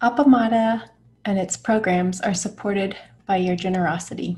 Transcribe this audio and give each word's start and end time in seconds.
Appamada 0.00 0.90
and 1.24 1.38
its 1.40 1.56
programs 1.56 2.20
are 2.20 2.34
supported 2.34 2.96
by 3.26 3.36
your 3.36 3.56
generosity, 3.56 4.36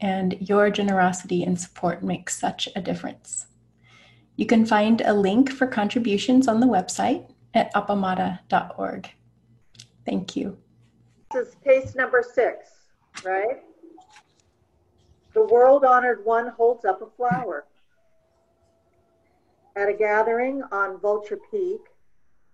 and 0.00 0.34
your 0.40 0.70
generosity 0.70 1.44
and 1.44 1.60
support 1.60 2.02
makes 2.02 2.40
such 2.40 2.70
a 2.74 2.80
difference. 2.80 3.48
You 4.36 4.46
can 4.46 4.64
find 4.64 5.02
a 5.02 5.12
link 5.12 5.50
for 5.50 5.66
contributions 5.66 6.48
on 6.48 6.60
the 6.60 6.66
website 6.66 7.30
at 7.52 7.72
appamada.org. 7.74 9.10
Thank 10.06 10.36
you. 10.36 10.56
This 11.34 11.48
is 11.48 11.54
case 11.62 11.94
number 11.94 12.22
six, 12.22 12.70
right? 13.24 13.62
The 15.34 15.44
world 15.44 15.84
honored 15.84 16.24
one 16.24 16.48
holds 16.48 16.86
up 16.86 17.02
a 17.02 17.10
flower. 17.14 17.66
At 19.76 19.90
a 19.90 19.92
gathering 19.92 20.62
on 20.72 20.98
Vulture 20.98 21.38
Peak, 21.50 21.80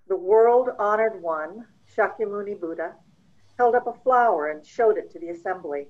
the 0.08 0.16
world 0.16 0.70
honored 0.80 1.22
one, 1.22 1.66
Shakyamuni 1.96 2.58
Buddha, 2.58 2.96
held 3.56 3.76
up 3.76 3.86
a 3.86 3.92
flower 3.92 4.48
and 4.48 4.66
showed 4.66 4.98
it 4.98 5.10
to 5.12 5.18
the 5.18 5.28
assembly. 5.28 5.88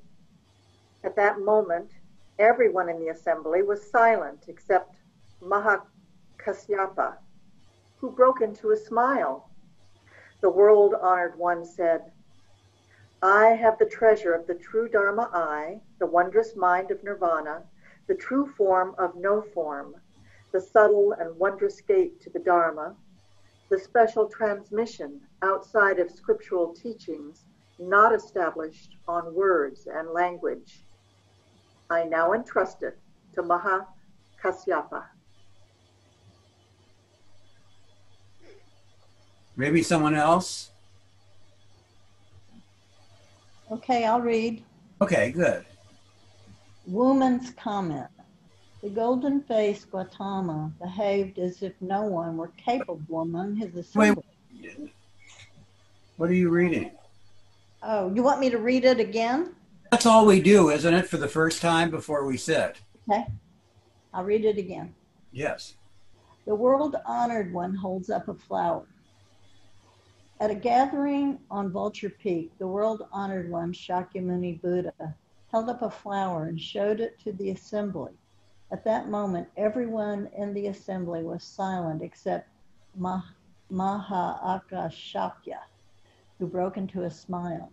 At 1.02 1.16
that 1.16 1.40
moment, 1.40 1.92
everyone 2.38 2.88
in 2.90 3.00
the 3.00 3.08
assembly 3.08 3.62
was 3.62 3.90
silent 3.90 4.44
except 4.48 4.96
Mahakasyapa, 5.40 7.16
who 7.98 8.10
broke 8.10 8.42
into 8.42 8.70
a 8.70 8.76
smile. 8.76 9.48
The 10.40 10.50
world 10.50 10.94
honored 10.94 11.38
one 11.38 11.64
said, 11.64 12.12
I 13.22 13.48
have 13.48 13.78
the 13.78 13.86
treasure 13.86 14.34
of 14.34 14.46
the 14.46 14.56
true 14.56 14.88
Dharma 14.88 15.30
eye, 15.32 15.80
the 15.98 16.06
wondrous 16.06 16.54
mind 16.54 16.90
of 16.90 17.02
nirvana, 17.02 17.62
the 18.06 18.14
true 18.14 18.46
form 18.46 18.94
of 18.98 19.16
no 19.16 19.40
form, 19.40 19.96
the 20.52 20.60
subtle 20.60 21.12
and 21.12 21.38
wondrous 21.38 21.80
gate 21.80 22.20
to 22.20 22.30
the 22.30 22.38
Dharma, 22.38 22.94
the 23.70 23.78
special 23.78 24.28
transmission 24.28 25.20
outside 25.42 25.98
of 25.98 26.10
scriptural 26.10 26.74
teachings 26.74 27.44
not 27.78 28.14
established 28.14 28.96
on 29.08 29.34
words 29.34 29.88
and 29.92 30.10
language. 30.10 30.84
I 31.90 32.04
now 32.04 32.32
entrust 32.32 32.82
it 32.82 32.98
to 33.34 33.42
Maha 33.42 33.86
Kasyapa. 34.42 35.04
Maybe 39.56 39.82
someone 39.82 40.14
else? 40.14 40.70
Okay, 43.70 44.04
I'll 44.04 44.20
read. 44.20 44.62
Okay, 45.00 45.30
good. 45.30 45.64
Wumen's 46.90 47.50
comment. 47.50 48.08
The 48.84 48.90
golden 48.90 49.40
faced 49.40 49.90
Gautama 49.90 50.70
behaved 50.78 51.38
as 51.38 51.62
if 51.62 51.72
no 51.80 52.02
one 52.02 52.36
were 52.36 52.52
capable 52.58 53.22
among 53.22 53.56
his 53.56 53.74
assembly. 53.74 54.22
Wait, 54.60 54.90
what 56.18 56.28
are 56.28 56.34
you 56.34 56.50
reading? 56.50 56.90
Oh, 57.82 58.12
you 58.14 58.22
want 58.22 58.40
me 58.40 58.50
to 58.50 58.58
read 58.58 58.84
it 58.84 59.00
again? 59.00 59.54
That's 59.90 60.04
all 60.04 60.26
we 60.26 60.38
do, 60.42 60.68
isn't 60.68 60.92
it, 60.92 61.08
for 61.08 61.16
the 61.16 61.26
first 61.26 61.62
time 61.62 61.90
before 61.90 62.26
we 62.26 62.36
sit? 62.36 62.82
Okay, 63.10 63.24
I'll 64.12 64.22
read 64.22 64.44
it 64.44 64.58
again. 64.58 64.94
Yes. 65.32 65.76
The 66.44 66.54
world 66.54 66.94
honored 67.06 67.54
one 67.54 67.74
holds 67.74 68.10
up 68.10 68.28
a 68.28 68.34
flower. 68.34 68.84
At 70.40 70.50
a 70.50 70.54
gathering 70.54 71.38
on 71.50 71.72
Vulture 71.72 72.10
Peak, 72.10 72.52
the 72.58 72.68
world 72.68 73.06
honored 73.12 73.50
one, 73.50 73.72
Shakyamuni 73.72 74.60
Buddha, 74.60 75.14
held 75.50 75.70
up 75.70 75.80
a 75.80 75.90
flower 75.90 76.48
and 76.48 76.60
showed 76.60 77.00
it 77.00 77.18
to 77.20 77.32
the 77.32 77.52
assembly. 77.52 78.12
At 78.70 78.84
that 78.84 79.10
moment, 79.10 79.48
everyone 79.58 80.28
in 80.28 80.54
the 80.54 80.68
assembly 80.68 81.22
was 81.22 81.44
silent 81.44 82.00
except 82.00 82.48
Mah- 82.96 83.34
Maha 83.68 84.40
Akashakya, 84.42 85.60
who 86.38 86.46
broke 86.46 86.78
into 86.78 87.02
a 87.02 87.10
smile. 87.10 87.70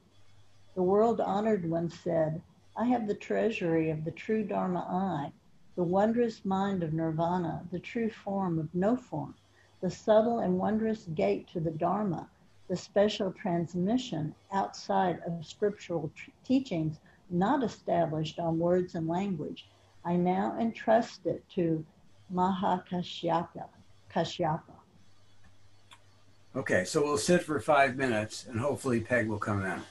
The 0.75 0.83
world 0.83 1.21
honored 1.21 1.69
one 1.69 1.89
said, 1.89 2.41
I 2.75 2.85
have 2.87 3.07
the 3.07 3.15
treasury 3.15 3.89
of 3.89 4.03
the 4.03 4.11
true 4.11 4.43
Dharma 4.43 4.81
eye, 4.81 5.31
the 5.75 5.83
wondrous 5.83 6.43
mind 6.43 6.83
of 6.83 6.93
nirvana, 6.93 7.65
the 7.71 7.79
true 7.79 8.09
form 8.09 8.59
of 8.59 8.75
no 8.75 8.97
form, 8.97 9.35
the 9.79 9.89
subtle 9.89 10.39
and 10.39 10.59
wondrous 10.59 11.05
gate 11.05 11.47
to 11.49 11.61
the 11.61 11.71
Dharma, 11.71 12.29
the 12.67 12.75
special 12.75 13.31
transmission 13.31 14.35
outside 14.51 15.21
of 15.25 15.45
scriptural 15.45 16.11
t- 16.15 16.33
teachings 16.43 16.99
not 17.29 17.63
established 17.63 18.39
on 18.39 18.59
words 18.59 18.93
and 18.95 19.07
language. 19.07 19.69
I 20.03 20.15
now 20.15 20.57
entrust 20.59 21.25
it 21.25 21.43
to 21.55 21.85
Mahakashyapa. 22.33 23.65
Kashyapa. 24.13 24.61
Okay, 26.55 26.83
so 26.83 27.01
we'll 27.03 27.17
sit 27.17 27.43
for 27.43 27.59
five 27.59 27.95
minutes 27.95 28.45
and 28.47 28.59
hopefully 28.59 28.99
Peg 28.99 29.27
will 29.27 29.39
come 29.39 29.63
in. 29.63 29.81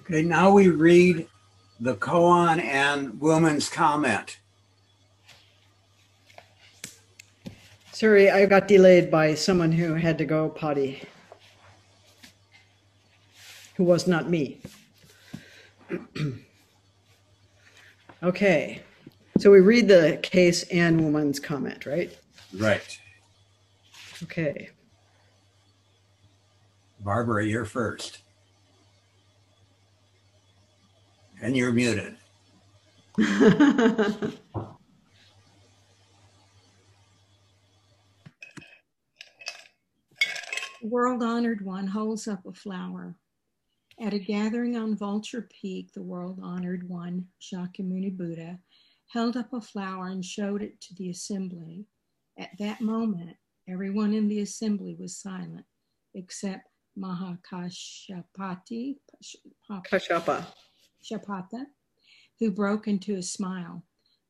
Okay, 0.00 0.22
now 0.22 0.50
we 0.50 0.68
read 0.68 1.28
the 1.82 1.96
koan 1.96 2.62
and 2.62 3.14
Wumen's 3.14 3.68
comment. 3.68 4.38
Sorry, 7.90 8.30
I 8.30 8.46
got 8.46 8.68
delayed 8.68 9.10
by 9.10 9.34
someone 9.34 9.72
who 9.72 9.94
had 9.94 10.16
to 10.18 10.24
go 10.24 10.48
potty, 10.48 11.02
who 13.76 13.82
was 13.82 14.06
not 14.06 14.30
me. 14.30 14.60
okay, 18.22 18.82
so 19.38 19.50
we 19.50 19.58
read 19.58 19.88
the 19.88 20.20
case 20.22 20.62
and 20.64 21.00
Wumen's 21.00 21.40
comment, 21.40 21.84
right? 21.84 22.16
Right. 22.56 22.96
Okay. 24.22 24.70
Barbara, 27.00 27.44
you're 27.44 27.64
first. 27.64 28.21
And 31.42 31.56
you're 31.56 31.72
muted. 31.72 32.16
World 40.82 41.22
honored 41.22 41.64
one 41.64 41.86
holds 41.88 42.28
up 42.28 42.46
a 42.46 42.52
flower. 42.52 43.16
At 44.00 44.14
a 44.14 44.18
gathering 44.18 44.76
on 44.76 44.96
Vulture 44.96 45.48
Peak, 45.60 45.92
the 45.92 46.02
world 46.02 46.40
honored 46.42 46.88
one, 46.88 47.26
Shakyamuni 47.40 48.16
Buddha, 48.16 48.58
held 49.08 49.36
up 49.36 49.52
a 49.52 49.60
flower 49.60 50.08
and 50.08 50.24
showed 50.24 50.62
it 50.62 50.80
to 50.80 50.94
the 50.94 51.10
assembly. 51.10 51.86
At 52.38 52.50
that 52.58 52.80
moment, 52.80 53.36
everyone 53.68 54.14
in 54.14 54.28
the 54.28 54.40
assembly 54.40 54.96
was 54.98 55.16
silent 55.16 55.66
except 56.14 56.68
Mahakashapati, 56.98 58.96
Kashyapa. 59.70 60.46
Shapata, 61.02 61.66
who 62.38 62.50
broke 62.50 62.88
into 62.88 63.16
a 63.16 63.22
smile. 63.22 63.84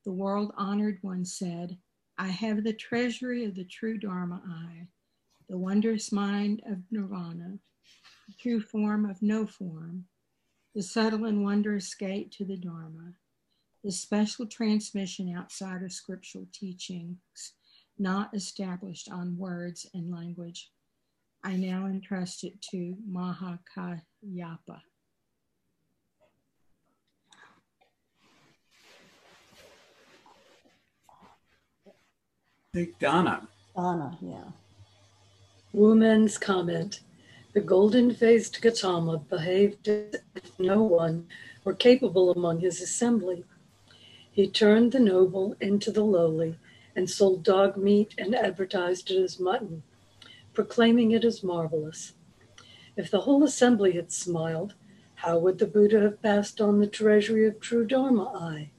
The 0.05 0.13
world 0.13 0.53
honored 0.57 0.99
one 1.03 1.25
said, 1.25 1.79
I 2.19 2.29
have 2.29 2.65
the 2.65 2.73
treasury 2.73 3.45
of 3.45 3.55
the 3.55 3.65
true 3.65 3.99
Dharma 3.99 4.43
eye, 4.47 4.89
the 5.49 5.59
wondrous 5.59 6.13
mind 6.13 6.63
of 6.67 6.83
nirvana, 6.91 7.59
the 8.29 8.35
true 8.39 8.61
form 8.61 9.09
of 9.09 9.23
no 9.23 9.47
form, 9.47 10.07
the 10.75 10.83
subtle 10.83 11.25
and 11.25 11.43
wondrous 11.45 11.95
gate 11.95 12.33
to 12.33 12.45
the 12.45 12.57
Dharma, 12.57 13.15
the 13.83 13.93
special 13.93 14.47
transmission 14.47 15.35
outside 15.35 15.83
of 15.83 15.93
scriptural 15.93 16.47
teachings, 16.53 17.19
not 17.99 18.35
established 18.35 19.11
on 19.11 19.37
words 19.37 19.87
and 19.95 20.11
language. 20.11 20.71
I 21.45 21.57
now 21.57 21.87
entrust 21.87 22.45
it 22.45 22.61
to 22.71 22.97
Mahakayapa. 23.11 24.81
Think 32.75 32.99
Donna. 32.99 33.47
Donna, 33.77 34.17
yeah. 34.23 34.51
Wumen's 35.75 36.39
comment. 36.39 37.01
The 37.53 37.61
golden 37.61 38.15
faced 38.15 38.63
Gautama 38.63 39.19
behaved 39.19 39.87
as 39.89 40.15
if 40.35 40.59
no 40.59 40.83
one 40.83 41.27
were 41.65 41.75
capable 41.75 42.33
among 42.33 42.61
his 42.61 42.81
assembly. 42.81 43.45
He 44.31 44.49
turned 44.49 44.93
the 44.93 45.01
noble 45.01 45.55
into 45.61 45.91
the 45.91 46.03
lowly 46.03 46.57
and 46.97 47.11
sold 47.11 47.43
dog 47.43 47.77
meat 47.77 48.15
and 48.17 48.35
advertised 48.35 49.11
it 49.11 49.23
as 49.23 49.39
mutton, 49.39 49.83
proclaiming 50.55 51.11
it 51.11 51.27
as 51.27 51.45
marvelous. 51.45 52.15
If 52.97 53.11
the 53.11 53.21
whole 53.21 53.45
assembly 53.45 53.93
had 53.93 54.11
smiled, 54.11 54.73
how 55.17 55.37
would 55.41 55.59
the 55.59 55.67
Buddha 55.67 56.01
have 56.01 56.23
passed 56.23 56.59
on 56.59 56.81
the 56.81 56.87
treasury 56.87 57.47
of 57.47 57.61
true 57.61 57.85
Dharma 57.85 58.33
eye? 58.35 58.71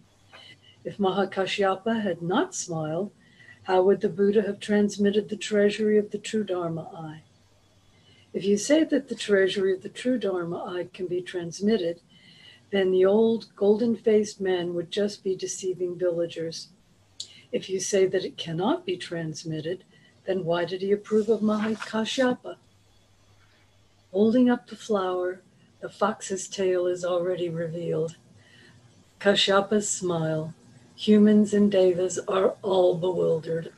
If 0.83 0.97
Mahakashyapa 0.97 2.01
had 2.01 2.23
not 2.23 2.55
smiled, 2.55 3.11
how 3.63 3.81
would 3.81 4.01
the 4.01 4.09
Buddha 4.09 4.41
have 4.41 4.59
transmitted 4.59 5.29
the 5.29 5.37
treasury 5.37 5.97
of 5.97 6.11
the 6.11 6.17
true 6.17 6.43
Dharma 6.43 6.89
eye? 6.95 7.21
If 8.33 8.43
you 8.43 8.57
say 8.57 8.83
that 8.83 9.09
the 9.09 9.15
treasury 9.15 9.73
of 9.73 9.83
the 9.83 9.89
true 9.89 10.17
Dharma 10.17 10.63
eye 10.65 10.87
can 10.93 11.07
be 11.07 11.21
transmitted, 11.21 12.01
then 12.71 12.91
the 12.91 13.05
old 13.05 13.47
golden 13.55 13.95
faced 13.95 14.41
men 14.41 14.73
would 14.73 14.91
just 14.91 15.23
be 15.23 15.35
deceiving 15.35 15.97
villagers. 15.97 16.69
If 17.51 17.69
you 17.69 17.79
say 17.79 18.07
that 18.07 18.25
it 18.25 18.35
cannot 18.35 18.85
be 18.85 18.97
transmitted, 18.97 19.83
then 20.25 20.43
why 20.43 20.65
did 20.65 20.81
he 20.81 20.91
approve 20.91 21.29
of 21.29 21.41
Mahakashyapa? 21.41 22.55
Holding 24.11 24.49
up 24.49 24.67
the 24.67 24.75
flower, 24.75 25.41
the 25.81 25.89
fox's 25.89 26.47
tail 26.47 26.87
is 26.87 27.05
already 27.05 27.49
revealed. 27.49 28.15
Kashyapa's 29.19 29.89
smile. 29.89 30.53
Humans 31.03 31.53
and 31.53 31.69
devas 31.69 32.17
are 32.29 32.55
all 32.61 32.95
bewildered. 32.95 33.73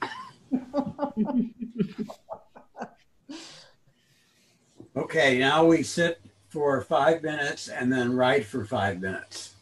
Okay, 4.95 5.39
now 5.39 5.65
we 5.65 5.81
sit 5.81 6.21
for 6.49 6.79
five 6.81 7.23
minutes 7.23 7.67
and 7.67 7.91
then 7.91 8.13
write 8.15 8.45
for 8.45 8.63
five 8.63 9.01
minutes. 9.01 9.54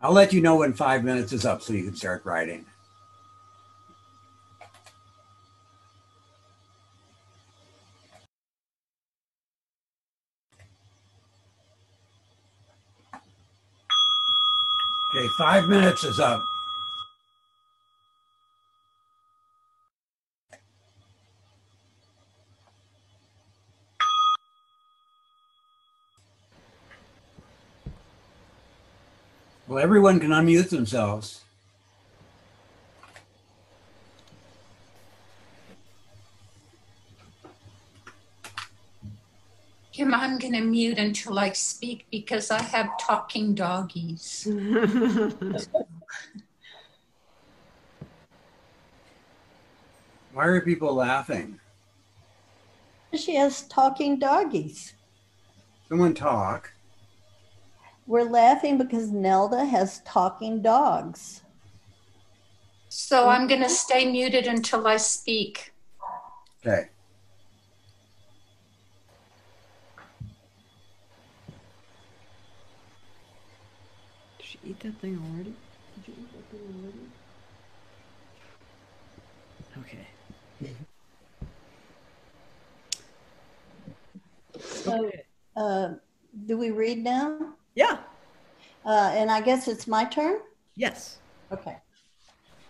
I'll 0.00 0.12
let 0.12 0.32
you 0.32 0.40
know 0.40 0.56
when 0.56 0.74
five 0.74 1.02
minutes 1.02 1.32
is 1.32 1.44
up 1.44 1.60
so 1.60 1.72
you 1.72 1.82
can 1.82 1.96
start 1.96 2.24
writing. 2.24 2.64
Okay, 15.16 15.26
five 15.38 15.68
minutes 15.68 16.04
is 16.04 16.20
up. 16.20 16.44
Well, 29.78 29.84
everyone 29.84 30.18
can 30.18 30.30
unmute 30.30 30.70
themselves. 30.70 31.44
Kim, 39.92 40.12
I'm 40.12 40.40
going 40.40 40.54
to 40.54 40.62
mute 40.62 40.98
until 40.98 41.38
I 41.38 41.52
speak 41.52 42.06
because 42.10 42.50
I 42.50 42.60
have 42.60 42.98
talking 42.98 43.54
doggies. 43.54 44.48
Why 50.32 50.44
are 50.44 50.60
people 50.60 50.92
laughing? 50.92 51.60
She 53.14 53.36
has 53.36 53.62
talking 53.68 54.18
doggies. 54.18 54.94
Someone 55.88 56.14
talk. 56.14 56.72
We're 58.08 58.24
laughing 58.24 58.78
because 58.78 59.10
Nelda 59.12 59.66
has 59.66 60.00
talking 60.06 60.62
dogs. 60.62 61.42
So 62.88 63.28
I'm 63.28 63.46
going 63.46 63.60
to 63.60 63.68
stay 63.68 64.10
muted 64.10 64.46
until 64.46 64.86
I 64.86 64.96
speak. 64.96 65.74
Okay. 66.66 66.88
Did 74.38 74.46
she 74.46 74.58
eat 74.64 74.80
that 74.80 74.98
thing 75.02 75.22
already? 75.30 75.54
Did 75.96 76.06
you 76.06 76.14
eat 76.18 76.32
that 76.32 76.48
thing 76.50 76.62
already? 76.80 77.04
Okay. 79.82 80.06
So, 84.58 85.10
uh, 85.58 85.88
do 86.46 86.56
we 86.56 86.70
read 86.70 87.04
now? 87.04 87.57
Yeah. 87.78 87.98
Uh, 88.84 89.12
and 89.14 89.30
I 89.30 89.40
guess 89.40 89.68
it's 89.68 89.86
my 89.86 90.04
turn? 90.04 90.40
Yes. 90.74 91.18
Okay. 91.52 91.76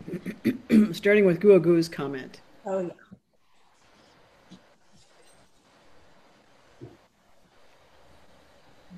Starting 0.92 1.24
with 1.24 1.40
Guo 1.40 1.58
Guagu's 1.58 1.88
comment. 1.88 2.42
Oh, 2.66 2.80
yeah. 2.80 2.90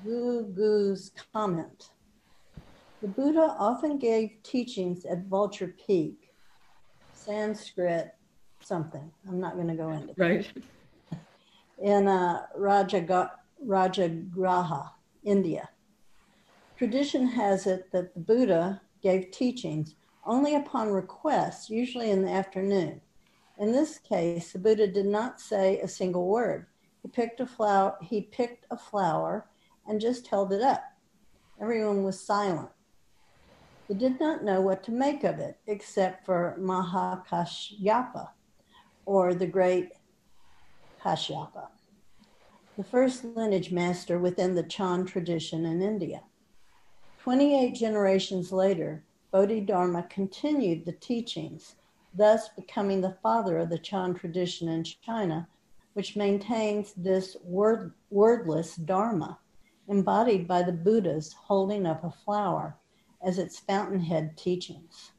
Gugu's 0.05 1.13
comment. 1.33 1.91
The 3.01 3.07
Buddha 3.07 3.55
often 3.57 3.97
gave 3.97 4.31
teachings 4.43 5.05
at 5.05 5.27
Vulture 5.27 5.73
Peak, 5.87 6.33
Sanskrit 7.13 8.13
something. 8.59 9.09
I'm 9.29 9.39
not 9.39 9.55
going 9.55 9.69
to 9.69 9.75
go 9.75 9.91
into 9.91 10.07
that. 10.07 10.17
Right. 10.17 10.51
in 11.81 12.09
uh, 12.09 12.47
Rajaga- 12.59 13.31
Rajagraha, 13.65 14.89
India. 15.23 15.69
Tradition 16.81 17.27
has 17.27 17.67
it 17.67 17.91
that 17.91 18.15
the 18.15 18.19
Buddha 18.19 18.81
gave 19.03 19.29
teachings 19.29 19.93
only 20.25 20.55
upon 20.55 20.89
request, 20.89 21.69
usually 21.69 22.09
in 22.09 22.25
the 22.25 22.31
afternoon. 22.31 23.01
In 23.59 23.71
this 23.71 23.99
case, 23.99 24.51
the 24.51 24.57
Buddha 24.57 24.87
did 24.87 25.05
not 25.05 25.39
say 25.39 25.79
a 25.79 25.87
single 25.87 26.27
word. 26.27 26.65
He 27.03 27.07
picked 27.07 27.39
a 27.39 27.45
flower, 27.45 27.97
he 28.01 28.21
picked 28.21 28.65
a 28.71 28.77
flower 28.77 29.45
and 29.87 30.01
just 30.01 30.25
held 30.25 30.51
it 30.51 30.63
up. 30.63 30.81
Everyone 31.61 32.03
was 32.03 32.19
silent. 32.19 32.69
He 33.87 33.93
did 33.93 34.19
not 34.19 34.43
know 34.43 34.59
what 34.59 34.83
to 34.85 34.91
make 34.91 35.23
of 35.23 35.37
it, 35.37 35.59
except 35.67 36.25
for 36.25 36.57
Mahakashyapa, 36.59 38.29
or 39.05 39.35
the 39.35 39.45
great 39.45 39.89
Kashyapa, 41.05 41.67
the 42.75 42.83
first 42.83 43.23
lineage 43.23 43.71
master 43.71 44.17
within 44.17 44.55
the 44.55 44.63
Chan 44.63 45.05
tradition 45.05 45.63
in 45.67 45.83
India. 45.83 46.23
28 47.23 47.75
generations 47.75 48.51
later, 48.51 49.03
Bodhidharma 49.31 50.07
continued 50.09 50.85
the 50.85 50.91
teachings, 50.93 51.75
thus 52.15 52.49
becoming 52.49 52.99
the 52.99 53.15
father 53.21 53.59
of 53.59 53.69
the 53.69 53.77
Chan 53.77 54.15
tradition 54.15 54.67
in 54.67 54.83
China, 54.83 55.47
which 55.93 56.15
maintains 56.15 56.93
this 56.97 57.37
word, 57.43 57.93
wordless 58.09 58.75
Dharma, 58.75 59.37
embodied 59.87 60.47
by 60.47 60.63
the 60.63 60.71
Buddhas 60.71 61.31
holding 61.33 61.85
up 61.85 62.03
a 62.03 62.09
flower 62.09 62.75
as 63.23 63.37
its 63.37 63.59
fountainhead 63.59 64.35
teachings. 64.35 65.11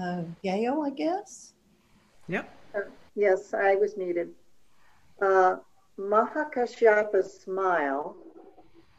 Uh, 0.00 0.22
Gail, 0.42 0.82
I 0.86 0.90
guess? 0.90 1.52
Yep. 2.30 2.48
Yes, 3.16 3.52
I 3.54 3.74
was 3.74 3.96
muted. 3.96 4.30
Uh, 5.20 5.56
Mahakashyapa's 5.98 7.40
smile 7.40 8.16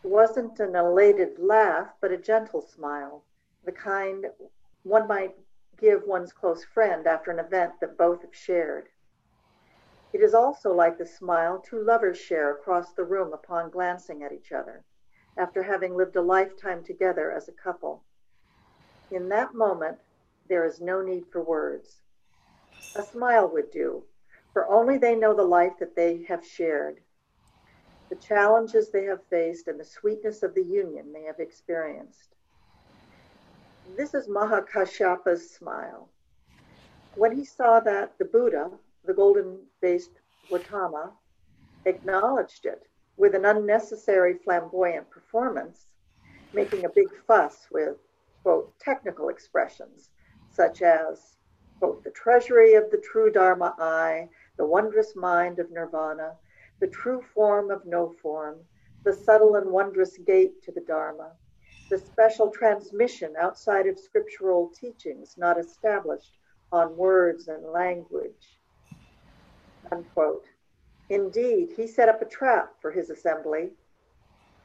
wasn't 0.04 0.60
an 0.60 0.76
elated 0.76 1.40
laugh, 1.40 1.88
but 2.02 2.12
a 2.12 2.18
gentle 2.18 2.62
smile, 2.62 3.24
the 3.64 3.72
kind 3.72 4.26
one 4.84 5.08
might 5.08 5.34
give 5.80 6.04
one's 6.06 6.34
close 6.34 6.66
friend 6.66 7.08
after 7.08 7.32
an 7.32 7.40
event 7.40 7.72
that 7.80 7.98
both 7.98 8.22
have 8.22 8.36
shared. 8.36 8.90
It 10.12 10.20
is 10.22 10.34
also 10.34 10.74
like 10.74 10.98
the 10.98 11.06
smile 11.06 11.60
two 11.62 11.82
lovers 11.82 12.18
share 12.18 12.52
across 12.52 12.92
the 12.92 13.06
room 13.06 13.32
upon 13.32 13.70
glancing 13.70 14.24
at 14.24 14.34
each 14.34 14.52
other, 14.52 14.84
after 15.38 15.64
having 15.64 15.96
lived 15.96 16.18
a 16.18 16.22
lifetime 16.22 16.84
together 16.84 17.32
as 17.32 17.48
a 17.48 17.54
couple. 17.64 18.04
In 19.10 19.30
that 19.30 19.56
moment, 19.56 20.00
there 20.50 20.66
is 20.66 20.82
no 20.82 21.02
need 21.02 21.24
for 21.32 21.42
words. 21.42 22.02
A 22.96 23.04
smile 23.04 23.48
would 23.54 23.72
do, 23.72 24.04
for 24.54 24.68
only 24.68 24.98
they 24.98 25.16
know 25.16 25.34
the 25.34 25.44
life 25.44 25.78
that 25.80 25.96
they 25.96 26.24
have 26.24 26.46
shared, 26.46 27.00
the 28.10 28.16
challenges 28.18 28.92
they 28.92 29.06
have 29.06 29.24
faced, 29.30 29.68
and 29.68 29.80
the 29.80 29.86
sweetness 29.86 30.44
of 30.44 30.54
the 30.54 30.64
union 30.64 31.14
they 31.14 31.24
have 31.24 31.40
experienced. 31.40 32.36
This 33.98 34.14
is 34.14 34.28
Mahakashyapa's 34.28 35.50
smile. 35.52 36.10
When 37.16 37.36
he 37.36 37.46
saw 37.46 37.80
that 37.82 38.18
the 38.18 38.26
Buddha, 38.26 38.72
the 39.06 39.14
golden 39.14 39.60
faced 39.80 40.20
Gautama, 40.50 41.14
acknowledged 41.86 42.66
it 42.66 42.88
with 43.18 43.36
an 43.36 43.46
unnecessary 43.46 44.36
flamboyant 44.44 45.10
performance, 45.10 45.86
making 46.54 46.86
a 46.86 46.90
big 46.90 47.10
fuss 47.28 47.68
with, 47.72 47.98
quote, 48.44 48.78
technical 48.80 49.30
expressions 49.30 50.10
such 50.50 50.82
as, 50.82 51.38
quote, 51.82 52.04
the 52.04 52.12
treasury 52.12 52.76
of 52.76 52.92
the 52.92 53.02
true 53.12 53.32
Dharma 53.32 53.74
eye, 53.80 54.30
the 54.56 54.66
wondrous 54.66 55.16
mind 55.16 55.58
of 55.58 55.72
nirvana, 55.72 56.36
the 56.80 56.86
true 56.86 57.24
form 57.34 57.72
of 57.72 57.84
no 57.88 58.14
form, 58.22 58.60
the 59.04 59.12
subtle 59.12 59.56
and 59.56 59.72
wondrous 59.72 60.16
gate 60.20 60.62
to 60.62 60.72
the 60.72 60.82
Dharma, 60.82 61.32
the 61.90 61.98
special 61.98 62.52
transmission 62.52 63.34
outside 63.36 63.88
of 63.88 63.98
scriptural 63.98 64.72
teachings 64.80 65.34
not 65.40 65.60
established 65.60 66.38
on 66.72 66.96
words 66.96 67.48
and 67.48 67.66
language. 67.66 68.60
Unquote. 69.92 70.46
Indeed, 71.10 71.70
he 71.76 71.88
set 71.88 72.10
up 72.10 72.22
a 72.22 72.26
trap 72.26 72.74
for 72.80 72.92
his 72.92 73.10
assembly, 73.10 73.72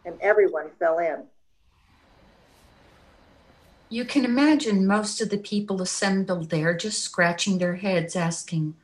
and 0.04 0.20
everyone 0.20 0.68
fell 0.78 0.98
in. 0.98 1.24
You 3.88 4.04
can 4.04 4.24
imagine 4.24 4.84
most 4.84 5.20
of 5.20 5.30
the 5.30 5.38
people 5.38 5.80
assembled 5.80 6.50
there 6.50 6.76
just 6.76 7.02
scratching 7.02 7.58
their 7.58 7.76
heads, 7.76 8.16
asking, 8.16 8.74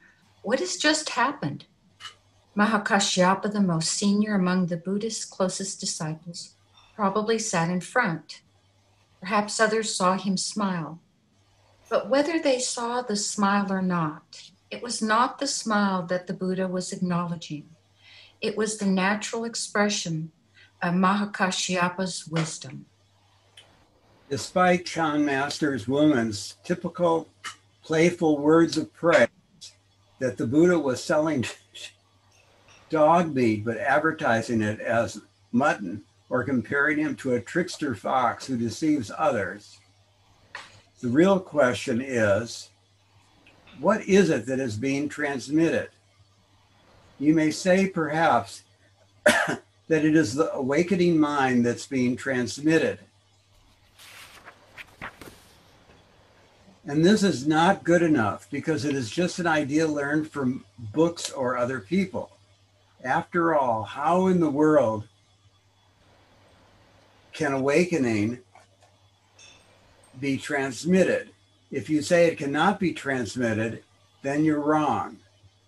What 0.42 0.60
has 0.60 0.76
just 0.76 1.10
happened? 1.10 1.64
Mahakashyapa, 2.56 3.52
the 3.52 3.60
most 3.60 3.90
senior 3.90 4.36
among 4.36 4.66
the 4.66 4.76
Buddhist's 4.76 5.24
closest 5.24 5.80
disciples, 5.80 6.54
probably 6.94 7.36
sat 7.36 7.68
in 7.68 7.80
front. 7.80 8.42
Perhaps 9.18 9.58
others 9.58 9.92
saw 9.92 10.16
him 10.16 10.36
smile. 10.36 11.00
But 11.90 12.08
whether 12.08 12.38
they 12.38 12.60
saw 12.60 13.02
the 13.02 13.16
smile 13.16 13.72
or 13.72 13.82
not, 13.82 14.50
it 14.70 14.84
was 14.84 15.02
not 15.02 15.40
the 15.40 15.48
smile 15.48 16.04
that 16.04 16.28
the 16.28 16.32
Buddha 16.32 16.68
was 16.68 16.92
acknowledging. 16.92 17.68
It 18.40 18.56
was 18.56 18.78
the 18.78 18.86
natural 18.86 19.44
expression 19.44 20.30
of 20.80 20.94
Mahakashyapa's 20.94 22.28
wisdom. 22.28 22.86
Despite 24.30 24.86
Chan 24.86 25.24
Master's 25.24 25.86
Wumen's 25.86 26.56
typical 26.64 27.28
playful 27.82 28.38
words 28.38 28.78
of 28.78 28.92
praise 28.94 29.28
that 30.18 30.36
the 30.36 30.46
Buddha 30.46 30.78
was 30.78 31.02
selling 31.02 31.44
dog 32.90 33.34
meat 33.34 33.64
but 33.64 33.76
advertising 33.78 34.62
it 34.62 34.80
as 34.80 35.20
mutton 35.50 36.02
or 36.30 36.44
comparing 36.44 36.98
him 36.98 37.14
to 37.16 37.34
a 37.34 37.40
trickster 37.40 37.94
fox 37.94 38.46
who 38.46 38.56
deceives 38.56 39.10
others, 39.18 39.78
the 41.00 41.08
real 41.08 41.38
question 41.38 42.00
is 42.00 42.70
what 43.80 44.02
is 44.06 44.30
it 44.30 44.46
that 44.46 44.60
is 44.60 44.76
being 44.76 45.08
transmitted? 45.08 45.90
You 47.18 47.34
may 47.34 47.50
say, 47.50 47.88
perhaps, 47.88 48.62
that 49.24 49.62
it 49.88 50.14
is 50.14 50.34
the 50.34 50.52
awakening 50.52 51.18
mind 51.18 51.66
that's 51.66 51.86
being 51.86 52.16
transmitted. 52.16 52.98
And 56.84 57.04
this 57.04 57.22
is 57.22 57.46
not 57.46 57.84
good 57.84 58.02
enough 58.02 58.48
because 58.50 58.84
it 58.84 58.96
is 58.96 59.08
just 59.08 59.38
an 59.38 59.46
idea 59.46 59.86
learned 59.86 60.30
from 60.30 60.64
books 60.78 61.30
or 61.30 61.56
other 61.56 61.78
people. 61.78 62.32
After 63.04 63.54
all, 63.54 63.84
how 63.84 64.26
in 64.26 64.40
the 64.40 64.50
world 64.50 65.06
can 67.32 67.52
awakening 67.52 68.40
be 70.18 70.36
transmitted? 70.36 71.30
If 71.70 71.88
you 71.88 72.02
say 72.02 72.26
it 72.26 72.38
cannot 72.38 72.80
be 72.80 72.92
transmitted, 72.92 73.84
then 74.22 74.44
you're 74.44 74.60
wrong. 74.60 75.18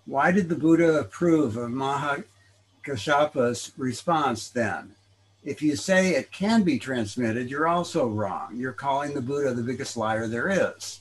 Why 0.07 0.33
did 0.33 0.49
the 0.49 0.57
Buddha 0.57 0.99
approve 0.99 1.57
of 1.57 1.71
Mahakashapa's 1.71 3.73
response 3.77 4.49
then? 4.49 4.97
If 5.45 5.63
you 5.63 5.77
say 5.77 6.11
it 6.11 6.33
can 6.33 6.63
be 6.63 6.79
transmitted, 6.79 7.49
you're 7.49 7.69
also 7.69 8.09
wrong. 8.09 8.57
You're 8.57 8.73
calling 8.73 9.15
the 9.15 9.21
Buddha 9.21 9.55
the 9.55 9.63
biggest 9.63 9.97
liar 9.97 10.27
there 10.27 10.49
is. 10.49 11.01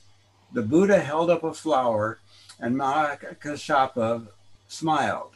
The 0.53 0.62
Buddha 0.62 1.00
held 1.00 1.31
up 1.31 1.43
a 1.43 1.53
flower 1.53 2.19
and 2.60 2.75
Mahakashapa 2.75 4.27
smiled. 4.67 5.31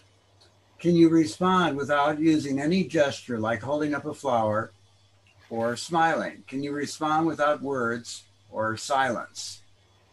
Can 0.80 0.96
you 0.96 1.10
respond 1.10 1.76
without 1.76 2.20
using 2.20 2.62
any 2.62 2.84
gesture 2.84 3.40
like 3.40 3.62
holding 3.62 3.96
up 3.96 4.06
a 4.06 4.14
flower 4.14 4.72
or 5.50 5.76
smiling? 5.76 6.44
Can 6.48 6.62
you 6.62 6.72
respond 6.72 7.26
without 7.26 7.64
words 7.64 8.24
or 8.52 8.78
silence? 8.78 9.62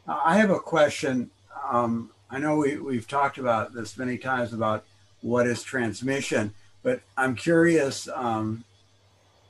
I 0.06 0.38
have 0.38 0.50
a 0.50 0.58
question. 0.58 1.30
Um, 1.70 2.10
I 2.30 2.38
know 2.38 2.56
we, 2.56 2.78
we've 2.78 3.06
talked 3.06 3.36
about 3.36 3.74
this 3.74 3.98
many 3.98 4.16
times 4.16 4.54
about 4.54 4.84
what 5.20 5.46
is 5.46 5.62
transmission, 5.62 6.54
but 6.82 7.00
I'm 7.16 7.36
curious. 7.36 8.08
Um, 8.08 8.64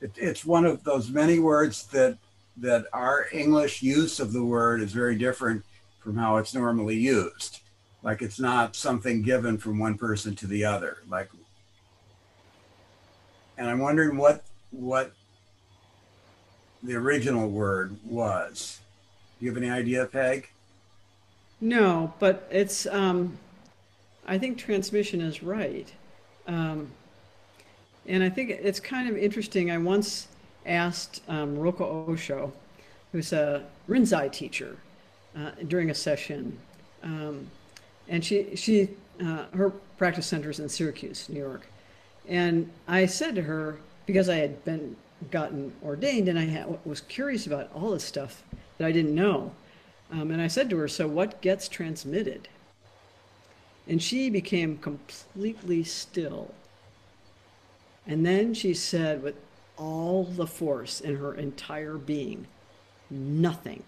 it, 0.01 0.13
it's 0.17 0.45
one 0.45 0.65
of 0.65 0.83
those 0.83 1.11
many 1.11 1.39
words 1.39 1.87
that 1.89 2.19
that 2.57 2.87
our 2.93 3.27
English 3.33 3.83
use 3.83 4.21
of 4.21 4.33
the 4.33 4.45
word 4.45 4.81
is 4.81 4.93
very 4.93 5.17
different 5.17 5.65
from 6.01 6.17
how 6.17 6.37
it's 6.37 6.55
normally 6.55 6.97
used. 6.97 7.61
Like 8.03 8.21
it's 8.21 8.39
not 8.39 8.77
something 8.77 9.23
given 9.23 9.59
from 9.59 9.79
one 9.79 9.97
person 9.97 10.35
to 10.37 10.47
the 10.47 10.65
other. 10.65 10.99
Like, 11.09 11.31
and 13.57 13.69
I'm 13.69 13.79
wondering 13.79 14.17
what 14.17 14.45
what 14.71 15.13
the 16.83 16.95
original 16.95 17.49
word 17.49 17.97
was. 18.05 18.81
Do 19.39 19.47
you 19.47 19.53
have 19.53 19.63
any 19.63 19.71
idea, 19.71 20.07
Peg? 20.07 20.49
No, 21.61 22.13
but 22.19 22.47
it's. 22.51 22.87
Um, 22.87 23.39
I 24.27 24.39
think 24.39 24.59
transmission 24.59 25.21
is 25.21 25.43
right, 25.43 25.91
um, 26.47 26.91
and 28.07 28.23
I 28.23 28.29
think 28.29 28.51
it's 28.51 28.81
kind 28.81 29.09
of 29.09 29.17
interesting. 29.17 29.71
I 29.71 29.79
once 29.79 30.29
asked 30.67 31.23
um, 31.29 31.57
Roko 31.57 32.09
Osho, 32.09 32.53
who's 33.13 33.33
a 33.33 33.65
Rinzai 33.89 34.33
teacher, 34.33 34.77
uh, 35.37 35.51
during 35.67 35.91
a 35.91 35.95
session, 35.95 36.59
um, 37.03 37.49
and 38.09 38.25
she 38.25 38.55
she 38.57 38.91
uh, 39.21 39.45
her 39.55 39.71
practice 39.99 40.27
center 40.27 40.51
is 40.51 40.61
in 40.61 40.69
Syracuse, 40.69 41.29
New 41.29 41.41
York, 41.41 41.67
and 42.29 42.71
I 42.87 43.07
said 43.07 43.35
to 43.35 43.43
her 43.43 43.79
because 44.07 44.29
I 44.29 44.37
had 44.37 44.65
been 44.65 44.97
gotten 45.31 45.73
ordained 45.83 46.29
and 46.29 46.39
I 46.39 46.45
had, 46.45 46.79
was 46.85 47.01
curious 47.03 47.47
about 47.47 47.71
all 47.75 47.91
this 47.91 48.05
stuff 48.05 48.43
that 48.79 48.87
I 48.87 48.93
didn't 48.93 49.15
know. 49.15 49.53
Um, 50.11 50.31
and 50.31 50.41
I 50.41 50.49
said 50.49 50.71
to 50.71 50.77
her, 50.79 50.89
So 50.89 51.09
what 51.09 51.41
gets 51.41 51.69
transmitted? 51.69 52.49
And 53.87 54.03
she 54.03 54.31
became 54.31 54.79
completely 54.79 55.85
still. 55.85 56.55
And 58.07 58.25
then 58.25 58.55
she 58.55 58.75
said, 58.75 59.23
with 59.23 59.35
all 59.77 60.25
the 60.25 60.47
force 60.47 61.01
in 61.01 61.17
her 61.17 61.35
entire 61.35 61.95
being, 61.95 62.47
Nothing. 63.11 63.83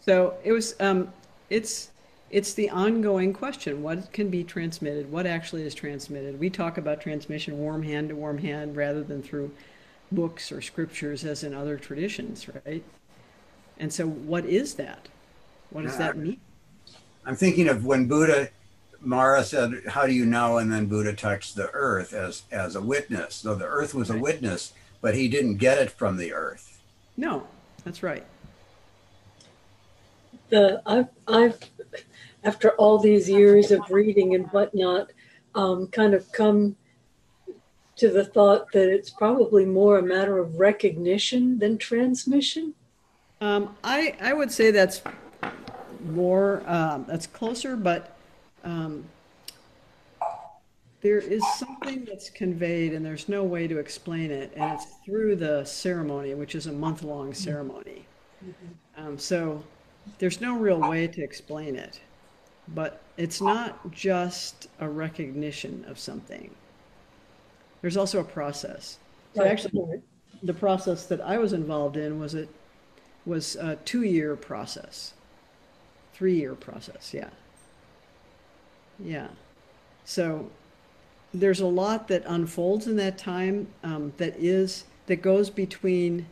so 0.00 0.34
it 0.44 0.52
was, 0.52 0.74
um, 0.80 1.12
it's, 1.50 1.90
it's 2.30 2.54
the 2.54 2.70
ongoing 2.70 3.32
question. 3.32 3.82
What 3.82 4.12
can 4.12 4.30
be 4.30 4.44
transmitted? 4.44 5.10
What 5.10 5.26
actually 5.26 5.62
is 5.62 5.74
transmitted? 5.74 6.38
We 6.38 6.50
talk 6.50 6.78
about 6.78 7.00
transmission 7.00 7.58
warm 7.58 7.82
hand 7.82 8.10
to 8.10 8.16
warm 8.16 8.38
hand 8.38 8.76
rather 8.76 9.02
than 9.02 9.22
through 9.22 9.50
books 10.12 10.52
or 10.52 10.60
scriptures 10.60 11.24
as 11.24 11.42
in 11.42 11.52
other 11.54 11.76
traditions 11.76 12.46
right? 12.64 12.84
And 13.78 13.92
so 13.92 14.06
what 14.06 14.44
is 14.46 14.74
that? 14.74 15.08
What 15.70 15.82
does 15.84 15.98
that 15.98 16.16
mean 16.16 16.40
i'm 17.26 17.36
thinking 17.36 17.68
of 17.68 17.84
when 17.84 18.06
buddha 18.06 18.48
mara 19.00 19.44
said 19.44 19.72
how 19.88 20.06
do 20.06 20.12
you 20.12 20.24
know 20.24 20.58
and 20.58 20.72
then 20.72 20.86
buddha 20.86 21.12
touched 21.12 21.54
the 21.56 21.70
earth 21.72 22.12
as 22.12 22.42
as 22.50 22.76
a 22.76 22.80
witness 22.80 23.34
so 23.36 23.54
the 23.54 23.66
earth 23.66 23.94
was 23.94 24.10
right. 24.10 24.18
a 24.18 24.22
witness 24.22 24.72
but 25.00 25.14
he 25.14 25.28
didn't 25.28 25.56
get 25.56 25.78
it 25.78 25.90
from 25.90 26.16
the 26.16 26.32
earth 26.32 26.80
no 27.16 27.46
that's 27.84 28.02
right 28.02 28.24
the 30.48 30.80
i've 30.86 31.08
i've 31.28 31.58
after 32.44 32.70
all 32.72 32.98
these 32.98 33.28
years 33.28 33.70
of 33.70 33.80
reading 33.90 34.34
and 34.34 34.46
whatnot, 34.48 35.10
um, 35.54 35.86
kind 35.88 36.14
of 36.14 36.30
come 36.32 36.76
to 37.96 38.10
the 38.10 38.24
thought 38.24 38.70
that 38.72 38.88
it's 38.88 39.10
probably 39.10 39.64
more 39.64 39.98
a 39.98 40.02
matter 40.02 40.38
of 40.38 40.58
recognition 40.58 41.58
than 41.58 41.78
transmission? 41.78 42.74
Um, 43.40 43.76
I, 43.82 44.14
I 44.20 44.32
would 44.34 44.52
say 44.52 44.70
that's 44.70 45.00
more, 46.04 46.62
um, 46.66 47.04
that's 47.08 47.26
closer, 47.26 47.76
but 47.76 48.16
um, 48.64 49.04
there 51.00 51.18
is 51.18 51.42
something 51.54 52.04
that's 52.04 52.30
conveyed 52.30 52.94
and 52.94 53.04
there's 53.04 53.28
no 53.28 53.44
way 53.44 53.66
to 53.68 53.78
explain 53.78 54.30
it. 54.30 54.52
And 54.56 54.72
it's 54.72 54.86
through 55.04 55.36
the 55.36 55.64
ceremony, 55.64 56.34
which 56.34 56.54
is 56.54 56.66
a 56.66 56.72
month 56.72 57.02
long 57.02 57.34
ceremony. 57.34 58.06
Mm-hmm. 58.44 59.06
Um, 59.06 59.18
so 59.18 59.62
there's 60.18 60.40
no 60.40 60.56
real 60.56 60.80
way 60.80 61.06
to 61.06 61.22
explain 61.22 61.76
it 61.76 62.00
but 62.68 63.02
it's 63.16 63.40
not 63.40 63.90
just 63.90 64.68
a 64.80 64.88
recognition 64.88 65.84
of 65.88 65.98
something. 65.98 66.50
There's 67.82 67.96
also 67.96 68.20
a 68.20 68.24
process. 68.24 68.98
So 69.34 69.44
actually, 69.44 70.02
the 70.42 70.54
process 70.54 71.06
that 71.06 71.20
I 71.20 71.38
was 71.38 71.52
involved 71.52 71.96
in 71.96 72.18
was 72.18 72.34
it 72.34 72.48
was 73.26 73.56
a 73.56 73.76
two-year 73.84 74.36
process, 74.36 75.12
three-year 76.14 76.54
process. 76.54 77.12
Yeah, 77.12 77.30
yeah. 78.98 79.28
So 80.04 80.50
there's 81.32 81.60
a 81.60 81.66
lot 81.66 82.08
that 82.08 82.22
unfolds 82.26 82.86
in 82.86 82.96
that 82.96 83.18
time 83.18 83.68
um, 83.82 84.12
that 84.16 84.34
is 84.38 84.84
that 85.06 85.16
goes 85.16 85.50
between 85.50 86.26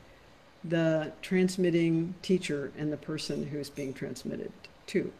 the 0.65 1.13
transmitting 1.21 2.15
teacher 2.23 2.73
and 2.79 2.93
the 2.93 2.97
person 2.97 3.49
who's 3.49 3.69
being 3.69 3.93
transmitted 3.93 4.53
to. 4.87 5.13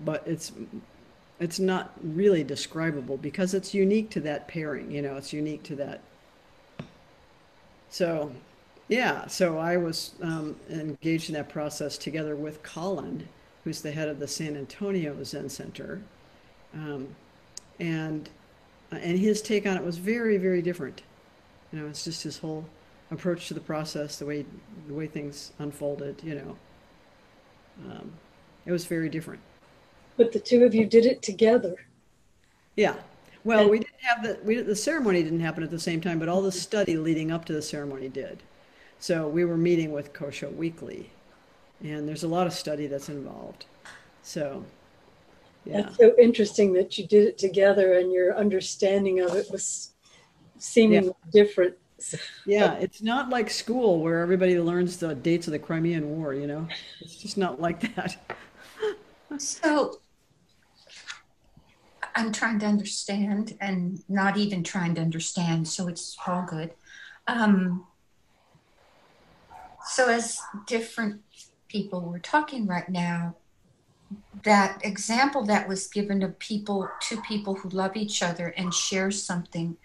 But 0.00 0.22
it's 0.26 0.52
it's 1.40 1.58
not 1.58 1.92
really 2.02 2.42
describable 2.44 3.16
because 3.16 3.54
it's 3.54 3.72
unique 3.72 4.10
to 4.10 4.20
that 4.20 4.48
pairing, 4.48 4.90
you 4.90 5.00
know, 5.02 5.16
it's 5.16 5.32
unique 5.32 5.62
to 5.64 5.76
that. 5.76 6.00
So, 7.90 8.32
yeah, 8.88 9.26
so 9.26 9.58
I 9.58 9.76
was 9.76 10.14
um, 10.22 10.56
engaged 10.70 11.28
in 11.28 11.34
that 11.34 11.48
process 11.48 11.98
together 11.98 12.34
with 12.34 12.62
Colin, 12.62 13.28
who's 13.64 13.82
the 13.82 13.92
head 13.92 14.08
of 14.08 14.18
the 14.18 14.26
San 14.26 14.56
Antonio 14.56 15.22
Zen 15.22 15.48
Center. 15.48 16.02
Um, 16.74 17.08
and 17.78 18.28
and 18.90 19.18
his 19.18 19.42
take 19.42 19.66
on 19.66 19.76
it 19.76 19.84
was 19.84 19.98
very, 19.98 20.38
very 20.38 20.62
different. 20.62 21.02
You 21.72 21.80
know, 21.80 21.86
it's 21.88 22.04
just 22.04 22.22
his 22.22 22.38
whole 22.38 22.64
approach 23.10 23.48
to 23.48 23.54
the 23.54 23.60
process, 23.60 24.18
the 24.18 24.26
way 24.26 24.46
the 24.86 24.94
way 24.94 25.06
things 25.06 25.52
unfolded. 25.58 26.22
You 26.24 26.34
know, 26.36 26.56
um, 27.90 28.12
it 28.64 28.72
was 28.72 28.86
very 28.86 29.10
different. 29.10 29.40
But 30.16 30.32
the 30.32 30.40
two 30.40 30.64
of 30.64 30.74
you 30.74 30.86
did 30.86 31.04
it 31.04 31.22
together. 31.22 31.76
Yeah. 32.74 32.94
Well, 33.44 33.68
we 33.68 33.78
didn't 33.78 34.00
have 34.00 34.22
the 34.22 34.38
we 34.44 34.60
the 34.62 34.76
ceremony 34.76 35.22
didn't 35.22 35.40
happen 35.40 35.62
at 35.62 35.70
the 35.70 35.78
same 35.78 36.00
time, 36.00 36.18
but 36.18 36.28
all 36.28 36.42
the 36.42 36.52
study 36.52 36.96
leading 36.96 37.30
up 37.30 37.44
to 37.46 37.52
the 37.52 37.62
ceremony 37.62 38.08
did. 38.08 38.42
So 39.00 39.28
we 39.28 39.44
were 39.44 39.56
meeting 39.56 39.92
with 39.92 40.12
Kosho 40.12 40.54
weekly, 40.54 41.10
and 41.82 42.08
there's 42.08 42.24
a 42.24 42.28
lot 42.28 42.46
of 42.46 42.52
study 42.52 42.86
that's 42.86 43.08
involved. 43.08 43.66
So, 44.22 44.64
yeah. 45.64 45.82
That's 45.82 45.96
so 45.96 46.14
interesting 46.18 46.72
that 46.74 46.98
you 46.98 47.06
did 47.06 47.28
it 47.28 47.38
together, 47.38 47.98
and 47.98 48.12
your 48.12 48.36
understanding 48.36 49.20
of 49.20 49.34
it 49.34 49.50
was 49.50 49.92
seemingly 50.58 51.14
different. 51.32 51.76
Yeah, 52.46 52.74
it's 52.80 53.02
not 53.02 53.28
like 53.28 53.50
school 53.50 54.00
where 54.00 54.20
everybody 54.20 54.58
learns 54.58 54.96
the 54.96 55.14
dates 55.14 55.46
of 55.46 55.52
the 55.52 55.58
Crimean 55.58 56.08
War, 56.10 56.34
you 56.34 56.46
know? 56.46 56.66
It's 57.00 57.16
just 57.16 57.38
not 57.38 57.60
like 57.60 57.94
that. 57.94 58.16
So 59.36 60.00
I'm 62.14 62.32
trying 62.32 62.58
to 62.60 62.66
understand 62.66 63.56
and 63.60 64.02
not 64.08 64.36
even 64.36 64.64
trying 64.64 64.94
to 64.94 65.00
understand, 65.00 65.68
so 65.68 65.86
it's 65.86 66.16
all 66.26 66.46
good. 66.48 66.72
Um, 67.26 67.86
so, 69.98 70.08
as 70.08 70.40
different 70.68 71.22
people 71.66 72.02
were 72.02 72.20
talking 72.20 72.68
right 72.68 72.88
now, 72.88 73.34
that 74.44 74.80
example 74.84 75.44
that 75.46 75.66
was 75.66 75.88
given 75.88 76.22
of 76.22 76.38
people, 76.38 76.88
two 77.00 77.20
people 77.22 77.56
who 77.56 77.68
love 77.70 77.96
each 77.96 78.22
other 78.22 78.54
and 78.56 78.72
share 78.72 79.10
something, 79.10 79.76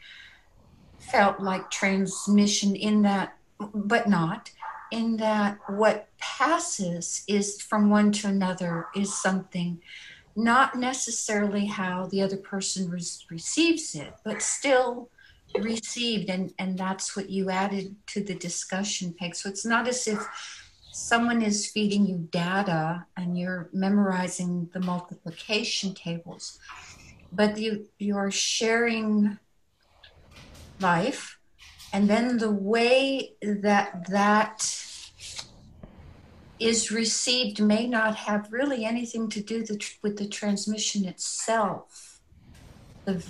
felt 1.00 1.40
like 1.40 1.72
transmission 1.72 2.76
in 2.76 3.02
that, 3.02 3.40
but 3.74 4.08
not 4.08 4.52
in 4.92 5.18
that 5.18 5.58
what 5.66 6.10
passes 6.20 7.24
is 7.28 7.60
from 7.60 7.90
one 7.90 8.12
to 8.12 8.28
another 8.28 8.86
is 8.96 9.20
something 9.20 9.82
not 10.36 10.78
necessarily 10.78 11.66
how 11.66 12.06
the 12.12 12.22
other 12.22 12.38
person 12.38 12.88
re- 12.88 13.02
receives 13.32 13.96
it 13.96 14.14
but 14.24 14.44
still 14.44 15.10
received 15.60 16.30
and 16.30 16.54
and 16.60 16.78
that's 16.78 17.16
what 17.16 17.30
you 17.30 17.50
added 17.50 17.96
to 18.08 18.24
the 18.24 18.36
discussion 18.36 19.14
peg 19.18 19.36
so 19.36 19.50
it's 19.50 19.66
not 19.66 19.88
as 19.88 20.08
if 20.08 20.20
someone 20.92 21.42
is 21.42 21.68
feeding 21.68 22.06
you 22.06 22.28
data 22.32 23.06
and 23.18 23.38
you're 23.38 23.70
memorizing 23.74 24.70
the 24.74 24.80
multiplication 24.80 25.94
tables 25.94 26.60
but 27.32 27.58
you 27.58 27.88
you're 28.00 28.32
sharing 28.32 29.38
life 30.80 31.40
and 31.94 32.10
then 32.10 32.38
the 32.38 32.52
way 32.52 33.34
that 33.42 34.08
that 34.10 34.84
is 36.60 36.92
received 36.92 37.62
may 37.62 37.88
not 37.88 38.16
have 38.16 38.52
really 38.52 38.86
anything 38.86 39.30
to 39.30 39.42
do 39.42 39.64
the, 39.64 39.84
with 40.02 40.18
the 40.18 40.28
transmission 40.28 41.06
itself. 41.06 42.20
The, 43.06 43.24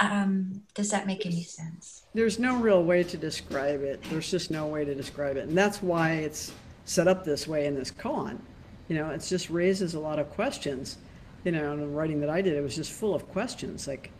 um, 0.00 0.62
does 0.74 0.90
that 0.90 1.06
make 1.06 1.26
any 1.26 1.42
sense? 1.42 2.04
There's 2.14 2.38
no 2.38 2.56
real 2.56 2.82
way 2.82 3.02
to 3.04 3.16
describe 3.16 3.82
it. 3.82 4.02
There's 4.10 4.30
just 4.30 4.50
no 4.50 4.66
way 4.66 4.84
to 4.84 4.94
describe 4.94 5.36
it. 5.36 5.48
And 5.48 5.56
that's 5.56 5.82
why 5.82 6.12
it's 6.12 6.52
set 6.84 7.08
up 7.08 7.24
this 7.24 7.46
way 7.46 7.66
in 7.66 7.74
this 7.74 7.90
koan. 7.90 8.38
You 8.88 8.96
know, 8.96 9.10
it 9.10 9.20
just 9.20 9.50
raises 9.50 9.94
a 9.94 10.00
lot 10.00 10.18
of 10.18 10.30
questions. 10.30 10.98
You 11.44 11.52
know, 11.52 11.72
in 11.72 11.80
the 11.80 11.86
writing 11.86 12.20
that 12.20 12.30
I 12.30 12.42
did, 12.42 12.54
it 12.54 12.62
was 12.62 12.76
just 12.76 12.92
full 12.92 13.14
of 13.14 13.28
questions. 13.28 13.86
Like, 13.86 14.10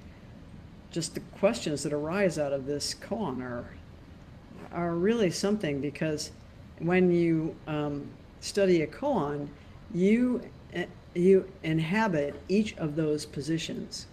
just 0.91 1.15
the 1.15 1.21
questions 1.39 1.83
that 1.83 1.93
arise 1.93 2.39
out 2.39 2.53
of 2.53 2.67
this 2.67 2.95
koan 2.95 3.43
are 3.43 3.65
are 4.73 4.95
really 4.95 5.31
something 5.31 5.81
because 5.81 6.31
when 6.79 7.11
you 7.11 7.57
um, 7.67 8.07
study 8.41 8.83
a 8.83 8.87
koan, 8.87 9.49
you 9.93 10.43
eh, 10.73 10.87
you 11.15 11.51
inhabit 11.63 12.35
each 12.49 12.77
of 12.77 12.95
those 12.95 13.27
positions. 13.27 14.07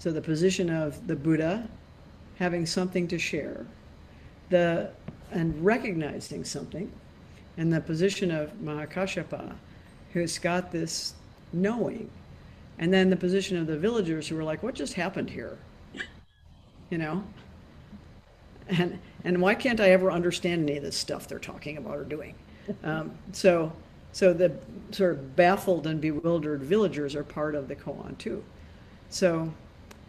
So 0.00 0.10
the 0.10 0.22
position 0.22 0.70
of 0.70 1.06
the 1.06 1.14
Buddha, 1.14 1.68
having 2.38 2.64
something 2.64 3.06
to 3.08 3.18
share, 3.18 3.66
the 4.48 4.90
and 5.30 5.62
recognizing 5.62 6.42
something, 6.42 6.90
and 7.58 7.70
the 7.70 7.82
position 7.82 8.30
of 8.30 8.54
Mahakashyapa, 8.54 9.54
who's 10.14 10.38
got 10.38 10.72
this 10.72 11.12
knowing, 11.52 12.10
and 12.78 12.90
then 12.90 13.10
the 13.10 13.16
position 13.16 13.58
of 13.58 13.66
the 13.66 13.76
villagers 13.76 14.26
who 14.26 14.38
are 14.38 14.42
like, 14.42 14.62
"What 14.62 14.74
just 14.74 14.94
happened 14.94 15.28
here?" 15.28 15.58
You 16.88 16.96
know, 16.96 17.22
and 18.68 18.98
and 19.22 19.42
why 19.42 19.54
can't 19.54 19.80
I 19.80 19.90
ever 19.90 20.10
understand 20.10 20.62
any 20.62 20.78
of 20.78 20.82
this 20.82 20.96
stuff 20.96 21.28
they're 21.28 21.38
talking 21.38 21.76
about 21.76 21.98
or 21.98 22.04
doing? 22.04 22.34
Um, 22.82 23.10
so, 23.32 23.70
so 24.12 24.32
the 24.32 24.52
sort 24.92 25.12
of 25.12 25.36
baffled 25.36 25.86
and 25.86 26.00
bewildered 26.00 26.62
villagers 26.62 27.14
are 27.14 27.22
part 27.22 27.54
of 27.54 27.68
the 27.68 27.76
koan 27.76 28.16
too. 28.16 28.42
So, 29.10 29.52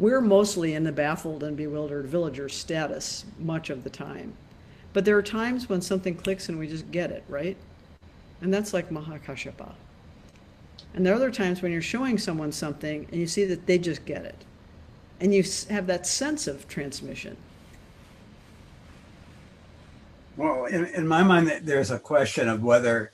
we're 0.02 0.20
mostly 0.20 0.74
in 0.74 0.84
the 0.84 0.92
baffled 0.92 1.44
and 1.44 1.56
bewildered 1.56 2.08
villager 2.08 2.50
status 2.50 3.24
much 3.38 3.70
of 3.70 3.84
the 3.84 3.90
time, 3.90 4.34
but 4.94 5.06
there 5.06 5.16
are 5.16 5.22
times 5.22 5.70
when 5.70 5.80
something 5.80 6.16
clicks 6.16 6.50
and 6.50 6.58
we 6.58 6.68
just 6.68 6.90
get 6.90 7.12
it 7.12 7.24
right, 7.30 7.56
and 8.42 8.52
that's 8.52 8.74
like 8.74 8.90
Mahakashyapa. 8.90 9.74
And 10.96 11.06
there 11.06 11.14
are 11.14 11.16
other 11.16 11.30
times 11.30 11.62
when 11.62 11.72
you're 11.72 11.84
showing 11.84 12.18
someone 12.18 12.52
something 12.52 13.08
and 13.12 13.22
you 13.22 13.28
see 13.28 13.46
that 13.46 13.68
they 13.68 13.78
just 13.78 14.04
get 14.06 14.26
it, 14.26 14.44
and 15.20 15.36
you 15.36 15.44
have 15.70 15.86
that 15.86 16.08
sense 16.08 16.48
of 16.48 16.68
transmission. 16.68 17.38
Well, 20.36 20.66
in, 20.66 20.86
in 20.86 21.08
my 21.08 21.22
mind, 21.22 21.62
there's 21.62 21.92
a 21.92 22.00
question 22.00 22.50
of 22.50 22.64
whether 22.64 23.12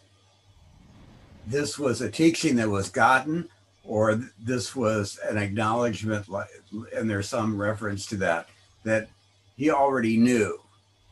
this 1.46 1.78
was 1.78 2.00
a 2.00 2.10
teaching 2.10 2.56
that 2.56 2.70
was 2.70 2.88
gotten 2.90 3.50
or 3.88 4.22
this 4.38 4.76
was 4.76 5.18
an 5.28 5.38
acknowledgement, 5.38 6.28
and 6.96 7.10
there's 7.10 7.30
some 7.30 7.60
reference 7.60 8.06
to 8.08 8.18
that, 8.18 8.50
that 8.84 9.10
he 9.56 9.72
already 9.72 10.18
knew. 10.18 10.60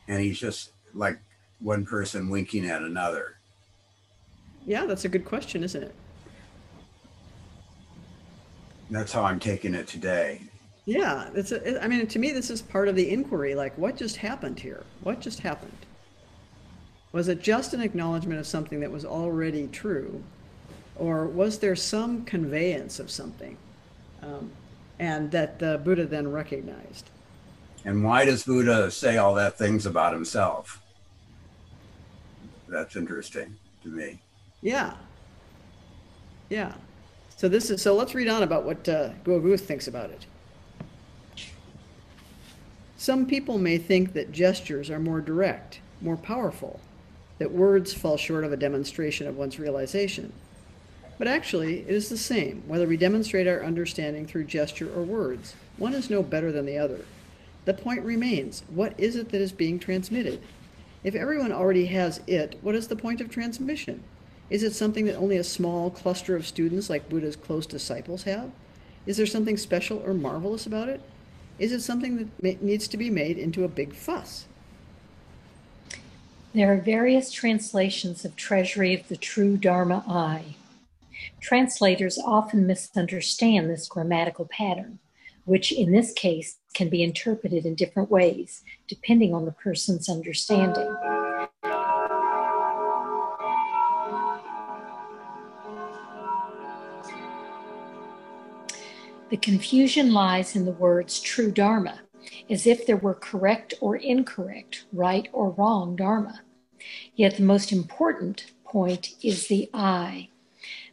And 0.08 0.22
he's 0.22 0.38
just 0.38 0.72
like 0.94 1.18
one 1.60 1.86
person 1.86 2.30
winking 2.30 2.66
at 2.66 2.82
another. 2.82 3.38
Yeah, 4.66 4.86
that's 4.86 5.06
a 5.06 5.10
good 5.10 5.26
question, 5.26 5.64
isn't 5.64 5.84
it? 5.84 5.96
That's 8.92 9.12
how 9.12 9.24
I'm 9.24 9.40
taking 9.40 9.74
it 9.74 9.88
today. 9.88 10.42
Yeah, 10.86 11.30
it's. 11.34 11.52
A, 11.52 11.84
I 11.84 11.88
mean, 11.88 12.06
to 12.06 12.20
me, 12.20 12.32
this 12.32 12.52
is 12.52 12.62
part 12.62 12.88
of 12.88 12.96
the 12.96 13.10
inquiry. 13.10 13.56
Like, 13.56 13.76
what 13.78 13.98
just 13.98 14.18
happened 14.18 14.60
here? 14.60 14.84
What 15.02 15.20
just 15.20 15.40
happened? 15.40 15.78
Was 17.12 17.28
it 17.28 17.42
just 17.42 17.74
an 17.74 17.82
acknowledgement 17.82 18.40
of 18.40 18.46
something 18.46 18.82
that 18.82 18.92
was 18.92 19.06
already 19.06 19.68
true? 19.68 20.24
Or 20.98 21.26
was 21.26 21.60
there 21.60 21.76
some 21.76 22.24
conveyance 22.26 23.00
of 23.00 23.12
something 23.12 23.58
um, 24.22 24.52
and 25.00 25.32
that 25.32 25.60
the 25.60 25.82
Buddha 25.84 26.06
then 26.06 26.32
recognized? 26.32 27.10
And 27.84 28.04
why 28.04 28.26
does 28.26 28.44
Buddha 28.44 28.90
say 28.90 29.18
all 29.18 29.36
that 29.36 29.58
things 29.58 29.86
about 29.86 30.14
himself? 30.14 30.82
That's 32.68 32.96
interesting 32.96 33.56
to 33.84 33.90
me. 33.90 34.20
Yeah. 34.62 34.96
Yeah. 36.50 36.74
So 37.38 37.50
this 37.50 37.70
is 37.70 37.82
so 37.82 37.94
let's 37.96 38.16
read 38.16 38.28
on 38.28 38.44
about 38.44 38.64
what 38.64 38.88
uh, 38.88 39.10
Guo 39.24 39.60
thinks 39.60 39.88
about 39.88 40.10
it. 40.10 40.26
Some 42.98 43.28
people 43.28 43.60
may 43.60 43.78
think 43.78 44.14
that 44.14 44.32
gestures 44.32 44.90
are 44.90 45.00
more 45.00 45.22
direct, 45.22 45.80
more 46.02 46.18
powerful, 46.18 46.80
that 47.38 47.52
words 47.52 47.94
fall 47.94 48.18
short 48.18 48.44
of 48.44 48.54
a 48.54 48.58
demonstration 48.58 49.28
of 49.28 49.38
one's 49.38 49.60
realization. 49.60 50.32
But 51.18 51.28
actually, 51.28 51.80
it 51.80 51.92
is 51.92 52.10
the 52.10 52.18
same, 52.18 52.64
whether 52.68 52.88
we 52.88 52.98
demonstrate 52.98 53.48
our 53.48 53.64
understanding 53.64 54.28
through 54.28 54.46
gesture 54.46 54.94
or 54.94 55.04
words. 55.04 55.56
One 55.78 55.94
is 55.94 56.10
no 56.10 56.22
better 56.22 56.52
than 56.52 56.66
the 56.66 56.78
other. 56.78 57.06
The 57.64 57.74
point 57.74 58.04
remains 58.04 58.64
what 58.70 59.00
is 59.00 59.16
it 59.16 59.30
that 59.30 59.42
is 59.42 59.52
being 59.52 59.80
transmitted? 59.80 60.42
If 61.04 61.16
everyone 61.16 61.52
already 61.52 61.86
has 61.88 62.20
it, 62.28 62.58
what 62.62 62.76
is 62.76 62.88
the 62.88 62.96
point 62.96 63.22
of 63.22 63.30
transmission? 63.30 64.04
Is 64.50 64.64
it 64.64 64.74
something 64.74 65.06
that 65.06 65.16
only 65.16 65.38
a 65.38 65.44
small 65.44 65.90
cluster 65.90 66.36
of 66.36 66.46
students, 66.46 66.90
like 66.90 67.10
Buddha's 67.10 67.36
close 67.36 67.66
disciples, 67.66 68.24
have? 68.24 68.52
Is 69.06 69.18
there 69.18 69.26
something 69.26 69.58
special 69.58 70.04
or 70.06 70.14
marvelous 70.14 70.66
about 70.66 70.90
it? 70.90 71.02
Is 71.58 71.72
it 71.72 71.82
something 71.82 72.32
that 72.42 72.62
needs 72.62 72.88
to 72.90 72.98
be 72.98 73.10
made 73.10 73.38
into 73.38 73.64
a 73.64 73.70
big 73.70 73.94
fuss? 73.94 74.46
There 76.54 76.72
are 76.72 76.78
various 76.78 77.32
translations 77.32 78.26
of 78.26 78.36
Treasury 78.36 78.94
of 78.94 79.08
the 79.08 79.18
True 79.18 79.58
Dharma 79.58 80.04
Eye. 80.08 80.56
Translators 81.46 82.18
often 82.18 82.66
misunderstand 82.66 83.70
this 83.70 83.88
grammatical 83.88 84.46
pattern, 84.46 84.98
which 85.44 85.72
in 85.72 85.92
this 85.92 86.12
case 86.12 86.58
can 86.74 86.90
be 86.90 87.04
interpreted 87.04 87.68
in 87.68 87.76
different 87.76 88.10
ways 88.10 88.64
depending 88.88 89.32
on 89.32 89.46
the 89.46 89.52
person's 89.52 90.10
understanding. 90.10 90.92
The 99.30 99.38
confusion 99.40 100.14
lies 100.14 100.56
in 100.56 100.66
the 100.66 100.72
words 100.72 101.20
true 101.20 101.52
Dharma, 101.52 102.00
as 102.50 102.66
if 102.66 102.88
there 102.88 102.98
were 102.98 103.14
correct 103.14 103.76
or 103.82 103.98
incorrect, 103.98 104.86
right 104.92 105.28
or 105.32 105.52
wrong 105.52 105.96
Dharma. 105.96 106.42
Yet 107.14 107.38
the 107.38 107.44
most 107.44 107.72
important 107.72 108.52
point 108.64 109.10
is 109.22 109.48
the 109.48 109.70
eye. 109.76 110.30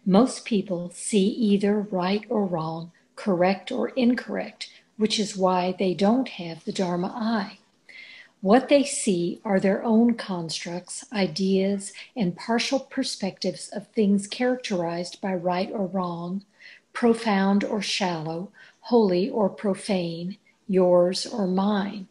Most 0.05 0.45
people 0.45 0.91
see 0.93 1.27
either 1.29 1.81
right 1.81 2.25
or 2.29 2.45
wrong, 2.45 2.91
correct 3.15 3.71
or 3.71 3.91
incorrect, 3.91 4.69
which 4.97 5.21
is 5.21 5.37
why 5.37 5.77
they 5.79 5.95
don't 5.95 6.29
have 6.29 6.65
the 6.65 6.73
Dharma 6.73 7.13
eye. 7.15 7.59
What 8.41 8.69
they 8.69 8.83
see 8.83 9.41
are 9.45 9.61
their 9.61 9.85
own 9.85 10.15
constructs, 10.15 11.05
ideas, 11.13 11.93
and 12.17 12.37
partial 12.37 12.81
perspectives 12.81 13.69
of 13.69 13.87
things 13.89 14.27
characterized 14.27 15.21
by 15.21 15.35
right 15.35 15.71
or 15.71 15.87
wrong, 15.87 16.45
profound 16.93 17.63
or 17.63 17.81
shallow, 17.81 18.51
holy 18.81 19.31
or 19.31 19.49
profane, 19.49 20.37
yours 20.67 21.25
or 21.27 21.47
mine. 21.47 22.09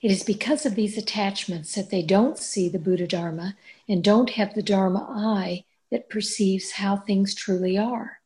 It 0.00 0.12
is 0.12 0.22
because 0.22 0.64
of 0.64 0.76
these 0.76 0.96
attachments 0.96 1.74
that 1.74 1.90
they 1.90 2.02
don't 2.02 2.38
see 2.38 2.68
the 2.68 2.78
Buddha 2.78 3.08
Dharma 3.08 3.56
and 3.88 4.04
don't 4.04 4.30
have 4.30 4.54
the 4.54 4.62
Dharma 4.62 5.04
eye 5.10 5.64
that 5.96 6.10
perceives 6.10 6.72
how 6.72 6.94
things 6.94 7.34
truly 7.34 7.78
are. 7.78 8.18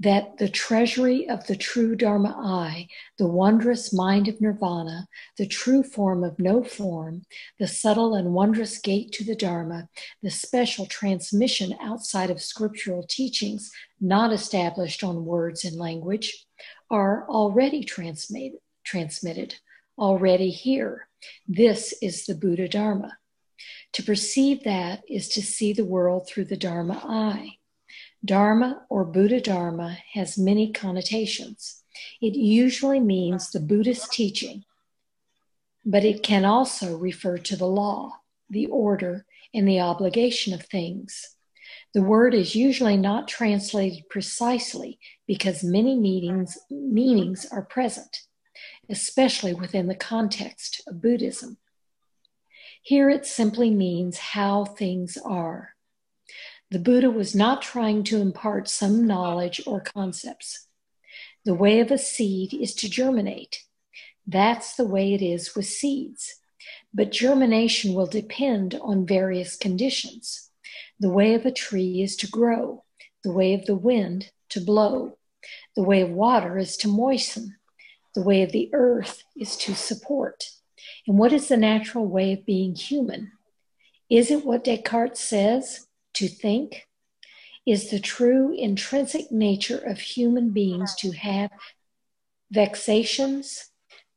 That 0.00 0.38
the 0.38 0.48
treasury 0.48 1.28
of 1.28 1.46
the 1.46 1.54
true 1.54 1.94
Dharma 1.94 2.34
eye, 2.36 2.88
the 3.16 3.28
wondrous 3.28 3.92
mind 3.92 4.26
of 4.26 4.40
nirvana, 4.40 5.06
the 5.38 5.46
true 5.46 5.84
form 5.84 6.24
of 6.24 6.40
no 6.40 6.64
form, 6.64 7.22
the 7.60 7.68
subtle 7.68 8.16
and 8.16 8.34
wondrous 8.34 8.78
gate 8.78 9.12
to 9.12 9.24
the 9.24 9.36
Dharma, 9.36 9.88
the 10.20 10.32
special 10.32 10.86
transmission 10.86 11.76
outside 11.80 12.28
of 12.28 12.42
scriptural 12.42 13.04
teachings 13.08 13.70
not 14.00 14.32
established 14.32 15.04
on 15.04 15.24
words 15.24 15.64
and 15.64 15.76
language, 15.78 16.44
are 16.90 17.24
already 17.28 17.84
transmitted. 17.84 18.58
transmitted 18.82 19.54
already 19.96 20.50
here. 20.50 21.08
This 21.46 21.94
is 22.02 22.26
the 22.26 22.34
Buddha 22.34 22.66
Dharma. 22.66 23.16
To 23.94 24.02
perceive 24.02 24.64
that 24.64 25.02
is 25.08 25.28
to 25.30 25.42
see 25.42 25.72
the 25.72 25.84
world 25.84 26.28
through 26.28 26.46
the 26.46 26.56
Dharma 26.56 27.00
eye. 27.04 27.58
Dharma 28.24 28.82
or 28.88 29.04
Buddha 29.04 29.40
Dharma 29.40 29.98
has 30.14 30.38
many 30.38 30.72
connotations. 30.72 31.82
It 32.20 32.34
usually 32.34 33.00
means 33.00 33.50
the 33.50 33.60
Buddhist 33.60 34.12
teaching, 34.12 34.64
but 35.84 36.04
it 36.04 36.22
can 36.22 36.44
also 36.44 36.96
refer 36.96 37.38
to 37.38 37.56
the 37.56 37.66
law, 37.66 38.18
the 38.50 38.66
order, 38.66 39.26
and 39.52 39.68
the 39.68 39.80
obligation 39.80 40.52
of 40.54 40.62
things. 40.62 41.36
The 41.92 42.02
word 42.02 42.34
is 42.34 42.56
usually 42.56 42.96
not 42.96 43.28
translated 43.28 44.08
precisely 44.08 44.98
because 45.26 45.62
many 45.62 45.96
meanings, 45.96 46.58
meanings 46.70 47.46
are 47.52 47.62
present 47.62 48.22
especially 48.88 49.54
within 49.54 49.86
the 49.86 49.94
context 49.94 50.82
of 50.86 51.00
Buddhism. 51.00 51.58
Here 52.84 53.08
it 53.08 53.24
simply 53.24 53.70
means 53.70 54.18
how 54.18 54.66
things 54.66 55.16
are. 55.16 55.70
The 56.70 56.78
Buddha 56.78 57.10
was 57.10 57.34
not 57.34 57.62
trying 57.62 58.04
to 58.04 58.20
impart 58.20 58.68
some 58.68 59.06
knowledge 59.06 59.62
or 59.66 59.80
concepts. 59.80 60.66
The 61.46 61.54
way 61.54 61.80
of 61.80 61.90
a 61.90 61.96
seed 61.96 62.52
is 62.52 62.74
to 62.74 62.90
germinate. 62.90 63.64
That's 64.26 64.76
the 64.76 64.84
way 64.84 65.14
it 65.14 65.22
is 65.22 65.56
with 65.56 65.64
seeds. 65.64 66.34
But 66.92 67.10
germination 67.10 67.94
will 67.94 68.06
depend 68.06 68.78
on 68.82 69.06
various 69.06 69.56
conditions. 69.56 70.50
The 71.00 71.08
way 71.08 71.32
of 71.32 71.46
a 71.46 71.52
tree 71.52 72.02
is 72.02 72.16
to 72.16 72.28
grow, 72.28 72.84
the 73.22 73.32
way 73.32 73.54
of 73.54 73.64
the 73.64 73.76
wind 73.76 74.30
to 74.50 74.60
blow, 74.60 75.16
the 75.74 75.82
way 75.82 76.02
of 76.02 76.10
water 76.10 76.58
is 76.58 76.76
to 76.78 76.88
moisten, 76.88 77.56
the 78.14 78.22
way 78.22 78.42
of 78.42 78.52
the 78.52 78.68
earth 78.74 79.22
is 79.34 79.56
to 79.56 79.74
support. 79.74 80.44
And 81.06 81.18
what 81.18 81.32
is 81.32 81.48
the 81.48 81.56
natural 81.56 82.06
way 82.06 82.32
of 82.32 82.46
being 82.46 82.74
human? 82.74 83.32
Is 84.10 84.30
it 84.30 84.44
what 84.44 84.64
Descartes 84.64 85.18
says, 85.18 85.86
to 86.14 86.28
think? 86.28 86.86
Is 87.66 87.90
the 87.90 88.00
true 88.00 88.54
intrinsic 88.56 89.32
nature 89.32 89.78
of 89.78 89.98
human 89.98 90.50
beings 90.50 90.94
to 90.96 91.12
have 91.12 91.50
vexations, 92.50 93.70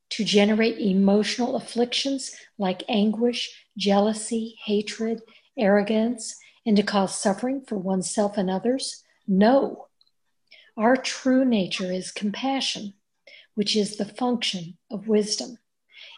to 0.10 0.24
generate 0.24 0.80
emotional 0.80 1.56
afflictions 1.56 2.36
like 2.58 2.84
anguish, 2.88 3.66
jealousy, 3.78 4.58
hatred, 4.66 5.22
arrogance, 5.58 6.36
and 6.66 6.76
to 6.78 6.84
cause 6.84 7.18
suffering 7.18 7.62
for 7.62 7.78
oneself 7.78 8.38
and 8.38 8.50
others? 8.50 9.04
No. 9.28 9.88
Our 10.76 10.96
true 10.96 11.44
nature 11.44 11.92
is 11.92 12.12
compassion 12.12 12.94
which 13.58 13.76
is 13.76 13.98
the 13.98 14.06
function 14.06 14.78
of 14.92 15.08
wisdom. 15.08 15.58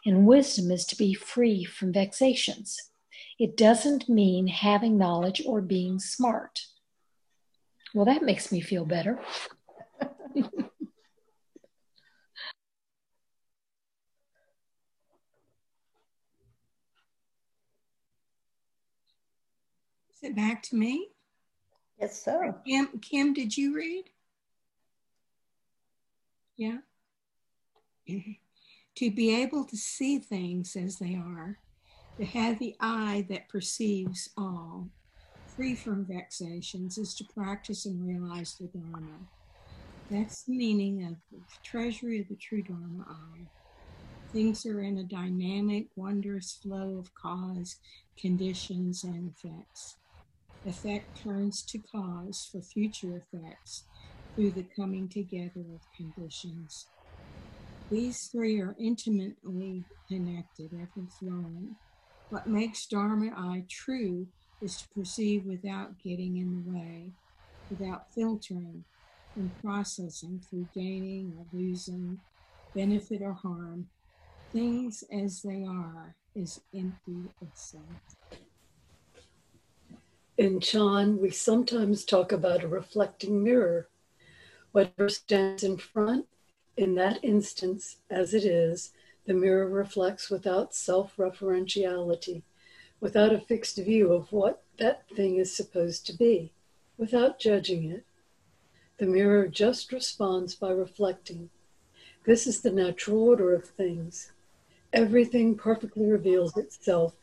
And 0.10 0.26
wisdom 0.26 0.72
is 0.72 0.86
to 0.86 0.95
be 0.95 1.13
free 1.13 1.63
from 1.63 1.93
vexations. 1.93 2.89
It 3.38 3.56
doesn't 3.56 4.10
mean 4.10 4.48
having 4.48 4.98
knowledge 4.98 5.39
or 5.45 5.62
being 5.62 6.00
smart. 6.00 6.62
Well, 7.93 8.06
that 8.06 8.24
makes 8.24 8.52
me 8.52 8.60
feel 8.60 8.86
better. 8.86 9.19
Is 10.36 10.50
it 20.24 20.36
back 20.36 20.63
to 20.63 20.76
me? 20.76 21.10
Yes, 22.02 22.24
sir. 22.24 22.60
Kim, 22.65 22.88
Kim, 23.00 23.36
did 23.36 23.56
you 23.56 23.76
read? 23.76 24.06
Yeah 26.58 26.80
to 29.00 29.10
be 29.10 29.34
able 29.34 29.64
to 29.64 29.78
see 29.78 30.20
things 30.20 30.76
as 30.76 30.98
they 30.98 31.16
are, 31.16 31.58
to 32.18 32.26
have 32.26 32.60
the 32.60 32.76
eye 32.82 33.26
that 33.30 33.48
perceives 33.48 34.30
all, 34.38 34.90
free 35.56 35.74
from 35.74 36.04
vexations, 36.04 36.98
is 36.98 37.16
to 37.16 37.24
practice 37.34 37.86
and 37.86 38.06
realize 38.06 38.56
the 38.60 38.68
Dharma. 38.68 39.20
That's 40.12 40.44
the 40.44 40.52
meaning 40.52 41.06
of 41.06 41.16
the 41.32 41.40
treasury 41.64 42.20
of 42.20 42.28
the 42.28 42.36
true 42.36 42.62
Dharma 42.62 43.06
eye. 43.08 43.46
Things 44.34 44.66
are 44.66 44.82
in 44.82 44.98
a 44.98 45.04
dynamic, 45.04 45.88
wondrous 45.96 46.60
flow 46.62 46.98
of 47.00 47.16
cause, 47.16 47.78
conditions, 48.20 49.06
and 49.06 49.32
effects. 49.32 49.96
Effect 50.66 51.24
turns 51.24 51.62
to 51.68 51.78
cause 51.78 52.50
for 52.52 52.62
future 52.62 53.24
effects 53.34 53.86
through 54.36 54.52
the 54.52 54.66
coming 54.76 55.08
together 55.08 55.64
of 55.74 55.88
conditions. 55.96 56.88
These 57.89 58.28
three 58.28 58.62
are 58.62 58.75
intimately 58.80 59.84
connected, 60.08 60.69
ever 60.73 61.08
flowing. 61.19 61.75
What 62.30 62.45
makes 62.45 62.86
Dharma 62.86 63.32
eye 63.36 63.63
true 63.67 64.28
is 64.62 64.78
to 64.78 64.89
perceive 64.89 65.45
without 65.45 65.97
getting 66.04 66.38
in 66.38 66.63
the 66.63 66.71
way, 66.71 67.10
without 67.71 68.13
filtering 68.13 68.84
and 69.36 69.52
processing 69.63 70.39
through 70.47 70.67
gaining 70.75 71.34
or 71.36 71.45
losing, 71.52 72.19
benefit 72.75 73.23
or 73.23 73.34
harm. 73.34 73.88
Things 74.54 75.04
as 75.12 75.41
they 75.41 75.65
are 75.67 76.15
is 76.36 76.62
empty 76.75 77.23
itself. 77.41 77.84
In 80.38 80.60
Chan, 80.60 81.17
we 81.19 81.32
sometimes 81.32 82.06
talk 82.06 82.32
about 82.32 82.63
a 82.63 82.67
reflecting 82.67 83.43
mirror. 83.43 83.89
Whatever 84.73 85.10
stands 85.10 85.63
in 85.63 85.78
front 85.78 86.28
in 86.80 86.96
that 86.96 87.20
instance, 87.22 87.98
as 88.10 88.34
it 88.34 88.46
is, 88.46 88.94
the 89.26 89.34
mirror 89.34 89.68
reflects 89.68 90.30
without 90.30 90.74
self 90.74 91.18
referentiality, 91.18 92.42
without 93.02 93.34
a 93.34 93.42
fixed 93.42 93.76
view 93.76 94.13
of 94.13 94.32
what 94.32 94.63
that 94.78 95.04
thing 95.10 95.36
is 95.36 95.54
supposed 95.54 96.08
to 96.08 96.13
be, 96.13 96.54
without 96.98 97.38
judging 97.38 97.92
it. 97.92 98.06
The 98.98 99.08
mirror 99.08 99.46
just 99.50 99.92
responds 99.92 100.56
by 100.56 100.72
reflecting. 100.72 101.50
This 102.26 102.48
is 102.48 102.62
the 102.62 102.72
natural 102.72 103.24
order 103.24 103.54
of 103.54 103.65
things. 103.65 104.32
Everything 104.94 105.56
perfectly 105.58 106.06
reveals 106.06 106.56
itself, 106.56 107.13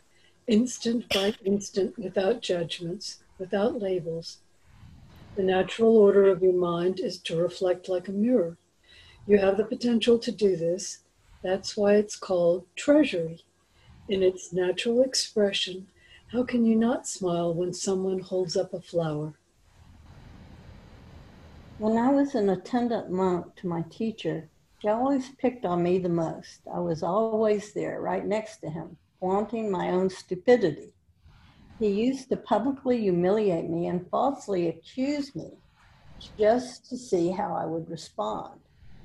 instant 0.47 1.09
by 1.09 1.33
instant, 1.47 1.99
without 1.99 2.43
judgments, 2.43 3.23
without 3.39 3.81
labels. 3.81 4.41
The 5.35 5.43
natural 5.43 5.97
order 5.97 6.27
of 6.29 6.43
your 6.43 6.53
mind 6.53 7.01
is 7.01 7.17
to 7.23 7.39
reflect 7.39 7.89
like 7.89 8.09
a 8.09 8.13
mirror 8.13 8.59
you 9.27 9.39
have 9.39 9.57
the 9.57 9.65
potential 9.65 10.19
to 10.21 10.31
do 10.31 10.57
this. 10.57 11.01
That's 11.43 11.77
why 11.77 11.95
it's 11.95 12.17
called 12.17 12.65
treasury. 12.77 13.45
In 14.09 14.23
its 14.23 14.53
natural 14.53 15.03
expression, 15.03 15.89
How 16.33 16.43
can 16.43 16.67
you 16.67 16.75
not 16.75 17.07
smile 17.07 17.55
when 17.55 17.73
someone 17.73 18.19
holds 18.19 18.57
up 18.57 18.75
a 18.75 18.81
flower? 18.81 19.35
When 21.79 21.97
I 21.97 22.11
was 22.11 22.35
an 22.35 22.51
attendant 22.51 23.11
monk 23.11 23.55
to 23.57 23.69
my 23.69 23.83
teacher, 23.91 24.49
he 24.81 24.89
always 24.89 25.31
picked 25.39 25.65
on 25.65 25.85
me 25.85 25.99
the 25.99 26.09
most. 26.09 26.61
I 26.73 26.81
was 26.81 27.05
always 27.05 27.73
there, 27.73 28.01
right 28.01 28.27
next 28.27 28.57
to 28.59 28.71
him, 28.71 28.97
flaunting 29.21 29.71
my 29.71 29.91
own 29.91 30.11
stupidity. 30.11 30.93
He 31.79 31.89
used 31.89 32.29
to 32.31 32.37
publicly 32.37 33.01
humiliate 33.01 33.71
me 33.71 33.87
and 33.87 34.09
falsely 34.11 34.69
accuse 34.69 35.35
me 35.37 35.53
just 36.37 36.89
to 36.89 36.97
see 36.97 37.31
how 37.31 37.55
I 37.55 37.67
would 37.67 37.89
respond. 37.89 38.59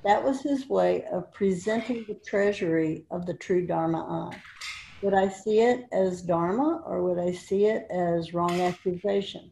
That 0.03 0.23
was 0.23 0.41
his 0.41 0.67
way 0.67 1.05
of 1.11 1.31
presenting 1.31 2.05
the 2.07 2.19
treasury 2.25 3.05
of 3.11 3.25
the 3.25 3.35
true 3.35 3.67
Dharma 3.67 4.31
eye. 4.31 4.41
Would 5.01 5.13
I 5.13 5.29
see 5.29 5.61
it 5.61 5.85
as 5.91 6.21
Dharma 6.23 6.81
or 6.85 7.03
would 7.03 7.19
I 7.19 7.31
see 7.31 7.65
it 7.65 7.85
as 7.91 8.33
wrong 8.33 8.61
accusation? 8.61 9.51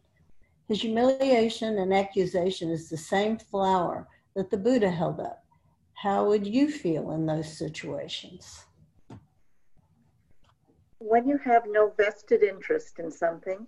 His 0.68 0.82
humiliation 0.82 1.80
and 1.80 1.94
accusation 1.94 2.70
is 2.70 2.90
the 2.90 2.98
same 2.98 3.38
flower 3.38 4.08
that 4.36 4.50
the 4.50 4.58
Buddha 4.58 4.90
held 4.90 5.20
up. 5.20 5.44
How 5.94 6.26
would 6.26 6.48
you 6.48 6.72
feel 6.72 7.12
in 7.12 7.26
those 7.26 7.58
situations? 7.58 8.66
When 11.00 11.28
you 11.28 11.38
have 11.40 11.64
no 11.68 11.94
vested 11.98 12.44
interest 12.44 13.00
in 13.00 13.12
something, 13.12 13.68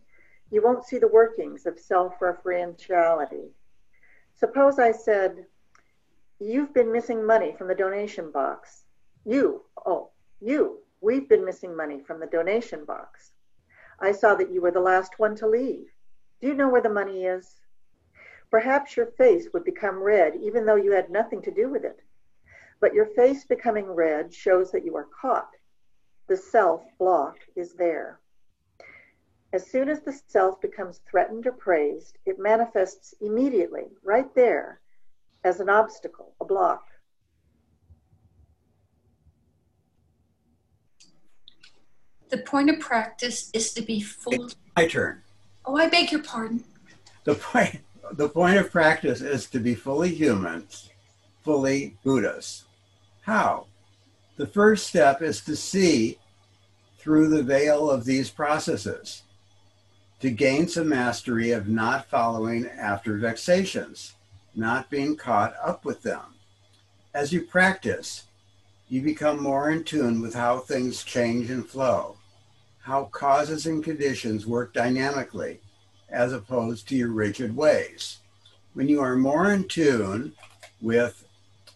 you 0.51 0.61
won't 0.63 0.85
see 0.85 0.97
the 0.97 1.07
workings 1.07 1.65
of 1.65 1.79
self 1.79 2.13
referentiality. 2.19 3.49
Suppose 4.35 4.79
I 4.79 4.91
said, 4.91 5.45
You've 6.43 6.73
been 6.73 6.91
missing 6.91 7.23
money 7.23 7.53
from 7.55 7.67
the 7.67 7.75
donation 7.75 8.31
box. 8.31 8.85
You, 9.25 9.61
oh, 9.85 10.09
you, 10.39 10.79
we've 10.99 11.29
been 11.29 11.45
missing 11.45 11.77
money 11.77 11.99
from 11.99 12.19
the 12.19 12.25
donation 12.25 12.83
box. 12.83 13.33
I 13.99 14.11
saw 14.11 14.33
that 14.33 14.51
you 14.51 14.59
were 14.59 14.71
the 14.71 14.79
last 14.79 15.19
one 15.19 15.35
to 15.35 15.47
leave. 15.47 15.91
Do 16.39 16.47
you 16.47 16.55
know 16.55 16.67
where 16.67 16.81
the 16.81 16.89
money 16.89 17.25
is? 17.25 17.59
Perhaps 18.49 18.97
your 18.97 19.05
face 19.05 19.49
would 19.53 19.63
become 19.63 20.01
red 20.01 20.35
even 20.35 20.65
though 20.65 20.77
you 20.77 20.93
had 20.93 21.11
nothing 21.11 21.43
to 21.43 21.51
do 21.51 21.69
with 21.69 21.85
it. 21.85 21.99
But 22.79 22.95
your 22.95 23.05
face 23.05 23.45
becoming 23.45 23.85
red 23.85 24.33
shows 24.33 24.71
that 24.71 24.83
you 24.83 24.95
are 24.95 25.09
caught. 25.21 25.51
The 26.25 26.37
self 26.37 26.81
block 26.97 27.37
is 27.55 27.73
there. 27.73 28.19
As 29.53 29.69
soon 29.69 29.89
as 29.89 30.01
the 30.01 30.19
self 30.25 30.59
becomes 30.59 31.01
threatened 31.07 31.45
or 31.45 31.51
praised, 31.51 32.17
it 32.25 32.39
manifests 32.39 33.13
immediately, 33.21 33.91
right 34.01 34.33
there, 34.33 34.80
as 35.43 35.59
an 35.59 35.69
obstacle, 35.69 36.33
a 36.39 36.45
block. 36.45 36.83
The 42.29 42.37
point 42.37 42.69
of 42.69 42.79
practice 42.79 43.49
is 43.53 43.73
to 43.73 43.81
be 43.81 43.99
full. 43.99 44.49
My 44.77 44.87
turn. 44.87 45.21
Oh, 45.65 45.75
I 45.75 45.89
beg 45.89 46.11
your 46.11 46.23
pardon. 46.23 46.63
The 47.25 47.35
point, 47.35 47.79
the 48.13 48.29
point 48.29 48.57
of 48.57 48.71
practice 48.71 49.21
is 49.21 49.47
to 49.47 49.59
be 49.59 49.75
fully 49.75 50.13
humans, 50.13 50.89
fully 51.43 51.97
Buddhas. 52.03 52.63
How? 53.21 53.67
The 54.37 54.47
first 54.47 54.87
step 54.87 55.21
is 55.21 55.41
to 55.41 55.55
see 55.55 56.17
through 56.97 57.29
the 57.29 57.43
veil 57.43 57.89
of 57.89 58.05
these 58.05 58.29
processes, 58.29 59.23
to 60.19 60.31
gain 60.31 60.67
some 60.67 60.87
mastery 60.87 61.51
of 61.51 61.67
not 61.67 62.09
following 62.09 62.67
after 62.67 63.17
vexations, 63.17 64.13
not 64.55 64.89
being 64.89 65.15
caught 65.15 65.53
up 65.63 65.85
with 65.85 66.01
them. 66.01 66.35
As 67.13 67.31
you 67.33 67.41
practice, 67.41 68.25
you 68.89 69.01
become 69.01 69.41
more 69.41 69.69
in 69.69 69.83
tune 69.83 70.21
with 70.21 70.33
how 70.33 70.59
things 70.59 71.03
change 71.03 71.49
and 71.49 71.67
flow, 71.67 72.17
how 72.81 73.05
causes 73.05 73.65
and 73.65 73.83
conditions 73.83 74.45
work 74.45 74.73
dynamically, 74.73 75.61
as 76.09 76.33
opposed 76.33 76.87
to 76.89 76.95
your 76.95 77.09
rigid 77.09 77.55
ways. 77.55 78.17
When 78.73 78.89
you 78.89 79.01
are 79.01 79.15
more 79.15 79.51
in 79.51 79.67
tune 79.67 80.33
with 80.81 81.25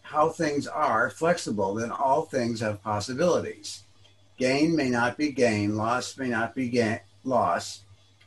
how 0.01 0.29
things 0.29 0.67
are 0.67 1.09
flexible, 1.09 1.75
then 1.75 1.91
all 1.91 2.23
things 2.23 2.59
have 2.59 2.83
possibilities. 2.83 3.83
Gain 4.37 4.75
may 4.75 4.89
not 4.89 5.17
be 5.17 5.31
gain, 5.31 5.77
loss 5.77 6.17
may 6.17 6.29
not 6.29 6.53
be 6.53 6.67
gain, 6.69 6.99
loss, 7.23 7.81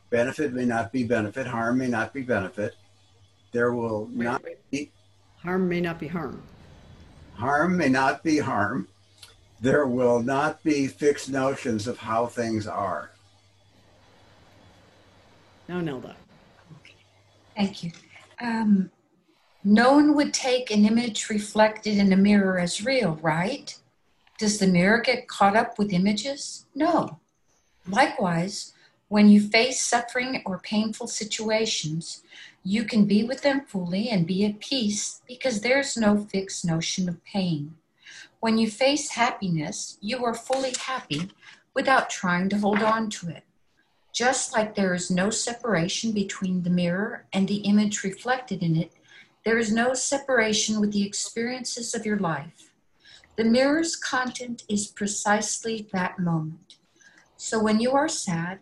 benefit 0.09 0.53
may 0.53 0.65
not 0.65 0.91
be 0.91 1.03
benefit, 1.03 1.47
harm 1.47 1.77
may 1.77 1.87
not 1.87 2.13
be 2.13 2.21
benefit. 2.21 2.75
There 3.51 3.73
will 3.73 4.05
wait, 4.05 4.15
not 4.15 4.43
wait. 4.43 4.57
be 4.71 4.91
harm 5.37 5.67
may 5.67 5.81
not 5.81 5.99
be 5.99 6.07
harm. 6.07 6.43
Harm 7.33 7.77
may 7.77 7.89
not 7.89 8.23
be 8.23 8.37
harm. 8.37 8.87
There 9.61 9.87
will 9.87 10.21
not 10.21 10.63
be 10.63 10.87
fixed 10.87 11.29
notions 11.29 11.87
of 11.87 11.97
how 11.97 12.27
things 12.27 12.67
are. 12.67 13.11
Now, 15.67 15.81
Nelda. 15.81 16.15
Thank 17.55 17.83
you. 17.83 17.91
Um, 18.41 18.89
no 19.63 19.93
one 19.93 20.15
would 20.15 20.33
take 20.33 20.71
an 20.71 20.85
image 20.85 21.29
reflected 21.29 21.97
in 21.97 22.13
a 22.13 22.17
mirror 22.17 22.57
as 22.57 22.85
real, 22.85 23.19
right? 23.21 23.77
Does 24.37 24.57
the 24.57 24.67
mirror 24.67 25.01
get 25.01 25.27
caught 25.27 25.57
up 25.57 25.77
with 25.77 25.91
images? 25.91 26.65
No. 26.73 27.19
Likewise, 27.87 28.73
when 29.09 29.27
you 29.27 29.41
face 29.41 29.81
suffering 29.81 30.41
or 30.45 30.59
painful 30.59 31.07
situations, 31.07 32.23
you 32.63 32.83
can 32.83 33.05
be 33.05 33.23
with 33.23 33.41
them 33.41 33.61
fully 33.61 34.09
and 34.09 34.27
be 34.27 34.45
at 34.45 34.59
peace 34.59 35.21
because 35.27 35.61
there's 35.61 35.97
no 35.97 36.17
fixed 36.17 36.65
notion 36.65 37.07
of 37.07 37.23
pain. 37.23 37.75
When 38.39 38.57
you 38.57 38.69
face 38.69 39.11
happiness, 39.11 39.97
you 40.01 40.23
are 40.25 40.33
fully 40.33 40.73
happy 40.85 41.31
without 41.73 42.09
trying 42.09 42.49
to 42.49 42.57
hold 42.57 42.81
on 42.81 43.09
to 43.11 43.29
it. 43.29 43.43
Just 44.13 44.53
like 44.53 44.75
there 44.75 44.93
is 44.93 45.11
no 45.11 45.29
separation 45.29 46.11
between 46.11 46.63
the 46.63 46.69
mirror 46.69 47.25
and 47.31 47.47
the 47.47 47.57
image 47.57 48.03
reflected 48.03 48.63
in 48.63 48.75
it, 48.75 48.91
there 49.45 49.57
is 49.57 49.71
no 49.71 49.93
separation 49.93 50.79
with 50.81 50.91
the 50.91 51.05
experiences 51.05 51.95
of 51.95 52.05
your 52.05 52.19
life. 52.19 52.71
The 53.37 53.45
mirror's 53.45 53.95
content 53.95 54.63
is 54.67 54.87
precisely 54.87 55.87
that 55.93 56.19
moment. 56.19 56.75
So 57.37 57.61
when 57.61 57.79
you 57.79 57.91
are 57.91 58.09
sad, 58.09 58.59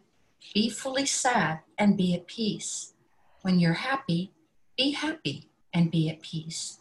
be 0.54 0.70
fully 0.70 1.08
sad 1.08 1.62
and 1.78 1.98
be 1.98 2.14
at 2.14 2.28
peace. 2.28 2.94
When 3.48 3.62
you're 3.62 3.76
happy, 3.76 4.34
be 4.78 4.92
happy 4.92 5.48
and 5.74 5.90
be 5.90 6.10
at 6.10 6.22
peace. 6.22 6.80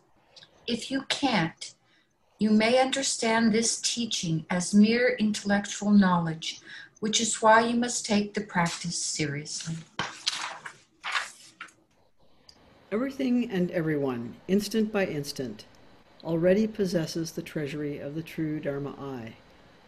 If 0.66 0.90
you 0.90 1.02
can't, 1.02 1.72
you 2.40 2.50
may 2.50 2.80
understand 2.80 3.52
this 3.52 3.80
teaching 3.80 4.44
as 4.50 4.74
mere 4.74 5.14
intellectual 5.20 5.92
knowledge, 5.92 6.60
which 6.98 7.20
is 7.20 7.40
why 7.40 7.60
you 7.60 7.76
must 7.76 8.04
take 8.04 8.34
the 8.34 8.40
practice 8.40 9.00
seriously. 9.00 9.76
Everything 12.90 13.48
and 13.48 13.70
everyone, 13.70 14.34
instant 14.48 14.90
by 14.90 15.06
instant, 15.06 15.66
already 16.24 16.66
possesses 16.66 17.30
the 17.30 17.42
treasury 17.42 18.00
of 18.00 18.16
the 18.16 18.24
true 18.24 18.58
Dharma 18.58 18.96
eye, 18.98 19.34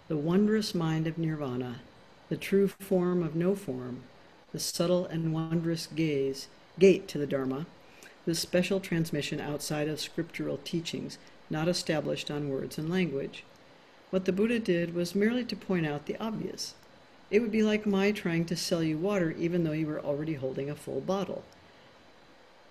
the 0.06 0.16
wondrous 0.16 0.76
mind 0.76 1.08
of 1.08 1.18
nirvana, 1.18 1.80
the 2.28 2.36
true 2.36 2.68
form 2.68 3.24
of 3.24 3.34
no 3.34 3.56
form, 3.56 4.04
the 4.52 4.60
subtle 4.60 5.06
and 5.06 5.34
wondrous 5.34 5.88
gaze, 5.88 6.46
gate 6.78 7.08
to 7.08 7.18
the 7.18 7.26
Dharma, 7.26 7.66
the 8.24 8.34
special 8.34 8.80
transmission 8.80 9.40
outside 9.40 9.88
of 9.88 10.00
scriptural 10.00 10.58
teachings 10.58 11.18
not 11.50 11.68
established 11.68 12.30
on 12.30 12.48
words 12.48 12.78
and 12.78 12.90
language. 12.90 13.44
What 14.10 14.24
the 14.24 14.32
Buddha 14.32 14.58
did 14.58 14.94
was 14.94 15.14
merely 15.14 15.44
to 15.44 15.56
point 15.56 15.86
out 15.86 16.06
the 16.06 16.16
obvious. 16.18 16.74
It 17.30 17.40
would 17.40 17.52
be 17.52 17.62
like 17.62 17.86
my 17.86 18.12
trying 18.12 18.46
to 18.46 18.56
sell 18.56 18.82
you 18.82 18.96
water 18.96 19.32
even 19.32 19.64
though 19.64 19.72
you 19.72 19.86
were 19.86 20.00
already 20.00 20.34
holding 20.34 20.70
a 20.70 20.74
full 20.74 21.00
bottle. 21.00 21.44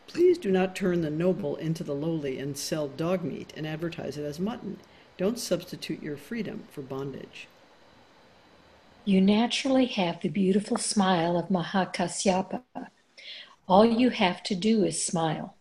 Please 0.07 0.37
do 0.37 0.51
not 0.51 0.75
turn 0.75 1.01
the 1.01 1.09
noble 1.09 1.57
into 1.57 1.83
the 1.83 1.93
lowly 1.93 2.39
and 2.39 2.57
sell 2.57 2.87
dog 2.87 3.23
meat 3.23 3.53
and 3.55 3.67
advertise 3.67 4.17
it 4.17 4.23
as 4.23 4.39
mutton. 4.39 4.79
Don't 5.17 5.37
substitute 5.37 6.01
your 6.01 6.17
freedom 6.17 6.63
for 6.71 6.81
bondage. 6.81 7.47
You 9.05 9.21
naturally 9.21 9.85
have 9.85 10.21
the 10.21 10.29
beautiful 10.29 10.77
smile 10.77 11.37
of 11.37 11.49
Mahakasyapa. 11.49 12.61
All 13.67 13.85
you 13.85 14.11
have 14.11 14.43
to 14.43 14.55
do 14.55 14.85
is 14.85 15.03
smile. 15.03 15.57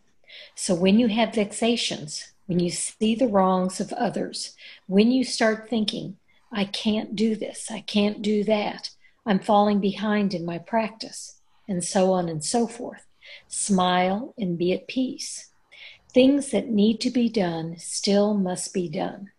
So 0.54 0.76
when 0.76 1.00
you 1.00 1.08
have 1.08 1.34
vexations, 1.34 2.32
when 2.46 2.60
you 2.60 2.70
see 2.70 3.16
the 3.16 3.26
wrongs 3.26 3.80
of 3.80 3.92
others, 3.92 4.54
when 4.86 5.10
you 5.10 5.24
start 5.24 5.68
thinking, 5.68 6.16
I 6.52 6.66
can't 6.66 7.16
do 7.16 7.34
this, 7.34 7.68
I 7.68 7.80
can't 7.80 8.22
do 8.22 8.44
that, 8.44 8.90
I'm 9.26 9.40
falling 9.40 9.80
behind 9.80 10.34
in 10.34 10.44
my 10.44 10.58
practice, 10.58 11.40
and 11.68 11.82
so 11.82 12.12
on 12.12 12.28
and 12.28 12.44
so 12.44 12.68
forth, 12.68 13.04
smile 13.48 14.34
and 14.38 14.56
be 14.56 14.72
at 14.72 14.86
peace. 14.86 15.50
Things 16.14 16.52
that 16.52 16.68
need 16.68 17.00
to 17.00 17.10
be 17.10 17.28
done 17.28 17.74
still 17.78 18.34
must 18.34 18.72
be 18.72 18.88
done. 18.88 19.32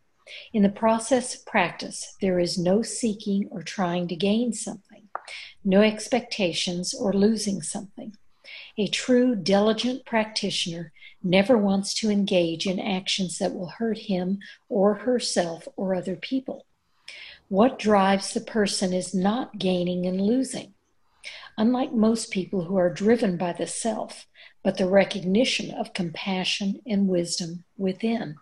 In 0.51 0.61
the 0.61 0.69
process 0.69 1.35
of 1.35 1.45
practice, 1.45 2.17
there 2.19 2.37
is 2.37 2.57
no 2.57 2.81
seeking 2.81 3.47
or 3.49 3.63
trying 3.63 4.09
to 4.09 4.15
gain 4.17 4.51
something, 4.51 5.07
no 5.63 5.81
expectations 5.81 6.93
or 6.93 7.13
losing 7.13 7.61
something. 7.61 8.17
A 8.79 8.87
true 8.87 9.35
diligent 9.35 10.05
practitioner 10.05 10.91
never 11.23 11.57
wants 11.57 11.95
to 11.95 12.11
engage 12.11 12.67
in 12.67 12.79
actions 12.79 13.39
that 13.39 13.55
will 13.55 13.67
hurt 13.67 13.97
him 13.97 14.39
or 14.69 14.93
herself 14.93 15.67
or 15.75 15.95
other 15.95 16.15
people. 16.15 16.65
What 17.49 17.79
drives 17.79 18.33
the 18.33 18.41
person 18.41 18.93
is 18.93 19.15
not 19.15 19.57
gaining 19.57 20.05
and 20.05 20.21
losing, 20.21 20.73
unlike 21.57 21.91
most 21.91 22.29
people 22.29 22.65
who 22.65 22.77
are 22.77 22.93
driven 22.93 23.37
by 23.37 23.53
the 23.53 23.67
self, 23.67 24.27
but 24.63 24.77
the 24.77 24.87
recognition 24.87 25.71
of 25.71 25.93
compassion 25.93 26.81
and 26.85 27.07
wisdom 27.07 27.63
within. 27.77 28.35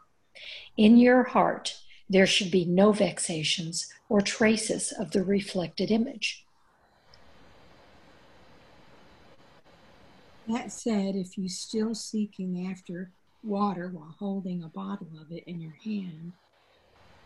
In 0.76 0.98
your 0.98 1.24
heart, 1.24 1.78
there 2.10 2.28
should 2.28 2.52
be 2.52 2.66
no 2.66 2.92
vexations 2.92 3.88
or 4.10 4.22
traces 4.22 4.92
of 4.92 5.12
the 5.12 5.24
reflected 5.24 5.92
image. 5.92 6.45
That 10.48 10.72
said, 10.72 11.16
if 11.16 11.38
you're 11.38 11.50
still 11.50 11.96
seeking 11.96 12.68
after 12.68 13.12
water 13.44 13.90
while 13.90 14.16
holding 14.20 14.64
a 14.64 14.70
bottle 14.70 15.10
of 15.20 15.32
it 15.32 15.44
in 15.48 15.60
your 15.60 15.76
hand, 15.84 16.34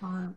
are, 0.02 0.34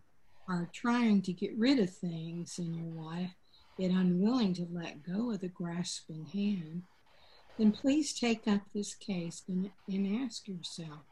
are 0.48 0.68
trying 0.72 1.22
to 1.22 1.32
get 1.32 1.56
rid 1.56 1.78
of 1.78 1.90
things 1.90 2.58
in 2.58 2.74
your 2.74 3.04
life, 3.04 3.30
yet 3.78 3.92
unwilling 3.92 4.54
to 4.54 4.66
let 4.72 5.04
go 5.04 5.30
of 5.30 5.40
the 5.40 5.48
grasping 5.48 6.26
hand, 6.26 6.82
then 7.58 7.70
please 7.70 8.12
take 8.12 8.48
up 8.48 8.62
this 8.74 8.94
case 8.94 9.42
and, 9.46 9.70
and 9.88 10.24
ask 10.24 10.48
yourself, 10.48 11.04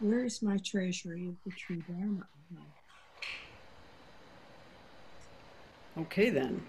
where 0.00 0.24
is 0.24 0.42
my 0.42 0.58
treasury 0.58 1.28
of 1.28 1.36
the 1.46 1.52
true 1.52 1.82
Dharma? 1.88 2.26
Okay, 5.96 6.28
then. 6.28 6.60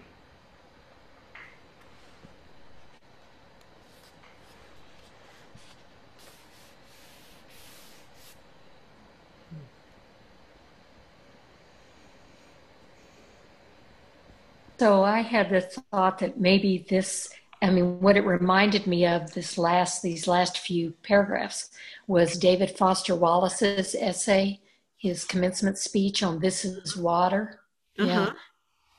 So 14.86 15.02
I 15.02 15.20
had 15.20 15.50
the 15.50 15.62
thought 15.62 16.20
that 16.20 16.38
maybe 16.38 16.86
this, 16.88 17.28
I 17.60 17.70
mean, 17.70 18.00
what 18.00 18.16
it 18.16 18.24
reminded 18.24 18.86
me 18.86 19.04
of 19.04 19.34
this 19.34 19.58
last, 19.58 20.00
these 20.00 20.28
last 20.28 20.58
few 20.58 20.92
paragraphs 21.02 21.70
was 22.06 22.38
David 22.38 22.70
Foster 22.70 23.16
Wallace's 23.16 23.96
essay, 23.96 24.60
his 24.96 25.24
commencement 25.24 25.76
speech 25.76 26.22
on 26.22 26.38
This 26.38 26.64
is 26.64 26.96
Water. 26.96 27.58
Uh-huh. 27.98 28.06
Yeah. 28.08 28.32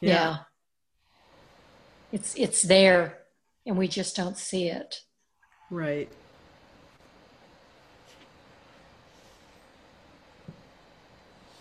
yeah. 0.02 0.10
Yeah. 0.10 0.38
It's, 2.12 2.36
it's 2.36 2.64
there 2.64 3.20
and 3.66 3.78
we 3.78 3.88
just 3.88 4.14
don't 4.14 4.38
see 4.38 4.68
it. 4.68 5.04
Right. 5.72 6.10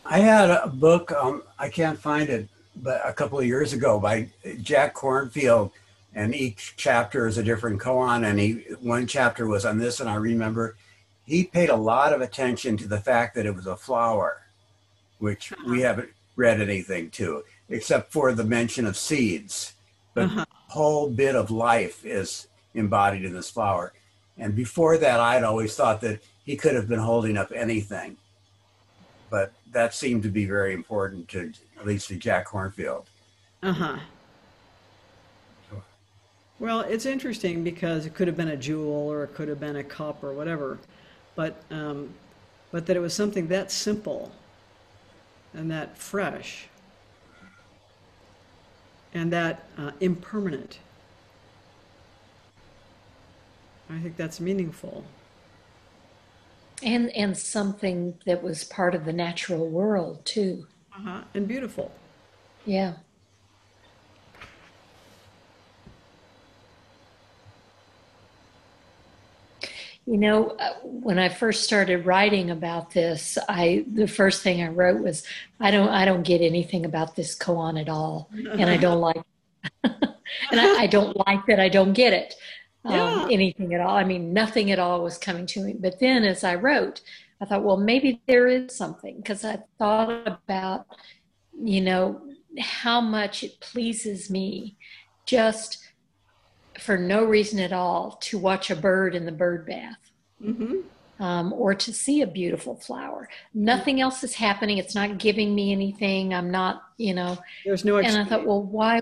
I 0.05 0.19
had 0.19 0.51
a 0.51 0.67
book, 0.67 1.13
um, 1.13 1.45
I 1.61 1.69
can't 1.69 1.97
find 2.01 2.29
it, 2.29 2.49
but 2.49 2.56
a 2.85 3.13
couple 3.13 3.39
of 3.39 3.47
years 3.47 3.73
ago 3.73 3.99
by 3.99 4.29
Jack 4.61 4.95
Kornfield, 4.95 5.71
and 6.15 6.35
each 6.35 6.75
chapter 6.77 7.27
is 7.27 7.39
a 7.39 7.43
different 7.43 7.81
koan. 7.81 8.29
And 8.29 8.39
he 8.39 8.65
one 8.81 9.07
chapter 9.07 9.47
was 9.47 9.65
on 9.65 9.79
this, 9.79 10.01
and 10.01 10.09
I 10.09 10.17
remember 10.17 10.77
he 11.25 11.45
paid 11.45 11.69
a 11.69 11.77
lot 11.77 12.13
of 12.13 12.21
attention 12.21 12.77
to 12.79 12.89
the 12.89 13.01
fact 13.01 13.35
that 13.35 13.47
it 13.47 13.55
was 13.55 13.67
a 13.67 13.77
flower, 13.77 14.43
which 15.19 15.53
uh-huh. 15.53 15.71
we 15.71 15.81
haven't 15.81 16.11
read 16.37 16.61
anything 16.61 17.11
to, 17.11 17.43
except 17.69 18.13
for 18.13 18.33
the 18.33 18.45
mention 18.45 18.87
of 18.87 18.97
seeds. 18.97 19.75
But 20.15 20.27
uh-huh. 20.27 20.45
whole 20.69 21.11
bit 21.11 21.35
of 21.35 21.51
life 21.51 22.05
is 22.05 22.49
embodied 22.75 23.25
in 23.25 23.33
this 23.33 23.51
flower. 23.51 23.93
And 24.39 24.55
before 24.55 24.99
that, 24.99 25.19
I'd 25.19 25.45
always 25.45 25.75
thought 25.75 26.01
that 26.03 26.21
he 26.45 26.57
could 26.57 26.75
have 26.75 26.89
been 26.89 27.01
holding 27.01 27.37
up 27.37 27.51
anything. 27.55 28.17
But 29.31 29.53
that 29.73 29.95
seemed 29.95 30.23
to 30.23 30.29
be 30.29 30.47
very 30.47 30.73
important 30.73 31.29
to 31.29 31.53
at 31.79 31.87
least 31.87 32.09
to 32.09 32.17
Jack 32.17 32.49
Kornfield. 32.49 33.05
Uh 33.63 33.73
huh. 33.73 33.99
Well, 36.59 36.81
it's 36.81 37.05
interesting 37.05 37.63
because 37.63 38.07
it 38.07 38.15
could 38.15 38.29
have 38.29 38.37
been 38.37 38.49
a 38.49 38.57
jewel 38.57 39.13
or 39.13 39.25
it 39.25 39.35
could 39.35 39.49
have 39.49 39.61
been 39.61 39.77
a 39.77 39.85
cup 39.85 40.25
or 40.25 40.33
whatever, 40.33 40.79
but 41.35 41.63
um, 41.71 42.15
but 42.71 42.87
that 42.87 42.97
it 42.97 43.01
was 43.01 43.13
something 43.13 43.49
that 43.49 43.71
simple 43.71 44.33
and 45.53 45.71
that 45.71 45.99
fresh 45.99 46.69
and 49.13 49.31
that 49.33 49.69
uh, 49.77 49.91
impermanent. 50.01 50.79
I 53.91 53.99
think 53.99 54.17
that's 54.17 54.41
meaningful. 54.41 55.05
And 56.83 57.11
and 57.11 57.37
something 57.37 58.19
that 58.25 58.43
was 58.43 58.65
part 58.65 58.95
of 58.95 59.05
the 59.05 59.13
natural 59.13 59.69
world 59.69 60.25
too. 60.25 60.67
Uh-huh. 60.97 61.21
And 61.35 61.47
beautiful. 61.47 61.93
Yeah. 62.65 62.95
You 70.07 70.19
know, 70.19 70.51
uh, 70.51 70.75
when 70.85 71.19
I 71.19 71.29
first 71.29 71.65
started 71.65 72.07
writing 72.07 72.51
about 72.51 72.93
this, 72.93 73.37
I 73.49 73.85
the 73.93 74.07
first 74.07 74.43
thing 74.43 74.63
I 74.63 74.69
wrote 74.69 75.03
was, 75.03 75.25
"I 75.59 75.73
don't, 75.73 75.89
I 75.89 76.05
don't 76.05 76.23
get 76.23 76.41
anything 76.43 76.85
about 76.85 77.17
this 77.17 77.37
koan 77.37 77.81
at 77.81 77.89
all, 77.89 78.31
and 78.33 78.71
I 78.71 78.77
don't 78.77 79.01
like, 79.01 79.21
and 79.83 80.15
I, 80.53 80.83
I, 80.83 80.87
don't 80.87 81.17
like 81.27 81.45
that 81.47 81.59
I 81.59 81.69
don't 81.69 81.93
get 81.93 82.13
it, 82.13 82.35
um, 82.85 82.95
yeah. 82.95 83.29
anything 83.33 83.75
at 83.75 83.81
all. 83.81 83.97
I 83.97 84.05
mean, 84.05 84.33
nothing 84.33 84.71
at 84.71 84.79
all 84.79 85.03
was 85.03 85.19
coming 85.19 85.45
to 85.47 85.61
me. 85.61 85.75
But 85.77 85.99
then, 85.99 86.23
as 86.23 86.45
I 86.45 86.55
wrote, 86.55 87.01
I 87.41 87.45
thought, 87.45 87.65
well, 87.65 87.77
maybe 87.77 88.21
there 88.27 88.49
is 88.49 88.75
something 88.75 89.17
because 89.17 89.45
I 89.45 89.59
thought 89.79 90.27
about, 90.27 90.87
you 91.63 91.81
know, 91.81 92.23
how 92.59 93.01
much 93.01 93.45
it 93.45 93.61
pleases 93.61 94.31
me 94.31 94.77
just 95.27 95.87
for 96.79 96.97
no 96.97 97.25
reason 97.25 97.59
at 97.59 97.73
all 97.73 98.19
to 98.23 98.39
watch 98.39 98.71
a 98.71 98.77
bird 98.77 99.15
in 99.15 99.27
the 99.27 99.33
bird 99.33 99.67
bath. 99.67 99.99
Mm-hmm. 100.43 100.81
Um, 101.19 101.55
or 101.55 101.75
to 101.75 101.95
see 101.95 102.21
a 102.21 102.27
beautiful 102.27 102.77
flower. 102.77 103.31
Nothing 103.55 104.03
else 104.03 104.23
is 104.23 104.35
happening. 104.35 104.77
It's 104.77 104.95
not 104.95 105.17
giving 105.17 105.55
me 105.55 105.73
anything. 105.73 106.35
I'm 106.35 106.51
not, 106.51 106.83
you 106.99 107.15
know. 107.15 107.39
There's 107.65 107.87
no. 107.87 107.97
And 107.97 108.19
I 108.19 108.25
thought, 108.27 108.47
well, 108.47 108.63
why? 108.63 109.01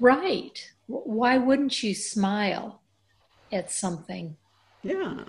Right. 0.00 0.72
Why 0.86 1.36
wouldn't 1.36 1.82
you 1.82 1.94
smile 1.94 2.80
at 3.52 3.70
something? 3.70 4.38
Yeah 4.82 5.24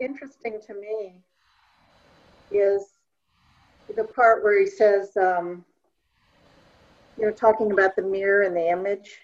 interesting 0.00 0.60
to 0.66 0.74
me 0.74 1.20
is 2.50 2.98
the 3.96 4.04
part 4.04 4.42
where 4.42 4.58
he 4.58 4.66
says, 4.66 5.16
um, 5.16 5.64
you 7.18 7.26
know, 7.26 7.32
talking 7.32 7.72
about 7.72 7.96
the 7.96 8.02
mirror 8.02 8.42
and 8.42 8.56
the 8.56 8.68
image. 8.68 9.18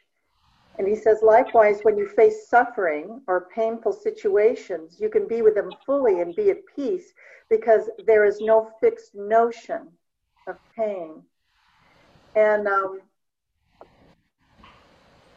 And 0.78 0.88
he 0.88 0.96
says, 0.96 1.18
likewise, 1.22 1.80
when 1.82 1.96
you 1.96 2.08
face 2.08 2.48
suffering 2.48 3.22
or 3.28 3.48
painful 3.54 3.92
situations, 3.92 4.96
you 5.00 5.08
can 5.08 5.28
be 5.28 5.42
with 5.42 5.54
them 5.54 5.70
fully 5.86 6.20
and 6.20 6.34
be 6.34 6.50
at 6.50 6.58
peace 6.74 7.12
because 7.48 7.88
there 8.06 8.24
is 8.24 8.40
no 8.40 8.70
fixed 8.80 9.14
notion 9.14 9.88
of 10.48 10.56
pain. 10.76 11.22
And 12.34 12.66
um, 12.66 13.00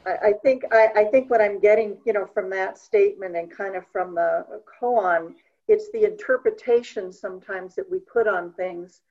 I, 0.07 0.33
think 0.43 0.63
I, 0.71 0.89
I, 0.95 1.03
think 1.05 1.29
what 1.29 1.41
I'm 1.41 1.59
getting, 1.59 1.97
you 2.05 2.13
know, 2.13 2.25
from 2.25 2.49
that 2.51 2.77
statement 2.77 3.35
and 3.35 3.51
kind 3.51 3.75
of 3.75 3.85
from 3.91 4.15
the 4.15 4.61
koan, 4.81 5.33
it's 5.67 5.91
the 5.91 6.05
interpretation 6.05 7.11
sometimes 7.11 7.75
that 7.75 7.89
we 7.89 7.99
put 7.99 8.27
on 8.27 8.53
things 8.53 9.01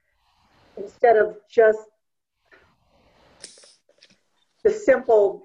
instead 0.76 1.16
of 1.16 1.36
just 1.50 1.78
the 4.64 4.72
simple 4.72 5.44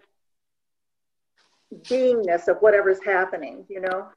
beingness 1.84 2.48
of 2.48 2.58
whatever's 2.58 3.04
happening, 3.04 3.66
you 3.70 3.82
know, 3.82 4.08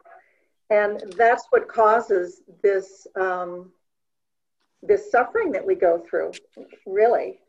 and 0.70 1.00
that's 1.16 1.46
what 1.50 1.68
causes 1.68 2.42
this 2.62 3.06
um, 3.20 3.70
this 4.82 5.10
suffering 5.10 5.50
that 5.52 5.66
we 5.66 5.74
go 5.74 6.02
through, 6.08 6.32
really. 6.86 7.40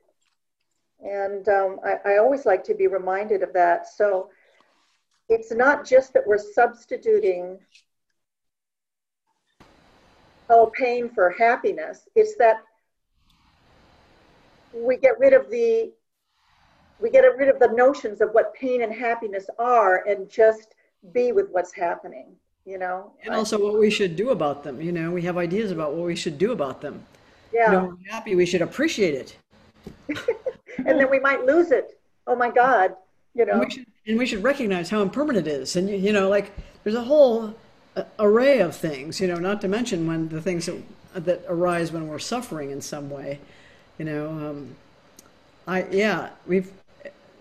And 1.03 1.47
um, 1.49 1.79
I, 1.83 2.13
I 2.13 2.17
always 2.17 2.45
like 2.45 2.63
to 2.65 2.73
be 2.73 2.87
reminded 2.87 3.43
of 3.43 3.53
that. 3.53 3.87
So 3.87 4.29
it's 5.29 5.51
not 5.51 5.85
just 5.85 6.13
that 6.13 6.25
we're 6.25 6.37
substituting 6.37 7.59
oh 10.49 10.71
pain 10.77 11.09
for 11.09 11.31
happiness. 11.31 12.07
It's 12.15 12.35
that 12.37 12.63
we 14.73 14.97
get 14.97 15.19
rid 15.19 15.33
of 15.33 15.49
the 15.49 15.91
we 16.99 17.09
get 17.09 17.23
rid 17.37 17.49
of 17.49 17.59
the 17.59 17.67
notions 17.69 18.21
of 18.21 18.29
what 18.31 18.53
pain 18.53 18.81
and 18.81 18.93
happiness 18.93 19.49
are 19.59 20.05
and 20.07 20.29
just 20.29 20.75
be 21.13 21.31
with 21.31 21.49
what's 21.51 21.73
happening 21.73 22.35
you 22.65 22.79
know? 22.79 23.11
And 23.23 23.35
also 23.35 23.63
what 23.63 23.79
we 23.79 23.91
should 23.91 24.15
do 24.15 24.31
about 24.31 24.63
them 24.63 24.81
you 24.81 24.91
know? 24.91 25.11
We 25.11 25.21
have 25.23 25.37
ideas 25.37 25.71
about 25.71 25.93
what 25.93 26.05
we 26.05 26.15
should 26.15 26.37
do 26.37 26.51
about 26.51 26.81
them. 26.81 27.05
Yeah. 27.53 27.67
You 27.67 27.71
know, 27.71 27.97
happy 28.09 28.35
we 28.35 28.45
should 28.45 28.61
appreciate 28.61 29.13
it 30.09 30.17
and 30.77 30.99
then 30.99 31.09
we 31.09 31.19
might 31.19 31.45
lose 31.45 31.71
it. 31.71 31.97
Oh 32.27 32.35
my 32.35 32.49
God, 32.49 32.95
you 33.33 33.45
know. 33.45 33.53
And 33.53 33.61
we 33.61 33.69
should, 33.69 33.85
and 34.07 34.17
we 34.17 34.25
should 34.25 34.43
recognize 34.43 34.89
how 34.89 35.01
impermanent 35.01 35.47
it 35.47 35.51
is. 35.51 35.75
And, 35.75 35.89
you, 35.89 35.95
you 35.95 36.13
know, 36.13 36.29
like 36.29 36.51
there's 36.83 36.95
a 36.95 37.03
whole 37.03 37.55
uh, 37.95 38.03
array 38.19 38.59
of 38.59 38.75
things, 38.75 39.19
you 39.19 39.27
know, 39.27 39.35
not 39.35 39.61
to 39.61 39.67
mention 39.67 40.07
when 40.07 40.29
the 40.29 40.41
things 40.41 40.65
that, 40.65 40.81
that 41.13 41.43
arise 41.47 41.91
when 41.91 42.07
we're 42.07 42.19
suffering 42.19 42.71
in 42.71 42.81
some 42.81 43.09
way, 43.09 43.39
you 43.97 44.05
know. 44.05 44.29
Um, 44.29 44.75
I, 45.67 45.85
yeah, 45.89 46.29
we've, 46.45 46.71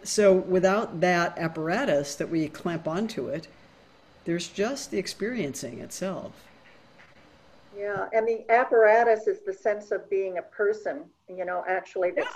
so 0.03 0.33
without 0.33 1.01
that 1.01 1.37
apparatus 1.39 2.15
that 2.17 2.29
we 2.29 2.49
clamp 2.49 2.87
onto 2.87 3.29
it, 3.29 3.49
there's 4.25 4.49
just 4.49 4.91
the 4.91 4.99
experiencing 4.99 5.81
itself. 5.81 6.33
Yeah, 7.77 8.09
and 8.13 8.27
the 8.27 8.51
apparatus 8.51 9.27
is 9.27 9.41
the 9.45 9.53
sense 9.53 9.91
of 9.91 10.09
being 10.09 10.39
a 10.39 10.43
person, 10.43 11.05
you 11.29 11.45
know, 11.45 11.65
actually 11.69 12.13
that's, 12.13 12.35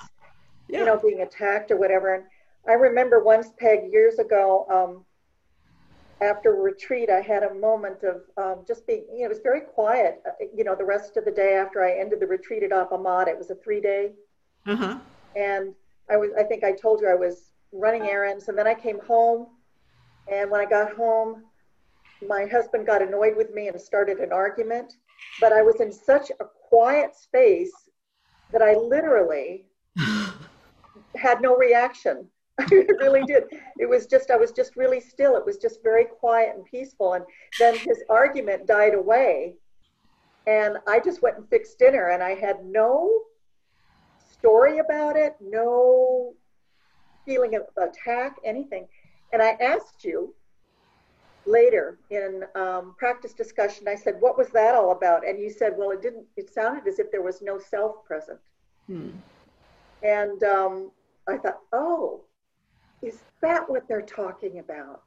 Yeah. 0.68 0.80
you 0.80 0.84
know, 0.84 0.98
being 0.98 1.22
attacked 1.22 1.70
or 1.70 1.78
whatever. 1.78 2.14
And 2.14 2.24
I 2.68 2.72
remember 2.74 3.22
once, 3.22 3.48
Peg, 3.58 3.90
years 3.90 4.18
ago, 4.18 4.66
um, 4.70 5.04
after 6.20 6.52
retreat, 6.52 7.10
I 7.10 7.20
had 7.20 7.42
a 7.44 7.54
moment 7.54 8.02
of 8.02 8.22
um, 8.36 8.64
just 8.66 8.86
being, 8.86 9.04
you 9.12 9.20
know, 9.20 9.26
it 9.26 9.28
was 9.28 9.38
very 9.38 9.60
quiet, 9.60 10.20
uh, 10.26 10.44
you 10.54 10.64
know, 10.64 10.74
the 10.74 10.84
rest 10.84 11.16
of 11.16 11.24
the 11.24 11.30
day 11.30 11.54
after 11.54 11.82
I 11.82 11.98
ended 11.98 12.20
the 12.20 12.26
retreat 12.26 12.62
at 12.62 12.70
Appamada. 12.70 13.28
It 13.28 13.38
was 13.38 13.50
a 13.50 13.54
three 13.54 13.80
day. 13.80 14.12
Uh 14.66 14.76
huh. 14.76 14.98
And 15.36 15.74
I 16.10 16.16
was, 16.16 16.30
I 16.38 16.42
think 16.42 16.64
I 16.64 16.72
told 16.72 17.00
you 17.00 17.08
I 17.08 17.14
was 17.14 17.52
running 17.72 18.08
errands. 18.08 18.48
And 18.48 18.58
then 18.58 18.66
I 18.66 18.74
came 18.74 18.98
home. 19.06 19.46
And 20.30 20.50
when 20.50 20.60
I 20.60 20.66
got 20.66 20.94
home, 20.94 21.44
my 22.26 22.46
husband 22.46 22.86
got 22.86 23.00
annoyed 23.00 23.36
with 23.36 23.54
me 23.54 23.68
and 23.68 23.80
started 23.80 24.18
an 24.18 24.32
argument. 24.32 24.94
But 25.40 25.52
I 25.52 25.62
was 25.62 25.80
in 25.80 25.92
such 25.92 26.30
a 26.40 26.44
quiet 26.68 27.14
space 27.14 27.72
that 28.52 28.60
I 28.60 28.74
literally 28.74 29.67
had 31.18 31.40
no 31.40 31.56
reaction. 31.56 32.26
I 32.60 32.64
really 32.98 33.22
did. 33.24 33.44
It 33.78 33.88
was 33.88 34.06
just, 34.06 34.30
I 34.30 34.36
was 34.36 34.50
just 34.50 34.76
really 34.76 35.00
still. 35.00 35.36
It 35.36 35.46
was 35.46 35.58
just 35.58 35.82
very 35.82 36.04
quiet 36.04 36.54
and 36.56 36.64
peaceful. 36.64 37.14
And 37.14 37.24
then 37.58 37.76
his 37.76 38.02
argument 38.08 38.66
died 38.66 38.94
away. 38.94 39.54
And 40.46 40.78
I 40.86 40.98
just 40.98 41.22
went 41.22 41.36
and 41.36 41.48
fixed 41.48 41.78
dinner, 41.78 42.08
and 42.08 42.22
I 42.22 42.34
had 42.34 42.64
no 42.64 43.22
story 44.32 44.78
about 44.78 45.14
it, 45.16 45.36
no 45.40 46.32
feeling 47.26 47.54
of 47.54 47.62
attack, 47.76 48.36
anything. 48.44 48.88
And 49.32 49.42
I 49.42 49.50
asked 49.60 50.04
you 50.04 50.34
later 51.44 51.98
in 52.10 52.44
um, 52.54 52.94
practice 52.98 53.34
discussion, 53.34 53.88
I 53.88 53.94
said, 53.94 54.16
What 54.20 54.38
was 54.38 54.48
that 54.48 54.74
all 54.74 54.92
about? 54.92 55.26
And 55.26 55.38
you 55.38 55.50
said, 55.50 55.74
Well, 55.76 55.90
it 55.90 56.00
didn't, 56.00 56.24
it 56.36 56.52
sounded 56.52 56.86
as 56.86 56.98
if 56.98 57.10
there 57.10 57.22
was 57.22 57.42
no 57.42 57.58
self 57.58 58.04
present. 58.04 58.38
Hmm. 58.86 59.10
And 60.02 60.42
um, 60.44 60.90
I 61.28 61.36
thought, 61.36 61.58
oh, 61.72 62.22
is 63.02 63.22
that 63.42 63.68
what 63.68 63.86
they're 63.88 64.02
talking 64.02 64.58
about? 64.58 65.02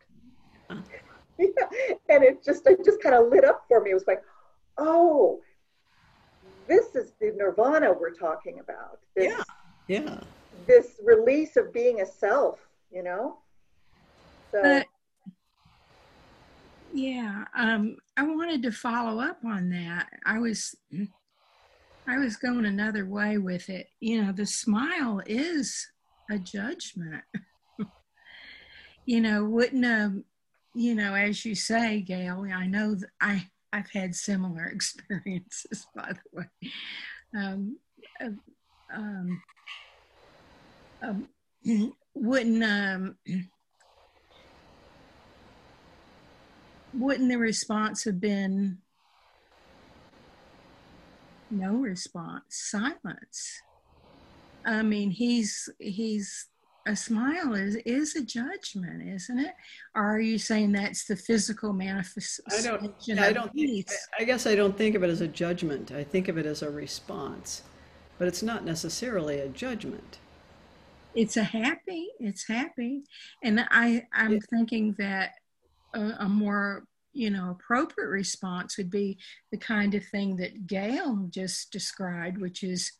yeah. 0.69 0.77
And 2.09 2.23
it 2.23 2.43
just, 2.43 2.67
it 2.67 2.85
just 2.85 3.01
kind 3.01 3.15
of 3.15 3.29
lit 3.29 3.43
up 3.43 3.63
for 3.67 3.81
me. 3.81 3.91
It 3.91 3.95
was 3.95 4.05
like, 4.05 4.21
oh, 4.77 5.39
this 6.67 6.95
is 6.95 7.13
the 7.19 7.33
nirvana 7.35 7.91
we're 7.91 8.13
talking 8.13 8.59
about. 8.59 8.99
This, 9.15 9.33
Yeah. 9.87 10.03
Yeah. 10.03 10.19
this 10.67 10.99
release 11.03 11.57
of 11.57 11.73
being 11.73 12.01
a 12.01 12.05
self, 12.05 12.59
you 12.91 13.01
know? 13.01 13.39
So, 14.51 14.61
But 14.61 14.85
yeah, 16.93 17.45
um, 17.55 17.97
I 18.17 18.23
wanted 18.23 18.61
to 18.63 18.71
follow 18.71 19.21
up 19.21 19.39
on 19.45 19.69
that. 19.69 20.09
I 20.25 20.39
was 20.39 20.75
I 22.07 22.17
was 22.17 22.35
going 22.35 22.65
another 22.65 23.05
way 23.05 23.37
with 23.37 23.69
it. 23.69 23.87
You 23.99 24.23
know, 24.23 24.31
the 24.31 24.45
smile 24.45 25.21
is 25.25 25.87
a 26.29 26.37
judgment. 26.37 27.23
you 29.05 29.21
know, 29.21 29.45
wouldn't 29.45 29.85
um, 29.85 30.25
you 30.73 30.95
know, 30.95 31.13
as 31.13 31.43
you 31.45 31.55
say, 31.55 32.01
Gail, 32.01 32.45
I 32.53 32.67
know 32.67 32.95
I 33.19 33.47
I've 33.73 33.89
had 33.91 34.15
similar 34.15 34.65
experiences, 34.73 35.87
by 35.95 36.13
the 36.13 36.39
way. 36.39 36.71
Um, 37.35 37.77
uh, 38.19 38.29
um, 38.93 39.41
um, 41.01 41.27
wouldn't 42.13 42.63
um, 42.63 43.17
wouldn't 46.93 47.29
the 47.29 47.37
response 47.37 48.03
have 48.03 48.19
been 48.19 48.79
no 51.49 51.75
response 51.75 52.43
silence 52.49 53.61
i 54.65 54.81
mean 54.81 55.09
he's 55.11 55.69
he's 55.79 56.47
a 56.87 56.95
smile 56.95 57.53
is 57.53 57.75
is 57.85 58.15
a 58.15 58.23
judgment 58.23 59.07
isn't 59.07 59.39
it 59.39 59.53
or 59.95 60.03
are 60.03 60.19
you 60.19 60.37
saying 60.39 60.71
that's 60.71 61.05
the 61.05 61.15
physical 61.15 61.73
manifestation 61.73 62.71
I 62.73 62.77
don't. 62.77 62.85
of 62.85 63.19
I 63.19 63.31
don't. 63.33 63.53
Think? 63.53 63.87
I 64.19 64.23
guess 64.23 64.47
I 64.47 64.55
don't 64.55 64.75
think 64.75 64.95
of 64.95 65.03
it 65.03 65.09
as 65.11 65.21
a 65.21 65.27
judgment. 65.27 65.91
I 65.91 66.03
think 66.03 66.27
of 66.27 66.39
it 66.39 66.47
as 66.47 66.63
a 66.63 66.71
response, 66.71 67.61
but 68.17 68.27
it's 68.27 68.41
not 68.41 68.65
necessarily 68.65 69.39
a 69.39 69.47
judgment. 69.47 70.17
it's 71.13 71.37
a 71.37 71.43
happy 71.43 72.07
it's 72.19 72.47
happy 72.47 73.03
and 73.43 73.59
i 73.69 74.01
i'm 74.13 74.33
Yeah. 74.33 74.39
thinking 74.49 74.95
that 74.97 75.31
a, 75.93 76.03
a 76.19 76.29
more 76.29 76.85
you 77.13 77.29
know 77.29 77.51
appropriate 77.51 78.07
response 78.07 78.77
would 78.77 78.89
be 78.89 79.17
the 79.51 79.57
kind 79.57 79.93
of 79.93 80.03
thing 80.05 80.37
that 80.37 80.65
gail 80.67 81.27
just 81.29 81.69
described 81.71 82.37
which 82.39 82.63
is 82.63 82.93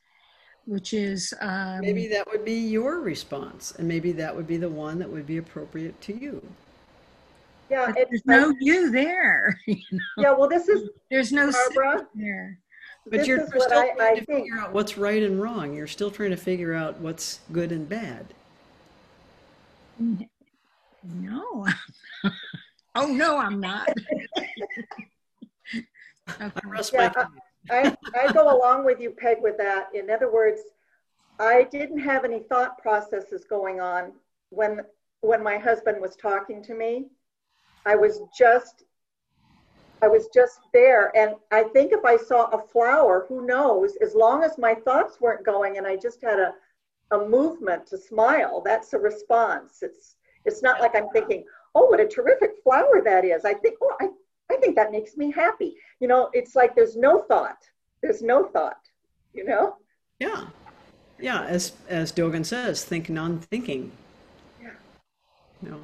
which 0.72 0.94
is 0.94 1.34
um 1.42 1.82
Maybe 1.82 2.08
that 2.08 2.26
would 2.32 2.46
be 2.46 2.54
your 2.54 3.02
response, 3.02 3.74
and 3.78 3.88
maybe 3.90 4.14
that 4.14 4.34
would 4.36 4.48
be 4.48 4.56
the 4.58 4.70
one 4.70 5.00
that 5.00 5.10
would 5.10 5.28
be 5.28 5.36
appropriate 5.38 6.00
to 6.02 6.14
you. 6.18 6.42
yeah, 7.70 7.88
but 7.88 7.98
it's 7.98 8.22
there's 8.26 8.26
no 8.26 8.54
you 8.60 8.90
there 8.92 9.60
you 9.68 9.76
know? 9.92 10.00
yeah, 10.18 10.32
well, 10.32 10.48
this 10.50 10.68
is, 10.70 10.90
there's 11.10 11.32
no 11.34 11.52
Barbara? 11.52 12.08
there 12.16 12.58
But 13.06 13.20
this 13.20 13.28
you're 13.28 13.40
is 13.42 13.48
still 13.50 13.60
what 13.60 13.72
I, 13.74 13.90
trying 13.98 14.00
I 14.00 14.16
to 14.16 14.26
think. 14.26 14.46
figure 14.46 14.60
out 14.60 14.74
what's 14.74 14.98
right 14.98 15.22
and 15.24 15.42
wrong. 15.42 15.74
You're 15.76 15.88
still 15.88 16.12
trying 16.12 16.32
to 16.32 16.38
figure 16.38 16.74
out 16.74 17.00
what's 17.00 17.42
good 17.52 17.72
and 17.72 17.88
bad. 17.90 18.34
no 21.04 21.68
oh 22.96 23.08
no 23.08 23.38
i'm 23.38 23.60
not 23.60 23.90
I 26.28 26.34
okay. 26.42 26.62
rest 26.66 26.94
Yeah, 26.94 27.10
my 27.16 27.26
I, 27.70 27.96
I 28.20 28.32
go 28.32 28.56
along 28.56 28.86
with 28.86 29.00
you, 29.00 29.12
Peg, 29.12 29.38
with 29.42 29.58
that. 29.58 29.90
In 29.94 30.10
other 30.10 30.32
words, 30.32 30.62
I 31.40 31.64
didn't 31.64 32.00
have 32.00 32.26
any 32.26 32.40
thought 32.40 32.78
processes 32.78 33.46
going 33.50 33.80
on 33.80 34.14
when 34.50 34.82
when 35.22 35.44
my 35.44 35.58
husband 35.58 36.02
was 36.02 36.16
talking 36.16 36.64
to 36.64 36.74
me. 36.74 37.08
I 37.86 37.96
was 37.96 38.22
just 38.38 38.86
I 40.02 40.08
was 40.08 40.28
just 40.34 40.60
there. 40.74 41.16
And 41.16 41.36
I 41.52 41.64
think 41.64 41.92
if 41.92 42.04
I 42.04 42.18
saw 42.18 42.46
a 42.46 42.68
flower, 42.68 43.26
who 43.28 43.46
knows, 43.46 43.96
as 44.02 44.16
long 44.16 44.44
as 44.44 44.58
my 44.58 44.74
thoughts 44.74 45.22
weren't 45.22 45.46
going 45.46 45.78
and 45.78 45.86
I 45.86 45.96
just 45.96 46.22
had 46.22 46.40
a, 46.40 46.54
a 47.12 47.28
movement 47.28 47.86
to 47.88 47.98
smile, 47.98 48.62
that's 48.66 48.94
a 48.94 49.00
response. 49.00 49.80
It's 49.82 50.16
it's 50.44 50.64
not 50.64 50.80
like 50.80 50.96
I'm 50.96 51.10
thinking, 51.10 51.44
oh, 51.76 51.86
what 51.86 52.00
a 52.00 52.08
terrific 52.08 52.52
flower 52.64 53.02
that 53.04 53.24
is. 53.26 53.46
I 53.46 53.54
think, 53.54 53.76
oh, 53.82 53.96
I, 54.02 54.08
I 54.52 54.58
think 54.58 54.76
that 54.76 54.92
makes 54.92 55.16
me 55.18 55.32
happy. 55.32 55.76
You 56.00 56.08
know, 56.08 56.30
it's 56.34 56.56
like 56.56 56.76
there's 56.76 56.96
no 56.96 57.20
thought. 57.24 57.58
There's 58.02 58.22
no 58.22 58.46
thought, 58.46 58.82
you 59.34 59.46
know? 59.46 59.78
Yeah. 60.20 60.46
Yeah, 61.20 61.44
as 61.44 61.74
as 61.88 62.12
Dogen 62.12 62.46
says, 62.46 62.84
think 62.84 63.10
non-thinking. 63.10 63.92
Yeah. 64.62 64.70
No. 65.62 65.80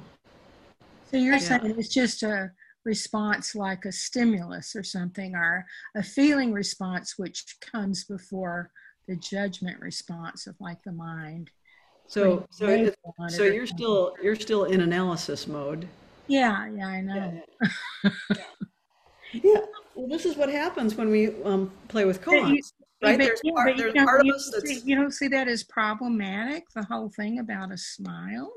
So 1.11 1.17
you're 1.17 1.35
Yeah. 1.35 1.59
saying 1.59 1.75
it's 1.77 1.93
just 1.93 2.23
a 2.23 2.51
response 2.83 3.53
like 3.53 3.85
a 3.85 3.91
stimulus 3.91 4.75
or 4.75 4.83
something, 4.83 5.35
or 5.35 5.65
a 5.95 6.03
feeling 6.03 6.51
response 6.53 7.17
which 7.17 7.57
comes 7.61 8.03
before 8.05 8.71
the 9.07 9.15
judgment 9.15 9.79
response 9.79 10.47
of 10.47 10.55
like 10.59 10.81
the 10.83 10.91
mind. 10.91 11.51
So 12.07 12.47
so 12.49 12.65
Putting 12.65 12.85
it, 12.87 12.95
label 13.05 13.15
on 13.19 13.27
it 13.27 13.31
so 13.31 13.43
you're 13.43 13.67
still 13.67 14.15
you're 14.23 14.35
still 14.35 14.63
in 14.65 14.81
analysis 14.81 15.47
mode. 15.47 15.87
Yeah, 16.27 16.67
yeah, 16.69 16.87
I 16.87 17.01
know. 17.01 17.41
Yeah. 19.33 19.59
Well, 19.93 20.07
this 20.07 20.25
is 20.25 20.37
what 20.37 20.49
happens 20.49 20.95
when 20.95 21.09
we 21.09 21.27
um, 21.43 21.69
play 21.89 22.05
with 22.05 22.25
you- 22.27 22.41
right? 22.41 22.63
but- 23.01 23.17
There's 23.17 23.41
yeah, 23.43 23.51
part, 23.53 23.77
there's 23.77 23.93
don't- 23.93 24.05
part 24.05 24.21
of 24.21 24.27
us 24.33 24.45
see- 24.45 24.51
that's 24.73 24.85
You 24.85 24.95
don't 24.95 25.11
see 25.11 25.27
that 25.27 25.47
as 25.49 25.63
problematic, 25.63 26.63
the 26.73 26.83
whole 26.83 27.09
thing 27.09 27.39
about 27.39 27.71
a 27.71 27.77
smile? 27.77 28.51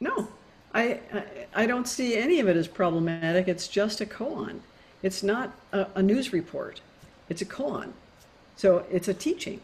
no. 0.00 0.28
I, 0.74 1.00
I 1.14 1.24
I 1.62 1.66
don't 1.66 1.88
see 1.88 2.14
any 2.14 2.40
of 2.40 2.48
it 2.48 2.54
as 2.56 2.68
problematic. 2.68 3.48
It's 3.48 3.68
just 3.68 4.02
a 4.02 4.06
koan. 4.06 4.60
It's 5.02 5.22
not 5.22 5.54
a, 5.72 5.86
a 5.94 6.02
news 6.02 6.30
report. 6.32 6.82
It's 7.30 7.40
a 7.40 7.46
koan. 7.46 7.92
So 8.56 8.84
it's 8.90 9.08
a 9.08 9.14
teaching. 9.14 9.60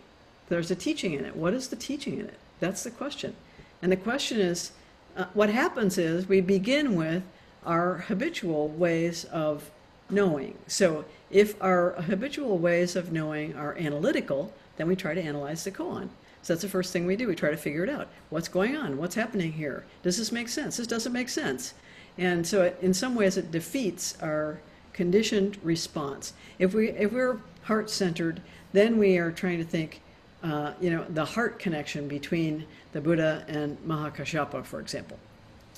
There's 0.49 0.71
a 0.71 0.75
teaching 0.75 1.13
in 1.13 1.27
it. 1.27 1.37
What 1.37 1.53
is 1.53 1.69
the 1.69 1.77
teaching 1.77 2.15
in 2.21 2.25
it? 2.27 2.39
That's 2.59 2.85
the 2.85 2.91
question. 2.91 3.35
And 3.83 3.93
the 3.93 3.99
question 3.99 4.41
is, 4.41 4.73
uh, 5.15 5.27
what 5.35 5.51
happens 5.51 5.99
is 5.99 6.27
we 6.27 6.41
begin 6.41 6.97
with 6.97 7.23
our 7.65 7.95
habitual 7.99 8.69
ways 8.69 9.25
of 9.27 9.71
knowing. 10.11 10.57
So 10.67 11.05
if 11.31 11.61
our 11.63 11.93
habitual 11.93 12.59
ways 12.59 12.97
of 12.97 13.13
knowing 13.13 13.55
are 13.57 13.77
analytical, 13.77 14.53
then 14.77 14.89
we 14.89 14.97
try 14.97 15.15
to 15.15 15.23
analyze 15.23 15.65
the 15.65 15.71
koan. 15.71 16.09
So 16.43 16.53
that's 16.53 16.63
the 16.63 16.69
first 16.69 16.93
thing 16.93 17.07
we 17.07 17.17
do. 17.17 17.27
We 17.27 17.35
try 17.35 17.51
to 17.51 17.57
figure 17.57 17.85
it 17.85 17.91
out. 17.91 18.09
What's 18.29 18.49
going 18.49 18.77
on? 18.77 18.99
What's 18.99 19.15
happening 19.15 19.53
here? 19.53 19.85
Does 20.03 20.19
this 20.19 20.31
make 20.31 20.49
sense? 20.49 20.77
This 20.77 20.87
doesn't 20.87 21.13
make 21.13 21.31
sense. 21.31 21.73
And 22.19 22.47
so 22.47 22.63
it, 22.63 22.79
in 22.83 22.93
some 22.93 23.15
ways 23.15 23.37
it 23.37 23.51
defeats 23.51 24.17
our 24.21 24.61
conditioned 24.93 25.59
response. 25.63 26.35
If 26.59 26.75
we 26.75 26.91
if 26.91 27.13
we're 27.13 27.41
heart 27.63 27.91
centered, 27.91 28.41
then 28.73 28.99
we 28.99 29.17
are 29.19 29.33
trying 29.33 29.59
to 29.59 29.65
think, 29.65 30.01
uh, 30.43 30.73
you 30.81 30.91
know, 30.91 31.05
the 31.09 31.25
heart 31.25 31.59
connection 31.59 32.09
between 32.09 32.67
the 32.93 33.01
Buddha 33.01 33.45
and 33.49 33.79
Mahakashyapa, 33.87 34.65
for 34.65 34.81
example. 34.81 35.19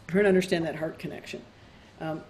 Trying 0.09 0.25
to 0.25 0.29
understand 0.29 0.65
that 0.67 0.77
heart 0.77 0.99
connection. 0.99 1.43
Um, 2.01 2.23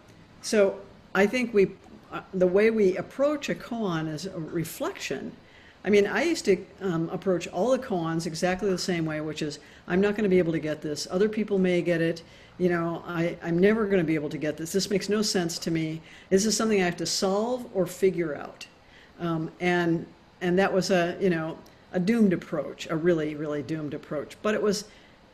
so 0.43 0.79
I 1.15 1.27
think 1.27 1.53
we, 1.55 1.73
uh, 2.13 2.21
the 2.35 2.47
way 2.47 2.71
we 2.71 2.97
approach 2.97 3.49
a 3.49 3.55
koan 3.55 4.09
is 4.13 4.27
a 4.27 4.39
reflection. 4.39 5.33
I 5.85 5.91
mean, 5.91 6.07
I 6.07 6.25
used 6.25 6.45
to 6.47 6.65
um, 6.81 7.09
approach 7.11 7.47
all 7.49 7.71
the 7.71 7.79
koans 7.79 8.27
exactly 8.27 8.69
the 8.71 8.79
same 8.79 9.07
way, 9.07 9.21
which 9.21 9.43
is 9.43 9.61
I'm 9.87 10.01
not 10.01 10.17
going 10.17 10.25
to 10.25 10.29
be 10.29 10.39
able 10.39 10.53
to 10.53 10.59
get 10.59 10.83
this. 10.83 11.07
Other 11.11 11.29
people 11.29 11.59
may 11.59 11.81
get 11.81 12.01
it. 12.01 12.23
You 12.59 12.71
know, 12.71 13.05
I, 13.07 13.37
I'm 13.43 13.59
never 13.59 13.87
going 13.87 13.99
to 13.99 14.05
be 14.05 14.15
able 14.15 14.31
to 14.31 14.39
get 14.39 14.57
this. 14.57 14.73
This 14.73 14.91
makes 14.91 15.09
no 15.09 15.23
sense 15.23 15.59
to 15.61 15.71
me. 15.71 16.01
This 16.31 16.45
is 16.45 16.57
something 16.57 16.81
I 16.81 16.85
have 16.85 16.97
to 16.97 17.07
solve 17.07 17.67
or 17.75 17.87
figure 17.87 18.35
out. 18.35 18.67
Um, 19.21 19.51
and 19.61 20.07
and 20.41 20.59
that 20.59 20.73
was 20.73 20.91
a 20.91 21.17
you 21.21 21.31
know 21.31 21.59
a 21.93 22.01
doomed 22.01 22.33
approach, 22.33 22.89
a 22.91 22.97
really 22.97 23.35
really 23.35 23.63
doomed 23.63 23.95
approach. 23.95 24.37
But 24.43 24.55
it 24.55 24.63
was 24.63 24.85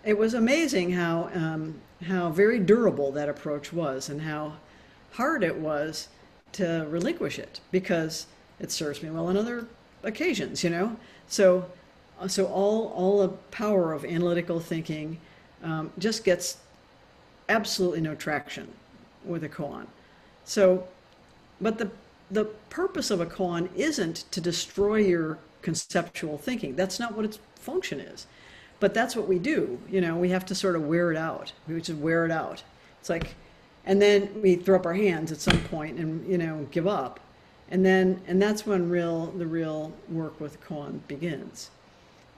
it 0.04 0.18
was 0.18 0.34
amazing 0.34 0.92
how 0.92 1.30
um, 1.34 1.80
how 2.06 2.30
very 2.30 2.58
durable 2.58 3.12
that 3.12 3.28
approach 3.28 3.72
was, 3.72 4.08
and 4.08 4.22
how 4.22 4.54
hard 5.12 5.44
it 5.44 5.56
was 5.56 6.08
to 6.52 6.86
relinquish 6.88 7.38
it 7.38 7.60
because 7.70 8.26
it 8.60 8.70
serves 8.70 9.02
me 9.02 9.10
well 9.10 9.26
on 9.26 9.36
other 9.36 9.66
occasions. 10.02 10.64
You 10.64 10.70
know, 10.70 10.96
so 11.28 11.66
so 12.26 12.46
all 12.46 12.88
all 12.88 13.20
the 13.22 13.28
power 13.50 13.92
of 13.92 14.04
analytical 14.04 14.60
thinking 14.60 15.18
um, 15.62 15.92
just 15.98 16.24
gets 16.24 16.58
absolutely 17.48 18.00
no 18.00 18.14
traction 18.14 18.68
with 19.24 19.44
a 19.44 19.48
koan. 19.48 19.86
So, 20.44 20.86
but 21.60 21.78
the 21.78 21.90
the 22.30 22.46
purpose 22.70 23.10
of 23.10 23.20
a 23.20 23.26
koan 23.26 23.68
isn't 23.76 24.24
to 24.32 24.40
destroy 24.40 24.96
your 24.96 25.38
conceptual 25.60 26.38
thinking. 26.38 26.74
That's 26.74 26.98
not 26.98 27.14
what 27.14 27.24
its 27.24 27.38
function 27.54 28.00
is. 28.00 28.26
But 28.82 28.94
that's 28.94 29.14
what 29.14 29.28
we 29.28 29.38
do. 29.38 29.78
You 29.88 30.00
know, 30.00 30.16
we 30.16 30.30
have 30.30 30.44
to 30.46 30.56
sort 30.56 30.74
of 30.74 30.82
wear 30.82 31.12
it 31.12 31.16
out. 31.16 31.52
We 31.68 31.80
just 31.80 32.00
wear 32.00 32.24
it 32.24 32.32
out. 32.32 32.64
It's 32.98 33.08
like, 33.08 33.36
and 33.86 34.02
then 34.02 34.42
we 34.42 34.56
throw 34.56 34.74
up 34.74 34.86
our 34.86 34.94
hands 34.94 35.30
at 35.30 35.38
some 35.38 35.60
point 35.66 36.00
and 36.00 36.28
you 36.28 36.36
know 36.36 36.66
give 36.72 36.88
up, 36.88 37.20
and 37.70 37.86
then 37.86 38.20
and 38.26 38.42
that's 38.42 38.66
when 38.66 38.90
real 38.90 39.26
the 39.38 39.46
real 39.46 39.92
work 40.08 40.40
with 40.40 40.60
koan 40.64 40.98
begins. 41.06 41.70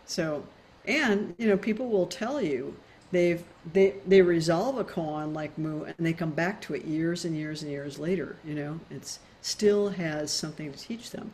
So, 0.04 0.44
and 0.84 1.34
you 1.38 1.46
know, 1.46 1.56
people 1.56 1.88
will 1.88 2.06
tell 2.06 2.42
you 2.42 2.76
they've 3.10 3.42
they 3.72 3.94
they 4.06 4.20
resolve 4.20 4.76
a 4.76 4.84
koan 4.84 5.32
like 5.32 5.56
mu 5.56 5.84
and 5.84 5.96
they 5.98 6.12
come 6.12 6.32
back 6.32 6.60
to 6.62 6.74
it 6.74 6.84
years 6.84 7.24
and 7.24 7.34
years 7.34 7.62
and 7.62 7.72
years 7.72 7.98
later. 7.98 8.36
You 8.44 8.54
know, 8.54 8.80
it's 8.90 9.18
still 9.40 9.88
has 9.88 10.30
something 10.30 10.70
to 10.70 10.78
teach 10.78 11.08
them. 11.08 11.30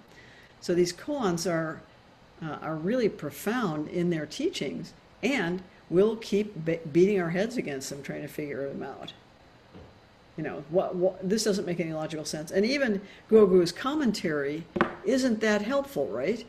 So 0.61 0.73
these 0.73 0.93
koans 0.93 1.51
are, 1.51 1.81
uh, 2.41 2.59
are 2.63 2.77
really 2.77 3.09
profound 3.09 3.89
in 3.89 4.11
their 4.11 4.27
teachings, 4.27 4.93
and 5.23 5.63
we'll 5.89 6.17
keep 6.17 6.65
be- 6.65 6.81
beating 6.93 7.21
our 7.21 7.31
heads 7.31 7.57
against 7.57 7.91
them 7.91 8.03
trying 8.03 8.23
to 8.23 8.29
figure 8.29 8.69
them 8.69 8.83
out. 8.83 9.13
You 10.37 10.45
know, 10.45 10.65
what, 10.71 10.95
what, 10.95 11.29
this 11.29 11.45
doesn't 11.45 11.67
make 11.67 11.81
any 11.81 11.93
logical 11.93 12.25
sense. 12.25 12.51
And 12.51 12.65
even 12.65 13.01
Gogu's 13.31 13.73
commentary 13.73 14.65
isn't 15.05 15.41
that 15.41 15.63
helpful, 15.63 16.07
right? 16.09 16.45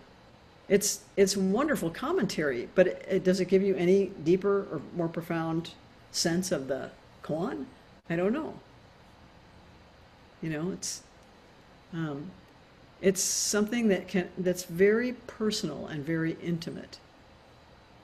It's, 0.70 1.02
it's 1.18 1.36
wonderful 1.36 1.90
commentary, 1.90 2.70
but 2.76 2.88
it, 2.88 3.06
it, 3.10 3.24
does 3.24 3.42
it 3.42 3.46
give 3.46 3.62
you 3.62 3.76
any 3.76 4.12
deeper 4.24 4.68
or 4.72 4.82
more 4.96 5.10
profound 5.10 5.72
sense 6.12 6.52
of 6.52 6.68
the 6.68 6.92
koan? 7.24 7.66
I 8.10 8.16
don't 8.16 8.32
know. 8.32 8.54
You 10.42 10.50
know, 10.50 10.72
it's 10.72 11.04
um, 11.94 12.32
it's 13.02 13.22
something 13.22 13.90
that 13.90 14.08
can 14.08 14.30
that's 14.38 14.64
very 14.64 15.14
personal 15.28 15.88
and 15.88 16.04
very 16.06 16.38
intimate. 16.42 17.00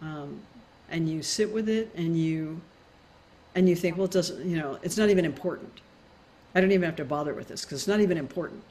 Um, 0.01 0.41
and 0.89 1.09
you 1.09 1.21
sit 1.21 1.51
with 1.51 1.69
it 1.69 1.91
and 1.95 2.17
you 2.17 2.61
and 3.55 3.67
you 3.67 3.75
think, 3.75 3.97
well, 3.97 4.05
it 4.05 4.11
doesn't, 4.11 4.45
you 4.45 4.57
know, 4.57 4.77
it's 4.83 4.97
not 4.97 5.09
even 5.09 5.25
important. 5.25 5.81
I 6.53 6.61
don't 6.61 6.71
even 6.71 6.83
have 6.83 6.95
to 6.97 7.05
bother 7.05 7.33
with 7.33 7.47
this 7.47 7.65
because 7.65 7.79
it's 7.79 7.87
not 7.87 8.01
even 8.01 8.17
important. 8.17 8.63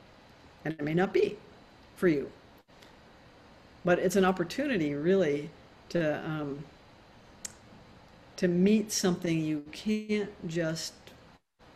And 0.65 0.75
it 0.75 0.83
may 0.83 0.95
not 0.95 1.13
be 1.13 1.37
for 1.97 2.09
you. 2.09 2.31
But 3.85 3.99
it's 3.99 4.17
an 4.17 4.25
opportunity 4.25 4.95
really 4.95 5.51
to 5.91 6.19
um, 6.25 6.65
to 8.37 8.49
meet 8.49 8.93
something 8.93 9.41
you 9.41 9.65
can't 9.73 10.31
just 10.47 10.93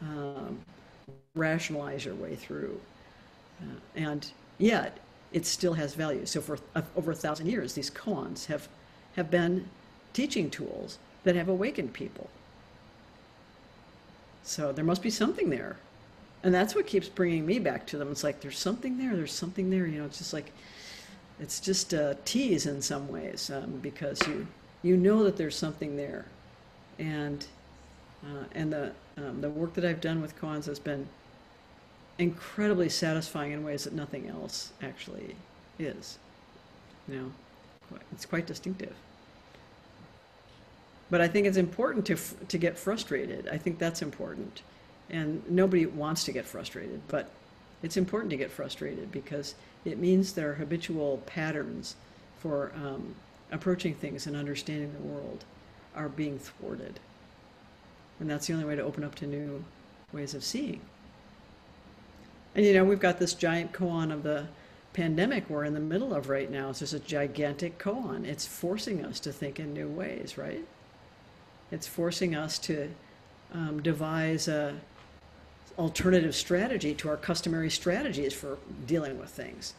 um, 0.02 0.58
rationalize 1.34 2.04
your 2.04 2.14
way 2.14 2.36
through. 2.36 2.80
Uh, 3.60 3.78
and 3.96 4.30
yet, 4.58 4.98
it 5.32 5.46
still 5.46 5.74
has 5.74 5.94
value. 5.94 6.26
So 6.26 6.40
for 6.40 6.58
uh, 6.74 6.82
over 6.96 7.12
a 7.12 7.14
thousand 7.14 7.46
years, 7.46 7.74
these 7.74 7.90
koans 7.90 8.46
have, 8.46 8.68
have 9.16 9.30
been 9.30 9.68
teaching 10.12 10.50
tools 10.50 10.98
that 11.24 11.36
have 11.36 11.48
awakened 11.48 11.92
people. 11.92 12.28
So 14.42 14.72
there 14.72 14.84
must 14.84 15.02
be 15.02 15.10
something 15.10 15.50
there. 15.50 15.76
And 16.42 16.54
that's 16.54 16.74
what 16.74 16.86
keeps 16.86 17.08
bringing 17.08 17.44
me 17.44 17.58
back 17.58 17.86
to 17.88 17.98
them. 17.98 18.10
It's 18.10 18.24
like, 18.24 18.40
there's 18.40 18.58
something 18.58 18.96
there, 18.96 19.14
there's 19.14 19.32
something 19.32 19.70
there. 19.70 19.86
You 19.86 19.98
know, 20.00 20.06
it's 20.06 20.18
just 20.18 20.32
like, 20.32 20.52
it's 21.38 21.60
just 21.60 21.92
a 21.92 22.16
tease 22.24 22.66
in 22.66 22.80
some 22.80 23.08
ways 23.08 23.50
um, 23.50 23.78
because 23.82 24.26
you, 24.26 24.46
you 24.82 24.96
know 24.96 25.24
that 25.24 25.36
there's 25.36 25.56
something 25.56 25.96
there. 25.96 26.24
And, 26.98 27.44
uh, 28.24 28.44
and 28.52 28.72
the, 28.72 28.92
um, 29.18 29.40
the 29.40 29.50
work 29.50 29.74
that 29.74 29.84
I've 29.84 30.00
done 30.00 30.22
with 30.22 30.38
koans 30.40 30.66
has 30.66 30.78
been 30.78 31.06
incredibly 32.18 32.88
satisfying 32.88 33.52
in 33.52 33.64
ways 33.64 33.84
that 33.84 33.92
nothing 33.92 34.28
else 34.28 34.72
actually 34.82 35.36
is. 35.78 36.18
You 37.08 37.16
know, 37.16 37.98
it's 38.12 38.26
quite 38.26 38.46
distinctive. 38.46 38.94
But 41.10 41.20
I 41.20 41.28
think 41.28 41.46
it's 41.46 41.56
important 41.56 42.06
to 42.06 42.16
to 42.48 42.58
get 42.58 42.78
frustrated. 42.78 43.48
I 43.48 43.58
think 43.58 43.78
that's 43.78 44.02
important, 44.02 44.62
and 45.08 45.42
nobody 45.50 45.86
wants 45.86 46.24
to 46.24 46.32
get 46.32 46.46
frustrated, 46.46 47.00
but 47.08 47.30
it's 47.82 47.96
important 47.96 48.30
to 48.30 48.36
get 48.36 48.50
frustrated 48.50 49.10
because 49.10 49.54
it 49.84 49.98
means 49.98 50.32
there 50.32 50.50
are 50.50 50.54
habitual 50.54 51.22
patterns 51.26 51.96
for 52.38 52.72
um, 52.76 53.14
approaching 53.50 53.94
things 53.94 54.26
and 54.26 54.36
understanding 54.36 54.92
the 54.92 55.00
world 55.00 55.44
are 55.96 56.08
being 56.08 56.38
thwarted, 56.38 57.00
and 58.20 58.30
that's 58.30 58.46
the 58.46 58.52
only 58.52 58.64
way 58.64 58.76
to 58.76 58.82
open 58.82 59.02
up 59.02 59.14
to 59.16 59.26
new 59.26 59.64
ways 60.12 60.34
of 60.34 60.44
seeing. 60.44 60.80
And 62.54 62.64
you 62.64 62.74
know, 62.74 62.84
we've 62.84 63.00
got 63.00 63.18
this 63.18 63.34
giant 63.34 63.72
koan 63.72 64.12
of 64.12 64.22
the 64.22 64.46
pandemic 64.92 65.48
we're 65.48 65.64
in 65.64 65.74
the 65.74 65.80
middle 65.80 66.14
of 66.14 66.28
right 66.28 66.50
now. 66.50 66.70
It's 66.70 66.80
just 66.80 66.94
a 66.94 67.00
gigantic 67.00 67.78
koan. 67.78 68.24
It's 68.24 68.46
forcing 68.46 69.04
us 69.04 69.20
to 69.20 69.32
think 69.32 69.60
in 69.60 69.72
new 69.72 69.88
ways, 69.88 70.36
right? 70.36 70.64
It's 71.70 71.86
forcing 71.86 72.34
us 72.34 72.58
to 72.60 72.90
um, 73.52 73.82
devise 73.82 74.48
a 74.48 74.76
alternative 75.78 76.34
strategy 76.34 76.94
to 76.94 77.08
our 77.08 77.16
customary 77.16 77.70
strategies 77.70 78.34
for 78.34 78.58
dealing 78.86 79.18
with 79.18 79.30
things. 79.30 79.74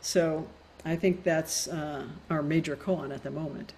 So 0.00 0.46
I 0.84 0.96
think 0.96 1.22
that's 1.22 1.68
uh, 1.68 2.04
our 2.30 2.42
major 2.42 2.74
koan 2.74 3.14
at 3.14 3.22
the 3.22 3.30
moment. 3.30 3.72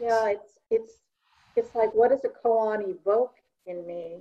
Yeah, 0.00 0.30
it's 0.30 0.58
it's 0.70 0.92
it's 1.56 1.74
like 1.74 1.92
what 1.94 2.10
does 2.10 2.24
a 2.24 2.28
koan 2.28 2.88
evoke 2.88 3.34
in 3.66 3.86
me? 3.86 4.20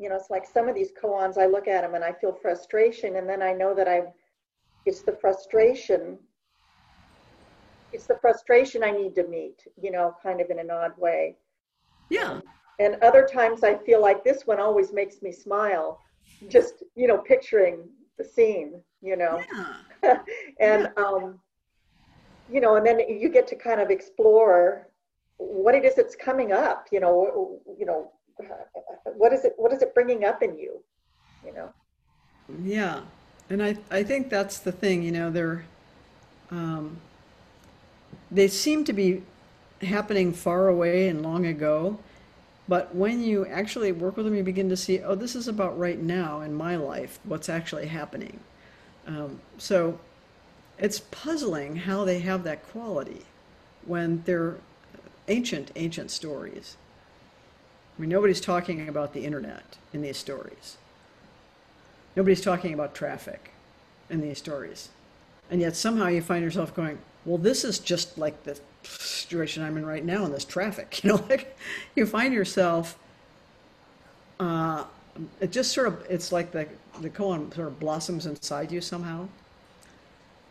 you 0.00 0.08
know, 0.08 0.16
it's 0.16 0.30
like 0.30 0.46
some 0.46 0.66
of 0.66 0.74
these 0.74 0.90
koans, 0.92 1.36
I 1.36 1.44
look 1.44 1.68
at 1.68 1.82
them 1.82 1.94
and 1.94 2.02
I 2.02 2.12
feel 2.12 2.32
frustration, 2.32 3.16
and 3.16 3.28
then 3.28 3.42
I 3.42 3.52
know 3.52 3.74
that 3.74 3.86
I, 3.86 4.04
it's 4.86 5.02
the 5.02 5.12
frustration, 5.12 6.18
it's 7.92 8.06
the 8.06 8.18
frustration 8.20 8.82
I 8.84 8.90
need 8.90 9.14
to 9.16 9.26
meet, 9.26 9.66
you 9.80 9.90
know, 9.90 10.14
kind 10.22 10.40
of 10.40 10.50
in 10.50 10.58
an 10.58 10.70
odd 10.70 10.92
way. 10.96 11.36
Yeah. 12.08 12.40
And 12.78 12.96
other 13.02 13.26
times 13.26 13.62
I 13.62 13.76
feel 13.76 14.00
like 14.00 14.24
this 14.24 14.46
one 14.46 14.58
always 14.58 14.92
makes 14.92 15.22
me 15.22 15.32
smile, 15.32 16.00
just, 16.48 16.82
you 16.96 17.06
know, 17.06 17.18
picturing 17.18 17.88
the 18.16 18.24
scene, 18.24 18.80
you 19.02 19.16
know. 19.16 19.40
Yeah. 20.02 20.18
and, 20.60 20.88
yeah. 20.96 21.02
um, 21.02 21.38
you 22.50 22.60
know, 22.60 22.76
and 22.76 22.86
then 22.86 23.00
you 23.00 23.28
get 23.28 23.46
to 23.48 23.56
kind 23.56 23.80
of 23.80 23.90
explore 23.90 24.88
what 25.36 25.74
it 25.74 25.84
is 25.84 25.94
that's 25.94 26.16
coming 26.16 26.52
up, 26.52 26.88
you 26.90 27.00
know, 27.00 27.60
you 27.78 27.86
know, 27.86 28.12
what 29.04 29.32
is 29.32 29.44
it 29.44 29.54
what 29.56 29.72
is 29.72 29.82
it 29.82 29.94
bringing 29.94 30.24
up 30.24 30.42
in 30.42 30.56
you 30.58 30.82
you 31.44 31.52
know 31.52 31.72
yeah 32.62 33.00
and 33.48 33.62
i 33.62 33.76
i 33.90 34.02
think 34.02 34.28
that's 34.28 34.58
the 34.58 34.72
thing 34.72 35.02
you 35.02 35.12
know 35.12 35.30
they're 35.30 35.64
um, 36.50 36.96
they 38.30 38.48
seem 38.48 38.84
to 38.84 38.92
be 38.92 39.22
happening 39.82 40.32
far 40.32 40.68
away 40.68 41.08
and 41.08 41.22
long 41.22 41.46
ago 41.46 41.98
but 42.68 42.94
when 42.94 43.20
you 43.22 43.46
actually 43.46 43.90
work 43.92 44.16
with 44.16 44.26
them 44.26 44.34
you 44.34 44.42
begin 44.42 44.68
to 44.68 44.76
see 44.76 45.00
oh 45.00 45.14
this 45.14 45.34
is 45.34 45.48
about 45.48 45.78
right 45.78 46.00
now 46.00 46.40
in 46.40 46.54
my 46.54 46.76
life 46.76 47.18
what's 47.24 47.48
actually 47.48 47.86
happening 47.86 48.38
um, 49.06 49.40
so 49.58 49.98
it's 50.78 51.00
puzzling 51.10 51.76
how 51.76 52.04
they 52.04 52.20
have 52.20 52.44
that 52.44 52.62
quality 52.68 53.22
when 53.86 54.22
they're 54.26 54.56
ancient 55.28 55.70
ancient 55.76 56.10
stories 56.10 56.76
I 58.00 58.02
mean, 58.02 58.08
nobody's 58.08 58.40
talking 58.40 58.88
about 58.88 59.12
the 59.12 59.26
internet 59.26 59.76
in 59.92 60.00
these 60.00 60.16
stories. 60.16 60.78
Nobody's 62.16 62.40
talking 62.40 62.72
about 62.72 62.94
traffic 62.94 63.52
in 64.08 64.22
these 64.22 64.38
stories. 64.38 64.88
And 65.50 65.60
yet 65.60 65.76
somehow 65.76 66.06
you 66.06 66.22
find 66.22 66.42
yourself 66.42 66.74
going, 66.74 66.96
well, 67.24 67.38
this 67.38 67.64
is 67.64 67.78
just 67.78 68.16
like 68.18 68.44
the 68.44 68.58
situation 68.82 69.62
I'm 69.62 69.76
in 69.76 69.84
right 69.84 70.04
now 70.04 70.24
in 70.24 70.32
this 70.32 70.44
traffic. 70.44 71.00
You 71.04 71.10
know, 71.10 71.24
like 71.28 71.56
you 71.94 72.06
find 72.06 72.32
yourself, 72.32 72.98
uh, 74.38 74.84
it 75.40 75.50
just 75.50 75.72
sort 75.72 75.86
of, 75.88 76.04
it's 76.08 76.32
like 76.32 76.52
the, 76.52 76.66
the 77.00 77.10
koan 77.10 77.54
sort 77.54 77.68
of 77.68 77.78
blossoms 77.78 78.26
inside 78.26 78.72
you 78.72 78.80
somehow. 78.80 79.28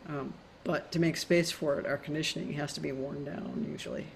Um, 0.08 0.34
but 0.64 0.92
to 0.92 1.00
make 1.00 1.18
space 1.18 1.52
for 1.52 1.80
it, 1.80 1.86
our 1.86 1.98
conditioning 1.98 2.54
has 2.54 2.74
to 2.74 2.80
be 2.80 2.92
worn 2.92 3.26
down 3.26 3.66
usually. 3.70 4.08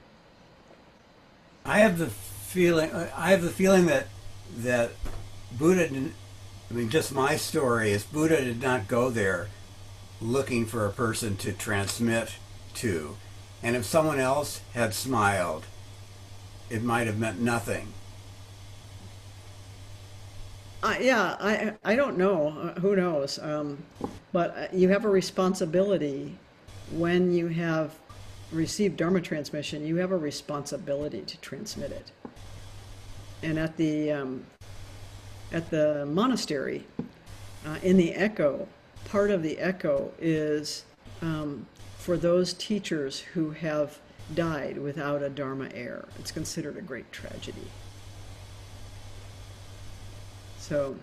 I 1.66 1.80
have 1.80 1.98
the 1.98 2.08
feeling. 2.08 2.92
I 2.92 3.30
have 3.32 3.42
the 3.42 3.50
feeling 3.50 3.86
that 3.86 4.08
that 4.58 4.92
Buddha. 5.58 5.88
Didn't, 5.88 6.14
I 6.70 6.74
mean, 6.74 6.90
just 6.90 7.14
my 7.14 7.38
story 7.38 7.92
is 7.92 8.04
Buddha 8.04 8.44
did 8.44 8.62
not 8.62 8.88
go 8.88 9.10
there 9.10 9.48
looking 10.20 10.66
for 10.66 10.86
a 10.86 10.92
person 10.92 11.38
to 11.38 11.54
transmit 11.54 12.36
to, 12.76 13.18
and 13.62 13.76
if 13.76 13.86
someone 13.86 14.20
else 14.20 14.62
had 14.74 14.94
smiled, 14.94 15.66
it 16.70 16.84
might 16.84 17.08
have 17.08 17.18
meant 17.18 17.40
nothing. 17.40 17.94
Uh, 20.82 20.96
yeah, 21.00 21.38
I 21.40 21.74
I 21.84 21.96
don't 21.96 22.18
know. 22.18 22.50
Uh, 22.50 22.80
who 22.82 22.96
knows? 22.96 23.40
Um, 23.40 23.78
but 24.34 24.58
uh, 24.58 24.68
you 24.74 24.90
have 24.90 25.06
a 25.06 25.10
responsibility 25.10 26.38
when 26.92 27.32
you 27.32 27.48
have 27.48 27.92
received 28.52 28.98
Dharma 28.98 29.22
transmission. 29.22 29.86
You 29.86 29.96
have 29.98 30.12
a 30.12 30.18
responsibility 30.18 31.22
to 31.22 31.38
transmit 31.38 31.92
it. 31.92 32.12
And 33.44 33.58
at 33.58 33.78
the 33.78 34.12
um, 34.12 34.46
at 35.54 35.70
the 35.70 36.06
monastery, 36.06 36.86
uh, 37.66 37.78
in 37.82 37.96
the 37.96 38.14
eko, 38.14 38.68
part 39.06 39.32
of 39.32 39.42
the 39.42 39.56
eko 39.58 40.12
is 40.20 40.84
um, 41.22 41.66
for 42.04 42.18
those 42.18 42.54
teachers 42.54 43.22
who 43.34 43.52
have 43.52 44.00
died 44.34 44.78
without 44.78 45.24
a 45.24 45.30
Dharma 45.30 45.70
heir. 45.74 46.10
It's 46.20 46.32
considered 46.34 46.76
a 46.76 46.82
great 46.82 47.14
tragedy. 47.14 47.72
So, 50.58 51.02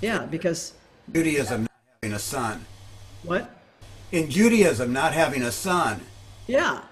yeah, 0.00 0.26
because 0.26 0.74
Judaism 1.12 1.62
not 1.62 1.70
having 2.02 2.14
a 2.14 2.18
son. 2.18 2.66
what? 3.22 3.50
In 4.10 4.30
Judaism, 4.30 4.92
not 4.92 5.12
having 5.12 5.42
a 5.42 5.52
son 5.52 6.10
Yeah, 6.46 6.82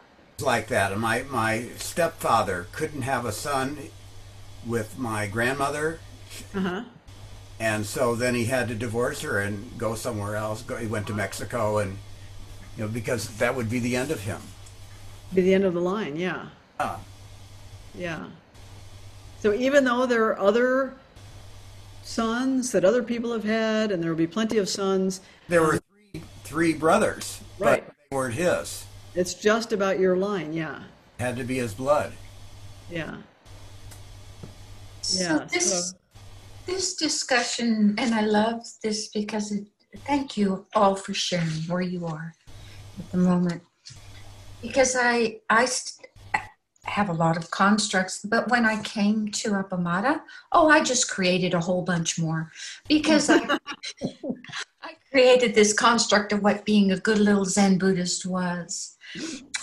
like 0.40 0.68
that. 0.68 0.92
And 0.92 1.00
my 1.00 1.22
my 1.24 1.70
stepfather 1.76 2.68
couldn't 2.72 3.02
have 3.02 3.24
a 3.24 3.32
son 3.32 3.90
with 4.64 4.98
my 4.98 5.26
grandmother, 5.26 6.02
uh 6.54 6.60
huh. 6.60 6.84
and 7.58 7.86
so 7.86 8.14
then 8.14 8.34
he 8.34 8.46
had 8.46 8.68
to 8.68 8.74
divorce 8.74 9.22
her 9.22 9.38
and 9.40 9.76
go 9.78 9.94
somewhere 9.94 10.36
else. 10.36 10.62
Go, 10.62 10.76
he 10.76 10.86
went 10.86 11.06
to 11.08 11.14
Mexico, 11.14 11.78
and 11.78 12.00
you 12.76 12.84
know 12.84 12.88
because 12.88 13.28
that 13.38 13.54
would 13.54 13.70
be 13.70 13.78
the 13.78 13.96
end 13.96 14.10
of 14.10 14.20
him. 14.20 14.40
Be 15.34 15.42
the 15.42 15.54
end 15.54 15.64
of 15.64 15.74
the 15.74 15.80
line. 15.80 16.16
Yeah, 16.16 16.46
Ah, 16.80 17.00
yeah. 17.94 18.24
So 19.40 19.52
even 19.52 19.84
though 19.84 20.06
there 20.06 20.24
are 20.26 20.38
other 20.38 20.94
sons 22.02 22.72
that 22.72 22.84
other 22.84 23.02
people 23.02 23.32
have 23.32 23.44
had, 23.44 23.90
and 23.92 24.02
there 24.02 24.10
will 24.10 24.18
be 24.18 24.26
plenty 24.26 24.58
of 24.58 24.68
sons, 24.68 25.20
there 25.48 25.62
were 25.62 25.78
three 26.12 26.22
three 26.44 26.72
brothers, 26.74 27.40
Right. 27.58 27.84
but 27.86 27.94
they 28.10 28.16
weren't 28.16 28.34
his. 28.34 28.84
it's 29.14 29.34
just 29.34 29.72
about 29.72 29.98
your 29.98 30.16
line. 30.16 30.52
Yeah, 30.52 30.80
Had 31.18 31.36
to 31.36 31.44
be 31.44 31.56
his 31.58 31.74
blood. 31.74 32.12
yeah. 32.90 33.16
So 35.02 35.22
Yeah, 35.22 35.46
this 35.52 35.70
so- 35.90 35.96
this 36.66 36.94
discussion, 36.94 37.94
and 37.98 38.14
I 38.14 38.22
love 38.22 38.62
this 38.82 39.08
because 39.08 39.52
it, 39.52 39.66
thank 40.06 40.36
you 40.38 40.66
all 40.74 40.94
for 40.96 41.12
sharing 41.12 41.50
where 41.68 41.82
you 41.82 42.06
are 42.06 42.32
at 42.98 43.10
the 43.10 43.18
moment. 43.18 43.62
Because 44.62 44.96
I 44.98 45.40
I 45.50 45.66
st- 45.66 46.08
have 46.84 47.08
a 47.08 47.12
lot 47.12 47.36
of 47.36 47.50
constructs, 47.50 48.20
but 48.24 48.48
when 48.48 48.64
I 48.64 48.80
came 48.82 49.28
to 49.28 49.50
Appamada, 49.52 50.20
oh, 50.52 50.68
I 50.68 50.82
just 50.82 51.10
created 51.10 51.54
a 51.54 51.60
whole 51.60 51.82
bunch 51.82 52.18
more 52.18 52.50
because 52.88 53.30
I, 53.30 53.38
I 54.82 54.92
created 55.10 55.54
this 55.54 55.72
construct 55.72 56.32
of 56.32 56.42
what 56.42 56.64
being 56.64 56.92
a 56.92 56.98
good 56.98 57.18
little 57.18 57.44
Zen 57.44 57.78
Buddhist 57.78 58.26
was. 58.26 58.96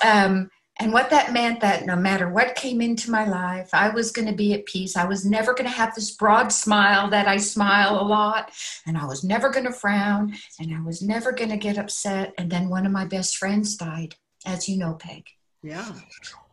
Um, 0.04 0.50
and 0.82 0.92
what 0.92 1.12
that 1.12 1.32
meant 1.32 1.62
that 1.62 1.86
no 1.86 1.96
matter 1.96 2.28
what 2.28 2.56
came 2.56 2.82
into 2.82 3.12
my 3.12 3.24
life, 3.24 3.70
I 3.72 3.90
was 3.90 4.12
going 4.12 4.28
to 4.28 4.34
be 4.34 4.56
at 4.56 4.66
peace. 4.66 4.98
I 4.98 5.06
was 5.06 5.24
never 5.24 5.54
going 5.54 5.70
to 5.70 5.76
have 5.76 5.94
this 5.94 6.10
broad 6.10 6.52
smile 6.52 7.08
that 7.12 7.28
I 7.28 7.38
smile 7.38 8.02
a 8.02 8.02
lot, 8.02 8.52
and 8.88 8.98
I 8.98 9.06
was 9.06 9.24
never 9.24 9.52
going 9.52 9.68
to 9.68 9.72
frown, 9.72 10.34
and 10.60 10.74
I 10.74 10.82
was 10.82 11.04
never 11.04 11.34
going 11.34 11.52
to 11.52 11.58
get 11.58 11.78
upset. 11.78 12.34
And 12.40 12.50
then 12.50 12.68
one 12.68 12.88
of 12.88 12.92
my 12.92 13.06
best 13.06 13.38
friends 13.38 13.76
died, 13.76 14.16
as 14.44 14.68
you 14.68 14.76
know, 14.80 14.96
Peg. 14.96 15.28
Yeah. 15.62 15.94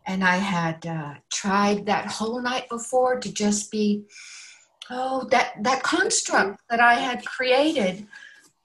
And 0.05 0.23
I 0.23 0.35
had 0.35 0.85
uh, 0.85 1.15
tried 1.33 1.87
that 1.87 2.05
whole 2.05 2.39
night 2.39 2.69
before 2.69 3.19
to 3.19 3.33
just 3.33 3.71
be, 3.71 4.03
oh, 4.91 5.27
that 5.31 5.53
that 5.63 5.81
construct 5.81 6.61
that 6.69 6.79
I 6.79 6.93
had 6.93 7.25
created, 7.25 8.05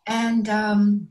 and 0.06 0.46
um, 0.46 1.08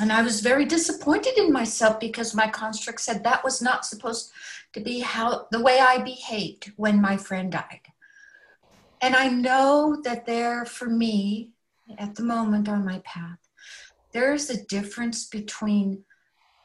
and 0.00 0.10
I 0.10 0.22
was 0.22 0.40
very 0.40 0.64
disappointed 0.64 1.36
in 1.36 1.52
myself 1.52 2.00
because 2.00 2.34
my 2.34 2.48
construct 2.48 3.00
said 3.00 3.22
that 3.22 3.44
was 3.44 3.60
not 3.60 3.84
supposed 3.84 4.32
to 4.72 4.80
be 4.80 5.00
how 5.00 5.46
the 5.50 5.60
way 5.60 5.78
I 5.78 5.98
behaved 5.98 6.72
when 6.76 7.00
my 7.00 7.16
friend 7.16 7.52
died. 7.52 7.82
And 9.02 9.14
I 9.14 9.28
know 9.28 10.00
that 10.04 10.26
there, 10.26 10.64
for 10.64 10.86
me, 10.86 11.50
at 11.98 12.14
the 12.14 12.22
moment 12.22 12.68
on 12.68 12.84
my 12.84 13.00
path, 13.04 13.38
there's 14.12 14.48
a 14.48 14.64
difference 14.64 15.28
between 15.28 16.04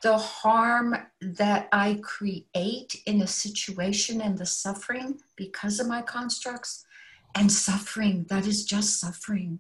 the 0.02 0.18
harm 0.18 0.96
that 1.22 1.68
I 1.72 2.00
create 2.04 3.02
in 3.06 3.22
a 3.22 3.28
situation 3.28 4.22
and 4.22 4.38
the 4.38 4.46
suffering 4.46 5.20
because 5.36 5.80
of 5.80 5.88
my 5.88 6.02
constructs 6.02 6.86
and 7.34 7.52
suffering 7.52 8.26
that 8.30 8.48
is 8.48 8.66
just 8.66 9.00
suffering. 9.00 9.60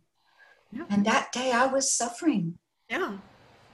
Yeah. 0.71 0.85
And 0.89 1.05
that 1.05 1.31
day 1.31 1.51
I 1.51 1.65
was 1.67 1.91
suffering. 1.91 2.57
Yeah. 2.89 3.17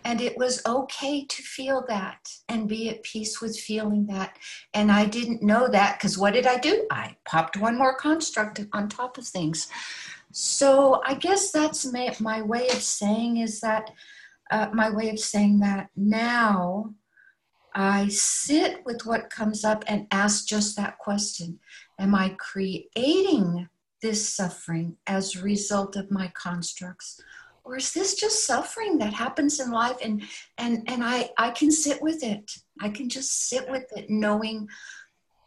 And 0.04 0.20
it 0.22 0.38
was 0.38 0.62
okay 0.66 1.26
to 1.26 1.42
feel 1.44 1.86
that 1.88 2.30
and 2.50 2.68
be 2.68 2.90
at 2.90 3.04
peace 3.04 3.42
with 3.42 3.60
feeling 3.60 4.08
that. 4.08 4.38
And 4.74 4.92
I 4.92 5.06
didn't 5.06 5.44
know 5.44 5.68
that 5.68 5.98
because 5.98 6.18
what 6.18 6.34
did 6.34 6.48
I 6.48 6.58
do? 6.58 6.86
I 6.92 7.16
popped 7.26 7.58
one 7.58 7.78
more 7.78 7.96
construct 7.96 8.62
on 8.74 8.90
top 8.90 9.18
of 9.18 9.28
things. 9.28 9.68
So 10.32 11.02
I 11.06 11.14
guess 11.14 11.52
that's 11.52 11.92
my, 11.92 12.16
my 12.20 12.42
way 12.42 12.68
of 12.70 12.82
saying 12.82 13.38
is 13.38 13.60
that, 13.62 13.92
uh, 14.50 14.68
my 14.74 14.90
way 14.90 15.10
of 15.10 15.20
saying 15.20 15.60
that 15.60 15.90
now 15.96 16.94
I 17.74 18.10
sit 18.10 18.86
with 18.86 19.06
what 19.06 19.30
comes 19.30 19.64
up 19.64 19.84
and 19.88 20.08
ask 20.12 20.46
just 20.46 20.76
that 20.76 20.98
question 20.98 21.60
Am 22.00 22.16
I 22.16 22.36
creating 22.40 23.70
this 24.02 24.28
suffering 24.28 24.98
as 25.08 25.36
a 25.36 25.44
result 25.44 25.96
of 25.96 26.12
my 26.12 26.28
constructs? 26.30 27.22
Or 27.64 27.78
is 27.78 27.94
this 27.94 28.16
just 28.16 28.46
suffering 28.46 28.98
that 28.98 29.14
happens 29.14 29.60
in 29.60 29.72
life 29.72 29.98
and 30.04 30.24
and 30.58 30.84
and 30.88 31.04
i 31.04 31.30
i 31.38 31.50
can 31.52 31.72
sit 31.72 32.02
with 32.02 32.24
it 32.24 32.52
i 32.82 32.90
can 32.90 33.10
just 33.10 33.50
sit 33.50 33.70
with 33.70 33.86
it 33.96 34.10
knowing 34.10 34.68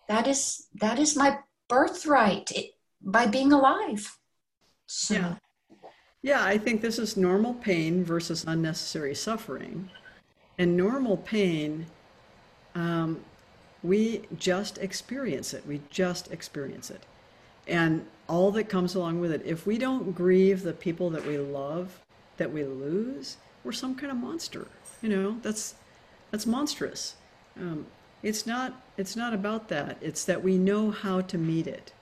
that 0.09 0.27
is 0.27 0.69
that 0.75 0.99
is 0.99 1.17
my 1.17 1.39
birthright 1.69 2.51
it, 2.53 2.73
by 3.01 3.27
being 3.27 3.53
alive 3.53 4.19
so 4.87 5.15
Yeah. 5.15 5.35
Yeah, 6.25 6.43
I 6.43 6.57
think 6.57 6.81
this 6.81 6.99
is 6.99 7.19
normal 7.19 7.53
pain 7.53 8.03
versus 8.03 8.45
unnecessary 8.49 9.15
suffering. 9.15 9.91
And 10.57 10.75
normal 10.75 11.19
pain, 11.19 11.85
um, 12.75 13.23
we 13.83 14.23
just 14.39 14.79
experience 14.79 15.53
it. 15.53 15.67
We 15.67 15.83
just 15.91 16.33
experience 16.33 16.91
it. 16.91 17.03
And 17.67 18.07
all 18.27 18.51
that 18.53 18.71
comes 18.71 18.95
along 18.95 19.21
with 19.21 19.33
it. 19.33 19.43
If 19.45 19.67
we 19.67 19.77
don't 19.77 20.12
grieve 20.12 20.62
the 20.62 20.73
people 20.73 21.11
that 21.11 21.27
we 21.27 21.37
love, 21.37 22.01
that 22.37 22.53
we 22.53 22.64
lose, 22.64 23.37
we're 23.62 23.72
some 23.72 23.95
kind 23.95 24.11
of 24.11 24.18
monster. 24.18 24.66
You 25.03 25.09
know, 25.09 25.37
that's 25.43 25.74
that's 26.30 26.47
monstrous. 26.47 27.14
Um, 27.59 27.87
it's 28.22 28.47
not. 28.47 28.82
It's 28.97 29.16
not 29.16 29.35
about 29.35 29.68
that. 29.68 29.99
It's 30.01 30.24
that 30.24 30.43
we 30.43 30.59
know 30.59 30.91
how 30.91 31.20
to 31.20 31.39
meet 31.39 31.66
it. 31.66 31.93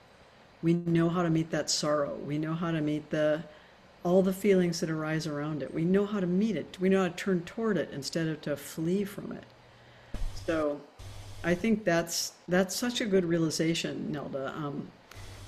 We 0.61 0.73
know 0.73 1.09
how 1.09 1.23
to 1.23 1.29
meet 1.29 1.51
that 1.51 1.69
sorrow. 1.69 2.15
We 2.15 2.37
know 2.37 2.53
how 2.53 2.71
to 2.71 2.81
meet 2.81 3.09
the 3.09 3.43
all 4.03 4.21
the 4.21 4.33
feelings 4.33 4.79
that 4.81 4.89
arise 4.89 5.27
around 5.27 5.63
it. 5.63 5.73
We 5.73 5.85
know 5.85 6.05
how 6.05 6.19
to 6.19 6.27
meet 6.27 6.57
it. 6.57 6.77
We 6.79 6.89
know 6.89 7.03
how 7.03 7.09
to 7.09 7.15
turn 7.15 7.41
toward 7.41 7.77
it 7.77 7.89
instead 7.93 8.27
of 8.27 8.41
to 8.41 8.57
flee 8.57 9.05
from 9.05 9.31
it. 9.31 9.45
So, 10.45 10.81
I 11.43 11.55
think 11.55 11.83
that's 11.83 12.33
that's 12.47 12.75
such 12.75 13.01
a 13.01 13.05
good 13.05 13.25
realization, 13.25 14.11
Nelda, 14.11 14.53
um, 14.55 14.87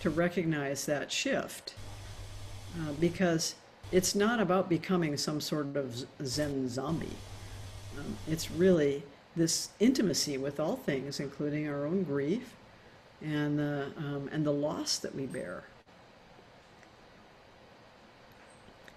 to 0.02 0.10
recognize 0.10 0.86
that 0.86 1.12
shift, 1.12 1.74
uh, 2.80 2.92
because 3.00 3.56
it's 3.92 4.16
not 4.16 4.40
about 4.40 4.70
becoming 4.70 5.18
some 5.18 5.40
sort 5.40 5.76
of 5.76 6.06
Zen 6.24 6.68
zombie. 6.68 7.10
Um, 7.98 8.18
it's 8.28 8.52
really 8.52 9.04
this 9.36 9.70
intimacy 9.80 10.38
with 10.38 10.60
all 10.60 10.76
things, 10.76 11.20
including 11.20 11.68
our 11.68 11.86
own 11.86 12.04
grief 12.04 12.56
and 13.22 13.58
the 13.58 13.92
um, 13.98 14.30
and 14.32 14.46
the 14.46 14.52
loss 14.52 14.98
that 15.00 15.16
we 15.16 15.26
bear. 15.26 15.64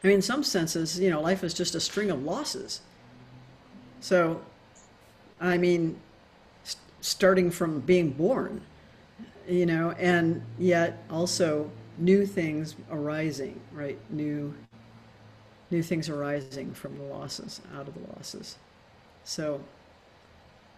I 0.02 0.06
mean, 0.06 0.16
in 0.16 0.22
some 0.22 0.44
senses, 0.44 0.98
you 0.98 1.10
know, 1.10 1.20
life 1.20 1.42
is 1.42 1.54
just 1.54 1.74
a 1.74 1.80
string 1.80 2.10
of 2.10 2.22
losses. 2.22 2.80
So 4.00 4.40
I 5.40 5.58
mean, 5.58 5.98
st- 6.64 6.82
starting 7.00 7.50
from 7.50 7.80
being 7.80 8.10
born, 8.10 8.60
you 9.48 9.66
know, 9.66 9.92
and 9.92 10.42
yet 10.58 11.02
also 11.10 11.70
new 11.98 12.26
things 12.26 12.76
arising, 12.90 13.60
right? 13.72 13.98
New 14.10 14.54
new 15.70 15.82
things 15.82 16.08
arising 16.08 16.72
from 16.74 16.96
the 16.96 17.04
losses, 17.04 17.60
out 17.76 17.88
of 17.88 17.94
the 17.94 18.12
losses. 18.14 18.56
So, 19.24 19.60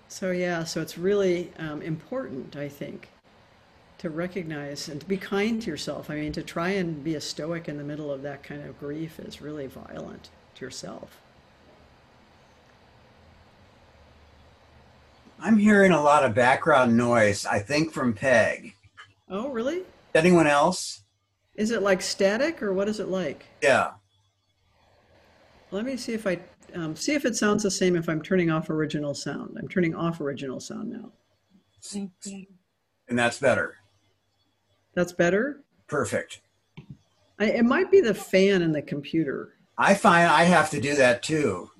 so 0.08 0.30
yeah, 0.30 0.64
so 0.64 0.80
it's 0.80 0.98
really 0.98 1.52
um, 1.58 1.82
important, 1.82 2.56
I 2.56 2.68
think, 2.68 3.10
to 3.98 4.10
recognize 4.10 4.88
and 4.88 5.00
to 5.00 5.06
be 5.06 5.16
kind 5.16 5.60
to 5.62 5.70
yourself. 5.70 6.10
I 6.10 6.16
mean, 6.16 6.32
to 6.32 6.42
try 6.42 6.70
and 6.70 7.04
be 7.04 7.14
a 7.14 7.20
stoic 7.20 7.68
in 7.68 7.76
the 7.76 7.84
middle 7.84 8.10
of 8.10 8.22
that 8.22 8.42
kind 8.42 8.64
of 8.64 8.78
grief 8.80 9.20
is 9.20 9.40
really 9.40 9.66
violent 9.66 10.30
to 10.56 10.64
yourself. 10.64 11.20
I'm 15.42 15.56
hearing 15.56 15.92
a 15.92 16.02
lot 16.02 16.24
of 16.24 16.34
background 16.34 16.96
noise, 16.96 17.46
I 17.46 17.60
think 17.60 17.92
from 17.92 18.12
Peg. 18.12 18.74
Oh, 19.28 19.48
really? 19.48 19.82
Anyone 20.14 20.46
else? 20.46 21.02
Is 21.54 21.70
it 21.70 21.82
like 21.82 22.02
static 22.02 22.62
or 22.62 22.72
what 22.72 22.88
is 22.88 23.00
it 23.00 23.08
like? 23.08 23.44
Yeah. 23.62 23.92
Let 25.72 25.84
me 25.84 25.96
see 25.96 26.14
if 26.14 26.26
I 26.26 26.38
um, 26.74 26.94
see 26.94 27.14
if 27.14 27.24
it 27.24 27.36
sounds 27.36 27.62
the 27.62 27.70
same 27.70 27.96
if 27.96 28.08
I'm 28.08 28.22
turning 28.22 28.50
off 28.50 28.70
original 28.70 29.14
sound. 29.14 29.56
I'm 29.58 29.68
turning 29.68 29.94
off 29.94 30.20
original 30.20 30.60
sound 30.60 30.90
now. 30.90 31.12
And 33.08 33.18
that's 33.18 33.38
better. 33.38 33.76
That's 34.94 35.12
better. 35.12 35.62
Perfect. 35.88 36.42
I, 37.38 37.46
it 37.46 37.64
might 37.64 37.90
be 37.90 38.00
the 38.00 38.14
fan 38.14 38.62
in 38.62 38.72
the 38.72 38.82
computer. 38.82 39.54
I 39.78 39.94
find 39.94 40.28
I 40.28 40.44
have 40.44 40.70
to 40.70 40.80
do 40.80 40.94
that 40.96 41.22
too. 41.22 41.70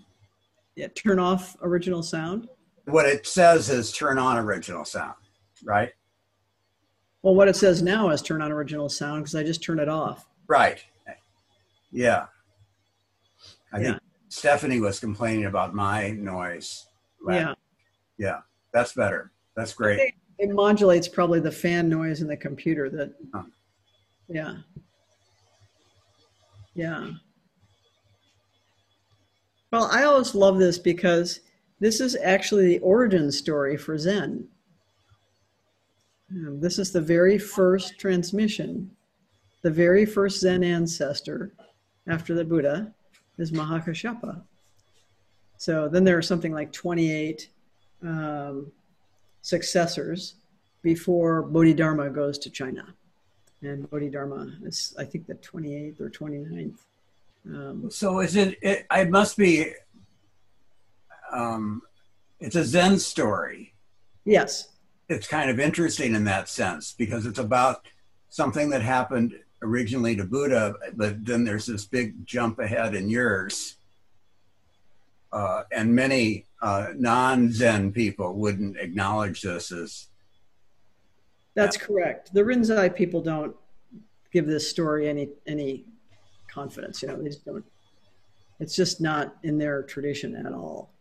Yeah, 0.75 0.89
turn 0.95 1.19
off 1.19 1.57
original 1.63 2.03
sound. 2.03 2.49
What 2.87 3.07
it 3.07 3.27
says 3.27 3.69
is 3.69 3.93
turn 3.93 4.19
on 4.19 4.39
original 4.39 4.85
sound, 4.85 5.15
right? 5.65 5.93
Well, 7.23 7.35
what 7.35 7.49
it 7.49 7.57
says 7.57 7.83
now 7.83 8.09
is 8.11 8.23
turn 8.23 8.41
on 8.41 8.51
original 8.51 8.89
sound 8.89 9.23
because 9.23 9.35
I 9.35 9.43
just 9.43 9.63
turned 9.63 9.81
it 9.81 9.89
off. 9.89 10.27
Right. 10.49 10.83
Yeah. 11.93 12.27
I 13.73 13.81
Yeah. 13.81 13.85
think 13.93 14.03
Stephanie 14.29 14.81
was 14.81 15.01
complaining 15.01 15.47
about 15.47 15.75
my 15.75 16.11
noise. 16.11 16.87
Yeah. 17.29 17.55
Yeah. 18.19 18.41
That's 18.73 18.93
better. 18.93 19.33
That's 19.57 19.73
great. 19.75 20.15
It 20.39 20.51
modulates 20.51 21.09
probably 21.09 21.41
the 21.41 21.53
fan 21.53 21.89
noise 21.89 22.23
in 22.23 22.29
the 22.29 22.37
computer 22.37 22.89
that, 22.91 23.15
Huh. 23.35 23.45
yeah. 24.29 24.59
Yeah. 26.75 27.11
Well, 29.73 29.89
I 29.93 30.05
always 30.05 30.35
love 30.35 30.59
this 30.59 30.79
because 30.79 31.41
this 31.79 32.01
is 32.01 32.17
actually 32.17 32.67
the 32.67 32.79
origin 32.81 33.31
story 33.31 33.77
for 33.77 33.97
Zen. 33.99 34.49
Um, 36.31 36.61
this 36.61 36.79
is 36.79 36.93
the 36.93 37.01
very 37.01 37.39
first 37.39 37.99
transmission. 37.99 38.91
The 39.63 39.71
very 39.71 40.07
first 40.07 40.41
Zen 40.41 40.65
ancestor 40.65 41.53
after 42.07 42.35
the 42.35 42.45
Buddha 42.45 42.95
is 43.41 43.51
Mahakashyapa. 43.53 44.43
So 45.57 45.89
then 45.89 46.05
there 46.05 46.17
are 46.17 46.23
something 46.23 46.53
like 46.53 46.73
28 46.73 47.49
um, 48.03 48.71
successors 49.43 50.35
before 50.83 51.43
Bodhidharma 51.43 52.11
goes 52.11 52.39
to 52.39 52.51
China. 52.51 52.95
And 53.63 53.89
Bodhidharma 53.91 54.53
is, 54.65 54.95
I 54.99 55.05
think, 55.05 55.27
the 55.27 55.35
28th 55.35 56.01
or 56.01 56.09
29th. 56.11 56.79
Um, 57.47 57.91
So 57.91 58.21
is 58.21 58.37
it, 58.37 58.59
it 58.63 58.87
it 58.91 59.11
must 59.11 59.37
be 59.39 59.73
um 61.33 61.81
it's 62.39 62.57
a 62.57 62.65
Zen 62.65 62.99
story. 62.99 63.75
yes, 64.25 64.69
It's 65.09 65.27
kind 65.27 65.51
of 65.51 65.59
interesting 65.61 66.15
in 66.15 66.25
that 66.25 66.49
sense 66.49 66.95
because 66.97 67.25
it's 67.27 67.39
about 67.39 67.87
something 68.29 68.71
that 68.71 68.83
happened 68.83 69.39
originally 69.63 70.17
to 70.17 70.25
Buddha, 70.25 70.75
but 70.95 71.25
then 71.25 71.45
there's 71.45 71.67
this 71.67 71.85
big 71.85 72.27
jump 72.27 72.59
ahead 72.59 72.95
in 72.95 73.09
yours. 73.09 73.77
Uh, 75.33 75.63
and 75.71 75.95
many 75.95 76.47
uh, 76.61 76.89
non-Zen 76.97 77.93
people 77.93 78.35
wouldn't 78.35 78.77
acknowledge 78.77 79.43
this 79.43 79.71
as 79.71 80.09
that's 81.55 81.77
correct. 81.77 82.33
The 82.33 82.43
Rinzai 82.43 82.95
people 82.95 83.21
don't 83.21 83.55
give 84.33 84.47
this 84.47 84.69
story 84.69 85.09
any 85.09 85.29
any 85.47 85.85
confidence. 86.49 87.03
You 87.03 87.09
know, 87.09 87.17
they 87.17 87.29
just 87.29 87.45
don't. 87.45 87.65
It's 88.61 88.77
just 88.77 89.01
not 89.01 89.37
in 89.43 89.59
their 89.59 89.83
tradition 89.83 90.37
at 90.37 90.53
all. 90.53 90.93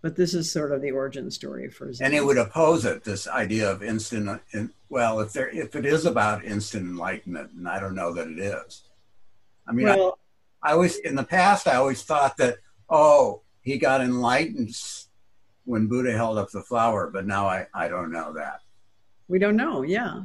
But 0.00 0.14
this 0.14 0.32
is 0.32 0.50
sort 0.50 0.72
of 0.72 0.80
the 0.80 0.92
origin 0.92 1.30
story 1.30 1.68
for 1.68 1.92
Zen. 1.92 2.06
and 2.06 2.14
it 2.14 2.24
would 2.24 2.38
oppose 2.38 2.84
it 2.84 3.02
this 3.02 3.26
idea 3.26 3.70
of 3.70 3.82
instant 3.82 4.40
in, 4.52 4.70
well 4.88 5.20
if 5.20 5.32
there 5.32 5.48
if 5.48 5.74
it 5.74 5.84
is 5.84 6.06
about 6.06 6.44
instant 6.44 6.84
enlightenment 6.84 7.50
and 7.52 7.68
i 7.68 7.80
don't 7.80 7.96
know 7.96 8.12
that 8.12 8.28
it 8.28 8.38
is 8.38 8.84
i 9.66 9.72
mean 9.72 9.86
well, 9.86 10.18
I, 10.62 10.70
I 10.70 10.72
always 10.74 10.98
in 10.98 11.16
the 11.16 11.24
past 11.24 11.66
i 11.66 11.74
always 11.74 12.02
thought 12.02 12.36
that 12.36 12.58
oh 12.88 13.42
he 13.62 13.76
got 13.76 14.00
enlightened 14.00 14.70
when 15.64 15.88
buddha 15.88 16.12
held 16.12 16.38
up 16.38 16.50
the 16.52 16.62
flower 16.62 17.10
but 17.12 17.26
now 17.26 17.48
i 17.48 17.66
i 17.74 17.88
don't 17.88 18.12
know 18.12 18.32
that 18.34 18.60
we 19.28 19.38
don't 19.38 19.56
know. 19.56 19.82
Yeah, 19.82 20.22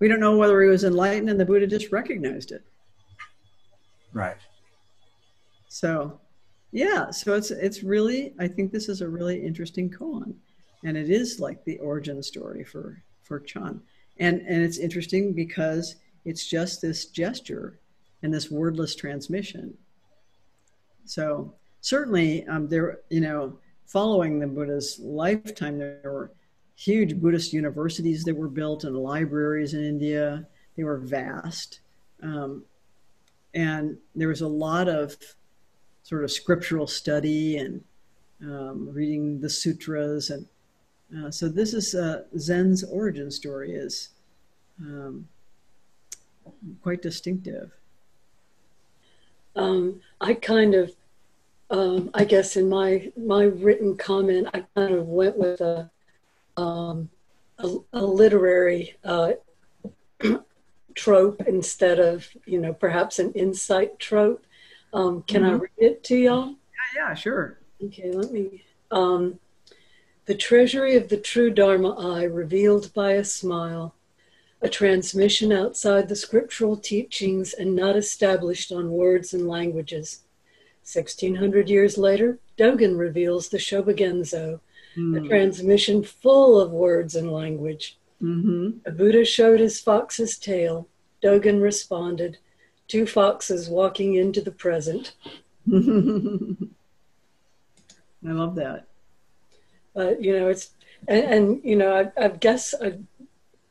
we 0.00 0.08
don't 0.08 0.20
know 0.20 0.36
whether 0.36 0.60
he 0.62 0.68
was 0.68 0.84
enlightened 0.84 1.30
and 1.30 1.38
the 1.38 1.44
Buddha 1.44 1.66
just 1.66 1.92
recognized 1.92 2.50
it. 2.50 2.64
right 4.12 4.36
So, 5.68 6.20
yeah, 6.72 7.10
so 7.10 7.34
it's 7.34 7.50
it's 7.50 7.82
really 7.82 8.34
I 8.38 8.46
think 8.48 8.72
this 8.72 8.88
is 8.88 9.00
a 9.00 9.08
really 9.08 9.44
interesting 9.44 9.90
koan, 9.90 10.34
and 10.84 10.96
it 10.96 11.10
is 11.10 11.40
like 11.40 11.64
the 11.64 11.78
origin 11.78 12.22
story 12.22 12.64
for 12.64 13.02
for 13.22 13.40
Chan, 13.40 13.80
and 14.18 14.40
and 14.40 14.62
it's 14.62 14.78
interesting 14.78 15.32
because 15.32 15.96
it's 16.24 16.46
just 16.46 16.80
this 16.80 17.06
gesture 17.06 17.78
and 18.22 18.32
this 18.32 18.50
wordless 18.50 18.94
transmission. 18.94 19.76
So 21.04 21.54
certainly, 21.80 22.46
um, 22.46 22.68
there 22.68 23.00
you 23.08 23.20
know, 23.20 23.58
following 23.86 24.38
the 24.38 24.46
Buddha's 24.46 24.98
lifetime, 25.00 25.78
there 25.78 26.00
were 26.04 26.30
huge 26.76 27.16
Buddhist 27.16 27.52
universities 27.52 28.22
that 28.24 28.36
were 28.36 28.48
built 28.48 28.84
and 28.84 28.96
libraries 28.96 29.74
in 29.74 29.84
India. 29.84 30.46
They 30.76 30.84
were 30.84 30.98
vast. 30.98 31.80
Um, 32.22 32.64
and 33.54 33.98
there 34.14 34.28
was 34.28 34.40
a 34.40 34.48
lot 34.48 34.88
of 34.88 35.16
sort 36.02 36.24
of 36.24 36.30
scriptural 36.30 36.86
study 36.86 37.58
and 37.58 37.82
um, 38.42 38.88
reading 38.92 39.40
the 39.40 39.50
sutras 39.50 40.30
and 40.30 40.46
uh, 41.18 41.30
so 41.30 41.48
this 41.48 41.74
is 41.74 41.94
uh, 41.94 42.22
zen's 42.38 42.84
origin 42.84 43.30
story 43.30 43.72
is 43.72 44.10
um, 44.80 45.28
quite 46.82 47.02
distinctive 47.02 47.70
Um, 49.56 50.00
I 50.20 50.34
kind 50.34 50.74
of, 50.74 50.94
um, 51.70 52.10
I 52.14 52.24
guess 52.24 52.56
in 52.56 52.68
my 52.68 53.12
my 53.16 53.44
written 53.44 53.96
comment, 53.96 54.48
I 54.54 54.64
kind 54.74 54.94
of 54.94 55.06
went 55.08 55.36
with 55.36 55.60
a 55.60 55.90
um, 56.56 57.10
a, 57.58 57.76
a 57.92 58.04
literary 58.04 58.96
uh, 59.04 59.32
trope 60.94 61.42
instead 61.46 61.98
of 61.98 62.28
you 62.46 62.60
know 62.60 62.72
perhaps 62.72 63.18
an 63.18 63.32
insight 63.32 63.98
trope. 63.98 64.44
Um, 64.92 65.22
can 65.22 65.44
I 65.44 65.50
Mhm. 65.52 65.60
read 65.60 65.70
it 65.78 66.04
to 66.04 66.16
y'all? 66.16 66.48
yeah 66.96 67.08
yeah 67.08 67.14
sure 67.14 67.58
Okay, 67.84 68.10
let 68.12 68.30
me. 68.30 68.62
Um, 68.90 69.38
the 70.26 70.34
treasury 70.34 70.96
of 70.96 71.08
the 71.08 71.16
true 71.16 71.50
Dharma 71.50 71.90
eye 72.14 72.24
revealed 72.24 72.92
by 72.92 73.12
a 73.12 73.24
smile, 73.24 73.94
a 74.60 74.68
transmission 74.68 75.50
outside 75.50 76.08
the 76.08 76.16
scriptural 76.16 76.76
teachings 76.76 77.54
and 77.54 77.74
not 77.74 77.96
established 77.96 78.70
on 78.70 78.90
words 78.92 79.32
and 79.32 79.48
languages. 79.48 80.20
1600 80.84 81.70
years 81.70 81.96
later, 81.96 82.38
Dogen 82.58 82.98
reveals 82.98 83.48
the 83.48 83.58
Shobogenzo, 83.58 84.60
a 85.16 85.20
transmission 85.20 86.02
full 86.02 86.60
of 86.60 86.70
words 86.72 87.14
and 87.14 87.32
language. 87.32 87.96
mm-hmm. 88.20 88.78
The 88.84 88.90
Buddha 88.90 89.24
showed 89.24 89.60
his 89.60 89.80
fox's 89.80 90.36
tail. 90.36 90.86
Dogen 91.22 91.62
responded, 91.62 92.36
two 92.90 93.06
foxes 93.06 93.68
walking 93.68 94.14
into 94.14 94.40
the 94.40 94.50
present. 94.50 95.12
i 95.72 95.76
love 98.22 98.54
that 98.54 98.86
but 99.94 100.22
you 100.22 100.38
know 100.38 100.48
it's 100.48 100.70
and, 101.08 101.24
and 101.24 101.60
you 101.64 101.76
know 101.76 101.94
I, 101.94 102.24
I 102.24 102.28
guess 102.28 102.74
I 102.82 102.94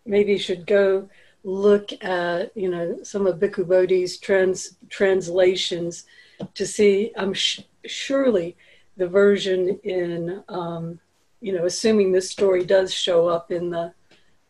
maybe 0.05 0.38
should 0.38 0.65
go 0.65 1.09
look 1.43 1.91
at 2.03 2.55
you 2.55 2.70
know 2.70 2.99
some 3.03 3.28
of 3.28 3.39
Bhikkhu 3.39 3.67
Bodhi's 3.67 4.17
trans 4.17 4.78
translations 4.89 6.05
to 6.53 6.65
see. 6.65 7.11
I'm 7.15 7.34
sh- 7.34 7.61
surely 7.86 8.57
the 8.97 9.07
version 9.07 9.80
in 9.84 10.43
um, 10.49 10.99
you 11.41 11.53
know 11.53 11.65
assuming 11.65 12.11
this 12.11 12.30
story 12.30 12.65
does 12.65 12.93
show 12.93 13.28
up 13.28 13.51
in 13.51 13.70
the 13.70 13.93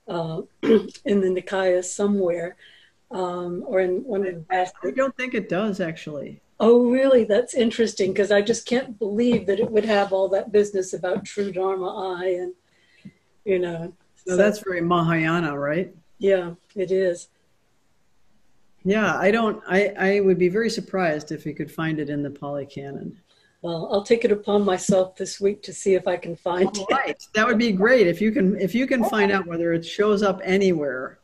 uh, 0.08 0.42
in 0.64 1.22
the 1.22 1.42
Nikaya 1.42 1.84
somewhere 1.84 2.56
um, 3.12 3.64
or 3.66 3.80
in 3.80 4.04
one 4.04 4.26
of 4.26 4.34
the 4.34 4.40
best. 4.42 4.76
i 4.84 4.92
don't 4.92 5.16
think 5.18 5.34
it 5.34 5.50
does 5.50 5.80
actually 5.80 6.42
Oh, 6.60 6.90
really? 6.90 7.24
That's 7.24 7.54
interesting 7.54 8.12
because 8.12 8.32
I 8.32 8.42
just 8.42 8.66
can't 8.66 9.00
believe 9.00 9.46
that 9.46 9.60
it 9.60 9.72
would 9.72 9.86
have 9.86 10.12
all 10.12 10.28
that 10.30 10.52
business 10.52 10.94
about 10.94 11.24
true 11.24 11.52
Dharma 11.52 12.16
eye 12.16 12.38
and, 12.42 12.54
you 13.46 13.60
know. 13.60 13.94
So, 14.16 14.32
so 14.32 14.36
that's 14.36 14.60
very 14.60 14.82
Mahayana, 14.82 15.58
right? 15.58 15.96
Yeah, 16.18 16.56
it 16.76 16.92
is. 16.92 17.30
Yeah, 18.84 19.18
I 19.18 19.32
don't, 19.32 19.64
I, 19.68 19.94
I 19.98 20.20
would 20.20 20.38
be 20.38 20.50
very 20.50 20.70
surprised 20.70 21.32
if 21.32 21.46
we 21.46 21.54
could 21.54 21.72
find 21.72 22.00
it 22.00 22.10
in 22.10 22.24
the 22.24 22.30
Pali 22.30 22.66
Canon. 22.66 23.18
Well, 23.62 23.90
I'll 23.92 24.04
take 24.04 24.26
it 24.26 24.32
upon 24.32 24.64
myself 24.64 25.16
this 25.16 25.40
week 25.40 25.62
to 25.64 25.74
see 25.74 25.94
if 25.96 26.08
I 26.08 26.18
can 26.18 26.36
find 26.36 26.68
All 26.68 26.88
it. 26.90 26.94
Right, 26.94 27.24
that 27.36 27.46
would 27.46 27.58
be 27.58 27.72
great 27.74 28.08
if 28.08 28.22
you 28.22 28.32
can 28.32 28.58
if 28.58 28.74
you 28.74 28.88
can 28.88 29.04
find 29.04 29.34
out 29.34 29.46
whether 29.48 29.74
it 29.74 29.86
shows 29.86 30.24
up 30.24 30.40
anywhere. 30.46 31.19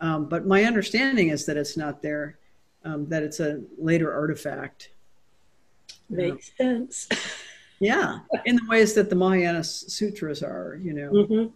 Um, 0.00 0.28
but 0.28 0.46
my 0.46 0.64
understanding 0.64 1.28
is 1.28 1.44
that 1.46 1.56
it's 1.56 1.76
not 1.76 2.02
there 2.02 2.38
um, 2.84 3.08
that 3.08 3.22
it's 3.22 3.40
a 3.40 3.62
later 3.76 4.12
artifact. 4.12 4.90
Makes 6.08 6.52
sense. 6.56 7.08
Yeah, 7.80 8.18
in 8.44 8.56
the 8.56 8.66
ways 8.68 8.94
that 8.94 9.08
the 9.08 9.14
Mahayana 9.14 9.62
sutras 9.62 10.42
are, 10.42 10.80
you 10.82 10.92
know. 10.92 11.10
Mm-hmm. 11.12 11.46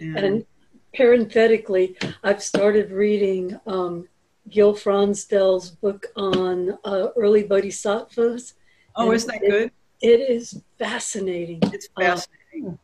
And, 0.00 0.18
and, 0.18 0.46
parenthetically, 0.92 1.96
I've 2.24 2.42
started 2.42 2.90
reading 2.90 3.58
um, 3.68 4.08
Gil 4.50 4.74
Fronsdal's 4.74 5.70
book 5.70 6.06
on 6.16 6.76
uh, 6.84 7.08
early 7.16 7.44
bodhisattvas. 7.44 8.54
Oh, 8.96 9.12
isn't 9.12 9.30
that 9.30 9.48
good? 9.48 9.70
It 10.00 10.28
is 10.28 10.60
fascinating. 10.78 11.60
It's 11.72 11.88
fascinating. 11.96 12.72
Uh, 12.72 12.76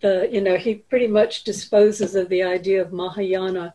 the 0.00 0.28
you 0.30 0.40
know 0.40 0.56
he 0.56 0.74
pretty 0.74 1.06
much 1.06 1.44
disposes 1.44 2.14
of 2.14 2.28
the 2.28 2.42
idea 2.42 2.80
of 2.80 2.92
Mahayana 2.92 3.74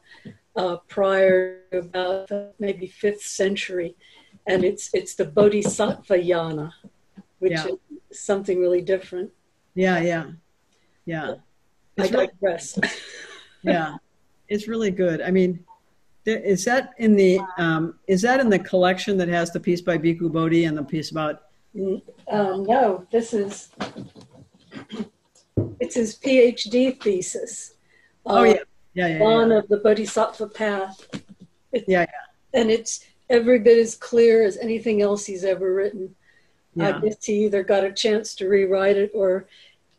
uh, 0.55 0.77
prior 0.87 1.61
to 1.71 1.79
about 1.79 2.27
the 2.27 2.51
maybe 2.59 2.87
fifth 2.87 3.23
century, 3.23 3.95
and 4.47 4.63
it's 4.63 4.89
it's 4.93 5.15
the 5.15 5.25
Bodhisattva 5.25 6.15
yana, 6.15 6.71
which 7.39 7.53
yeah. 7.53 7.67
is 7.67 8.19
something 8.19 8.59
really 8.59 8.81
different. 8.81 9.31
Yeah, 9.73 9.99
yeah, 9.99 10.25
yeah. 11.05 11.35
It's 11.97 12.09
I 12.13 12.25
digress. 12.27 12.77
Really, 12.77 12.93
yeah, 13.63 13.95
it's 14.47 14.67
really 14.67 14.91
good. 14.91 15.21
I 15.21 15.31
mean, 15.31 15.63
is 16.25 16.65
that 16.65 16.93
in 16.97 17.15
the 17.15 17.39
um, 17.57 17.99
is 18.07 18.21
that 18.21 18.39
in 18.39 18.49
the 18.49 18.59
collection 18.59 19.17
that 19.17 19.27
has 19.27 19.51
the 19.51 19.59
piece 19.59 19.81
by 19.81 19.97
Bhikkhu 19.97 20.31
Bodhi 20.31 20.65
and 20.65 20.77
the 20.77 20.83
piece 20.83 21.11
about? 21.11 21.43
Mm, 21.75 22.01
um, 22.29 22.63
no, 22.65 23.07
this 23.11 23.33
is 23.33 23.69
it's 25.79 25.95
his 25.95 26.15
PhD 26.17 27.01
thesis. 27.01 27.75
Oh 28.25 28.43
yeah, 28.43 28.59
yeah, 28.93 29.07
yeah, 29.07 29.19
one 29.19 29.51
of 29.51 29.67
the 29.67 29.77
bodhisattva 29.77 30.47
path. 30.47 31.07
It's, 31.71 31.87
yeah, 31.87 32.01
yeah. 32.01 32.59
And 32.59 32.69
it's 32.69 33.05
every 33.29 33.59
bit 33.59 33.77
as 33.77 33.95
clear 33.95 34.43
as 34.43 34.57
anything 34.57 35.01
else 35.01 35.25
he's 35.25 35.43
ever 35.43 35.73
written. 35.73 36.15
Yeah. 36.75 36.97
I 36.97 36.99
guess 36.99 37.25
he 37.25 37.45
either 37.45 37.63
got 37.63 37.83
a 37.83 37.91
chance 37.91 38.35
to 38.35 38.47
rewrite 38.47 38.97
it 38.97 39.11
or 39.13 39.47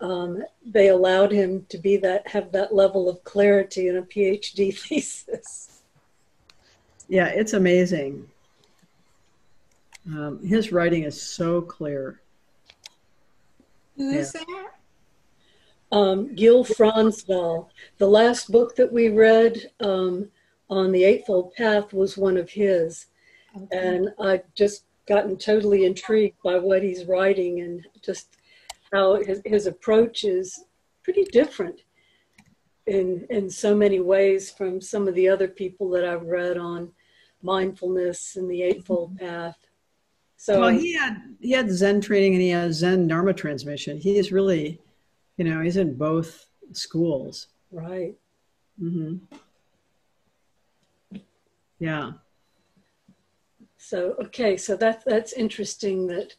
um, 0.00 0.42
they 0.64 0.88
allowed 0.88 1.30
him 1.30 1.64
to 1.68 1.78
be 1.78 1.96
that 1.98 2.26
have 2.26 2.53
that 2.53 2.74
level 2.74 3.09
of 3.09 3.22
clarity 3.24 3.88
in 3.88 3.96
a 3.96 4.03
PhD 4.03 4.76
thesis. 4.78 5.82
Yeah, 7.09 7.26
it's 7.26 7.53
amazing. 7.53 8.28
Um, 10.07 10.44
his 10.44 10.72
writing 10.72 11.05
is 11.05 11.20
so 11.20 11.61
clear. 11.61 12.20
Who 13.96 14.11
is 14.11 14.34
yeah. 14.34 14.40
that? 14.40 14.70
Um, 15.93 16.34
Gil 16.34 16.64
Fronsdal. 16.64 17.68
The 17.99 18.09
last 18.09 18.51
book 18.51 18.74
that 18.76 18.93
we 18.93 19.11
read 19.11 19.70
um, 19.80 20.30
on 20.68 20.90
the 20.90 21.05
Eightfold 21.05 21.53
Path 21.55 21.93
was 21.93 22.16
one 22.16 22.36
of 22.36 22.51
his. 22.51 23.07
Okay. 23.55 23.78
And 23.78 24.09
I've 24.18 24.43
just 24.55 24.86
gotten 25.07 25.36
totally 25.36 25.84
intrigued 25.84 26.43
by 26.43 26.59
what 26.59 26.82
he's 26.82 27.05
writing 27.05 27.61
and 27.61 27.86
just 28.03 28.38
how 28.93 29.22
his, 29.22 29.43
his 29.45 29.66
approach 29.66 30.24
is 30.24 30.64
pretty 31.03 31.24
different 31.24 31.82
in, 32.86 33.26
in 33.28 33.51
so 33.51 33.76
many 33.76 34.01
ways 34.01 34.51
from 34.51 34.80
some 34.80 35.07
of 35.07 35.14
the 35.14 35.28
other 35.28 35.49
people 35.49 35.90
that 35.90 36.05
I've 36.05 36.22
read 36.22 36.57
on 36.57 36.90
mindfulness 37.43 38.36
and 38.36 38.51
the 38.51 38.62
Eightfold 38.62 39.16
mm-hmm. 39.16 39.26
Path. 39.26 39.59
So 40.36 40.59
well, 40.59 40.70
he 40.70 40.93
had 40.95 41.18
he 41.40 41.53
had 41.53 41.70
Zen 41.70 42.01
training 42.01 42.32
and 42.32 42.43
he 42.43 42.49
has 42.49 42.78
Zen 42.78 43.07
Dharma 43.07 43.32
transmission. 43.32 43.97
He 43.97 44.18
is 44.18 44.32
really 44.32 44.80
you 45.43 45.51
know, 45.51 45.61
he's 45.61 45.76
in 45.76 45.95
both 45.95 46.47
schools. 46.70 47.49
Right. 47.72 48.14
Mm-hmm. 48.80 49.16
Yeah. 51.80 52.12
So 53.76 54.14
okay, 54.22 54.57
so 54.57 54.76
that's 54.76 55.05
that's 55.05 55.32
interesting 55.32 56.07
that 56.07 56.36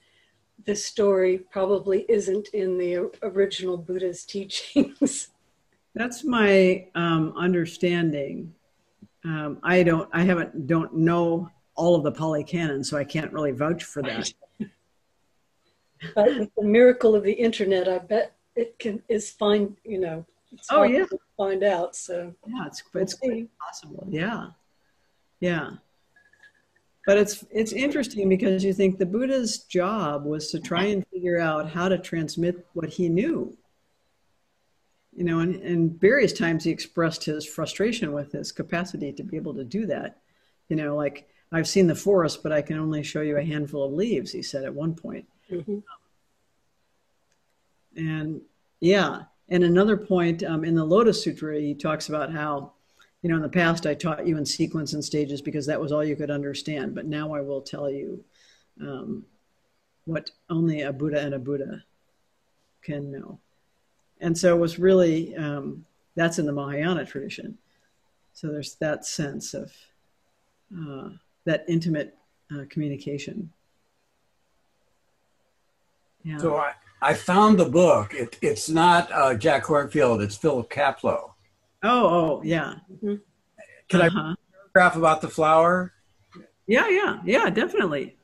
this 0.66 0.86
story 0.86 1.40
probably 1.52 2.06
isn't 2.08 2.48
in 2.54 2.78
the 2.78 3.12
original 3.24 3.76
Buddha's 3.76 4.24
teachings. 4.36 5.28
That's 5.96 6.24
my 6.24 6.88
um, 6.96 7.34
understanding. 7.36 8.54
Um, 9.26 9.60
I 9.64 9.84
don't, 9.84 10.10
I 10.14 10.24
haven't, 10.24 10.66
don't 10.66 10.96
know 10.96 11.50
all 11.76 11.96
of 11.96 12.04
the 12.04 12.12
Pali 12.12 12.44
Canon, 12.44 12.84
so 12.84 12.98
I 12.98 13.04
can't 13.04 13.32
really 13.34 13.52
vouch 13.52 13.84
for 13.84 14.02
that. 14.02 14.34
but 16.16 16.26
with 16.40 16.50
the 16.58 16.64
miracle 16.64 17.16
of 17.16 17.24
the 17.24 17.34
internet, 17.34 17.88
I 17.88 18.00
bet 18.00 18.36
it 18.56 18.78
can 18.80 19.02
is 19.10 19.30
fine. 19.30 19.76
You 19.84 20.00
know. 20.00 20.26
oh 20.70 20.84
yeah. 20.84 21.06
find 21.38 21.64
out. 21.64 21.96
So 21.96 22.34
yeah, 22.48 22.68
it's 22.68 22.84
it's 22.96 23.14
quite 23.16 23.50
possible. 23.60 24.08
Yeah, 24.10 24.48
yeah. 25.40 25.72
But 27.06 27.18
it's 27.18 27.46
it's 27.52 27.74
interesting 27.74 28.30
because 28.30 28.64
you 28.64 28.74
think 28.74 28.98
the 28.98 29.06
Buddha's 29.06 29.60
job 29.60 30.26
was 30.26 30.52
to 30.52 30.60
try 30.60 30.86
and 30.86 31.06
figure 31.08 31.40
out 31.40 31.70
how 31.70 31.90
to 31.90 31.98
transmit 31.98 32.66
what 32.74 32.90
he 32.90 33.10
knew. 33.10 33.58
You 35.16 35.26
know, 35.26 35.40
and, 35.40 35.56
and 35.56 36.00
various 36.00 36.34
times 36.34 36.64
he 36.64 36.72
expressed 36.72 37.24
his 37.26 37.46
frustration 37.46 38.14
with 38.14 38.32
his 38.32 38.52
capacity 38.52 39.12
to 39.14 39.24
be 39.24 39.38
able 39.38 39.54
to 39.56 39.64
do 39.64 39.86
that. 39.88 40.22
You 40.70 40.76
know, 40.76 40.96
like 40.96 41.28
I've 41.52 41.68
seen 41.68 41.88
the 41.88 41.96
forest, 41.96 42.42
but 42.42 42.52
I 42.52 42.62
can 42.62 42.80
only 42.80 43.04
show 43.04 43.22
you 43.22 43.38
a 43.38 43.44
handful 43.44 43.84
of 43.84 43.94
leaves. 43.94 44.32
He 44.32 44.42
said 44.42 44.64
at 44.64 44.74
one 44.74 44.96
point. 44.96 45.28
Mm-hmm. 45.52 45.80
And 47.96 48.42
yeah, 48.80 49.24
and 49.50 49.64
another 49.64 49.98
point 49.98 50.44
um, 50.44 50.64
in 50.64 50.76
the 50.76 50.84
Lotus 50.84 51.24
Sutra, 51.24 51.60
he 51.60 51.74
talks 51.74 52.10
about 52.10 52.32
how, 52.32 52.74
you 53.22 53.30
know, 53.30 53.36
in 53.36 53.42
the 53.42 53.50
past 53.50 53.86
I 53.86 53.94
taught 53.94 54.28
you 54.28 54.38
in 54.38 54.46
sequence 54.46 54.94
and 54.94 55.04
stages 55.04 55.42
because 55.42 55.66
that 55.68 55.80
was 55.80 55.92
all 55.92 56.04
you 56.04 56.16
could 56.16 56.32
understand, 56.32 56.96
but 56.96 57.06
now 57.06 57.34
I 57.34 57.42
will 57.42 57.62
tell 57.62 57.90
you 57.90 58.24
um, 58.82 59.26
what 60.06 60.32
only 60.50 60.82
a 60.82 60.92
Buddha 60.92 61.20
and 61.20 61.34
a 61.34 61.40
Buddha 61.40 61.84
can 62.82 63.12
know. 63.12 63.40
And 64.20 64.38
so 64.38 64.56
it 64.56 64.60
was 64.60 64.80
really, 64.80 65.36
um, 65.36 65.86
that's 66.16 66.40
in 66.40 66.46
the 66.46 66.52
Mahayana 66.52 67.06
tradition. 67.06 67.58
So 68.34 68.48
there's 68.48 68.76
that 68.76 69.06
sense 69.06 69.54
of 69.54 69.72
uh, 70.78 71.10
that 71.46 71.66
intimate 71.68 72.18
uh, 72.54 72.64
communication. 72.70 73.52
Yeah. 76.24 76.38
So 76.38 76.56
I, 76.56 76.74
I 77.04 77.14
found 77.14 77.60
the 77.60 77.66
book. 77.66 78.14
It, 78.14 78.38
it's 78.42 78.70
not 78.70 79.12
uh, 79.12 79.36
Jack 79.36 79.66
Kornfield. 79.66 80.24
It's 80.24 80.38
Philip 80.38 80.70
Kapleau. 80.70 81.32
Oh, 81.84 82.08
oh, 82.08 82.42
yeah. 82.46 82.76
Mm-hmm. 82.90 83.16
Can 83.90 84.02
uh-huh. 84.02 84.20
I 84.20 84.36
paragraph 84.74 84.96
about 84.96 85.20
the 85.20 85.28
flower? 85.28 85.92
Yeah, 86.66 86.88
yeah, 86.88 87.20
yeah, 87.26 87.50
definitely. 87.50 88.16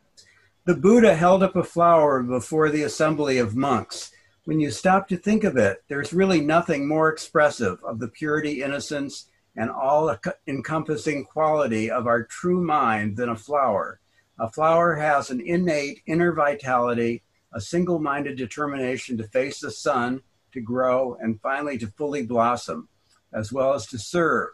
The 0.63 0.75
Buddha 0.75 1.13
held 1.13 1.43
up 1.43 1.57
a 1.57 1.63
flower 1.63 2.23
before 2.23 2.69
the 2.69 2.83
assembly 2.83 3.37
of 3.37 3.53
monks. 3.53 4.11
When 4.45 4.61
you 4.61 4.71
stop 4.71 5.09
to 5.09 5.17
think 5.17 5.43
of 5.43 5.57
it, 5.57 5.83
there's 5.89 6.13
really 6.13 6.39
nothing 6.39 6.87
more 6.87 7.09
expressive 7.09 7.83
of 7.83 7.99
the 7.99 8.07
purity, 8.07 8.63
innocence, 8.63 9.25
and 9.57 9.69
all 9.69 10.15
encompassing 10.47 11.25
quality 11.25 11.91
of 11.91 12.07
our 12.07 12.23
true 12.23 12.61
mind 12.61 13.17
than 13.17 13.27
a 13.27 13.35
flower. 13.35 13.99
A 14.39 14.49
flower 14.49 14.95
has 14.95 15.31
an 15.31 15.41
innate 15.41 16.01
inner 16.05 16.31
vitality 16.31 17.23
a 17.53 17.61
single 17.61 17.99
minded 17.99 18.37
determination 18.37 19.17
to 19.17 19.27
face 19.27 19.59
the 19.59 19.71
sun, 19.71 20.21
to 20.51 20.61
grow, 20.61 21.17
and 21.21 21.41
finally 21.41 21.77
to 21.77 21.87
fully 21.87 22.23
blossom, 22.23 22.87
as 23.33 23.51
well 23.51 23.73
as 23.73 23.85
to 23.87 23.97
serve. 23.97 24.49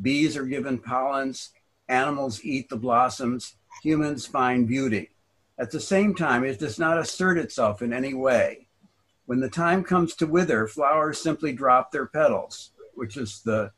Bees 0.00 0.36
are 0.36 0.46
given 0.46 0.78
pollens, 0.78 1.50
animals 1.88 2.44
eat 2.44 2.68
the 2.68 2.76
blossoms, 2.76 3.56
humans 3.82 4.26
find 4.26 4.66
beauty. 4.66 5.10
At 5.58 5.70
the 5.70 5.80
same 5.80 6.14
time, 6.14 6.44
it 6.44 6.58
does 6.58 6.78
not 6.78 6.98
assert 6.98 7.38
itself 7.38 7.82
in 7.82 7.92
any 7.92 8.14
way. 8.14 8.68
When 9.26 9.40
the 9.40 9.48
time 9.48 9.84
comes 9.84 10.14
to 10.16 10.26
wither, 10.26 10.66
flowers 10.66 11.20
simply 11.20 11.52
drop 11.52 11.92
their 11.92 12.06
petals, 12.06 12.70
which 12.94 13.16
is 13.16 13.42
the 13.42 13.70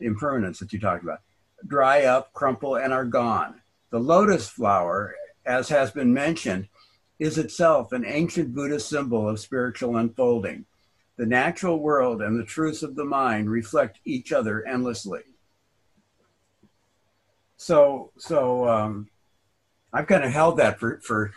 impermanence 0.00 0.58
that 0.58 0.72
you 0.72 0.80
talked 0.80 1.02
about, 1.02 1.20
dry 1.66 2.04
up, 2.04 2.32
crumple, 2.32 2.76
and 2.76 2.92
are 2.92 3.04
gone. 3.04 3.60
The 3.90 3.98
lotus 3.98 4.48
flower, 4.48 5.14
as 5.46 5.68
has 5.68 5.90
been 5.90 6.12
mentioned, 6.12 6.68
is 7.20 7.36
itself 7.36 7.92
an 7.92 8.04
ancient 8.06 8.54
Buddhist 8.54 8.88
symbol 8.88 9.28
of 9.28 9.38
spiritual 9.38 9.96
unfolding. 9.96 10.64
The 11.18 11.26
natural 11.26 11.78
world 11.78 12.22
and 12.22 12.40
the 12.40 12.44
truths 12.44 12.82
of 12.82 12.96
the 12.96 13.04
mind 13.04 13.50
reflect 13.50 14.00
each 14.06 14.32
other 14.32 14.66
endlessly. 14.66 15.20
So, 17.58 18.10
so 18.16 18.66
um, 18.66 19.10
I've 19.92 20.06
kind 20.06 20.24
of 20.24 20.32
held 20.32 20.56
that 20.56 20.80
for, 20.80 20.98
for 21.02 21.32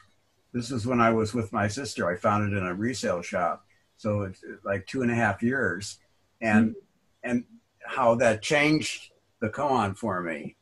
this 0.54 0.72
is 0.72 0.88
when 0.88 1.02
I 1.02 1.10
was 1.10 1.34
with 1.34 1.52
my 1.52 1.68
sister. 1.68 2.10
I 2.10 2.16
found 2.16 2.52
it 2.52 2.58
in 2.58 2.66
a 2.66 2.74
resale 2.74 3.22
shop. 3.22 3.66
So 3.98 4.22
it's 4.22 4.42
like 4.64 4.88
two 4.88 5.02
and 5.02 5.12
a 5.12 5.16
half 5.16 5.44
years. 5.44 6.00
And 6.40 6.70
mm-hmm. 6.70 7.30
and 7.30 7.44
how 7.86 8.16
that 8.16 8.42
changed 8.42 9.12
the 9.42 9.50
koan 9.50 9.98
for 9.98 10.22
me. 10.22 10.56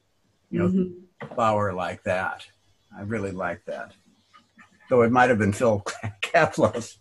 You 0.49 0.59
know, 0.59 0.67
mm-hmm. 0.67 1.35
flower 1.35 1.73
like 1.73 2.03
that. 2.03 2.47
I 2.97 3.01
really 3.03 3.31
like 3.31 3.63
that. 3.65 3.93
Though 4.91 5.03
it 5.03 5.11
might 5.13 5.29
have 5.29 5.39
been 5.39 5.53
Phil 5.53 5.81
Kapleau's, 6.21 6.97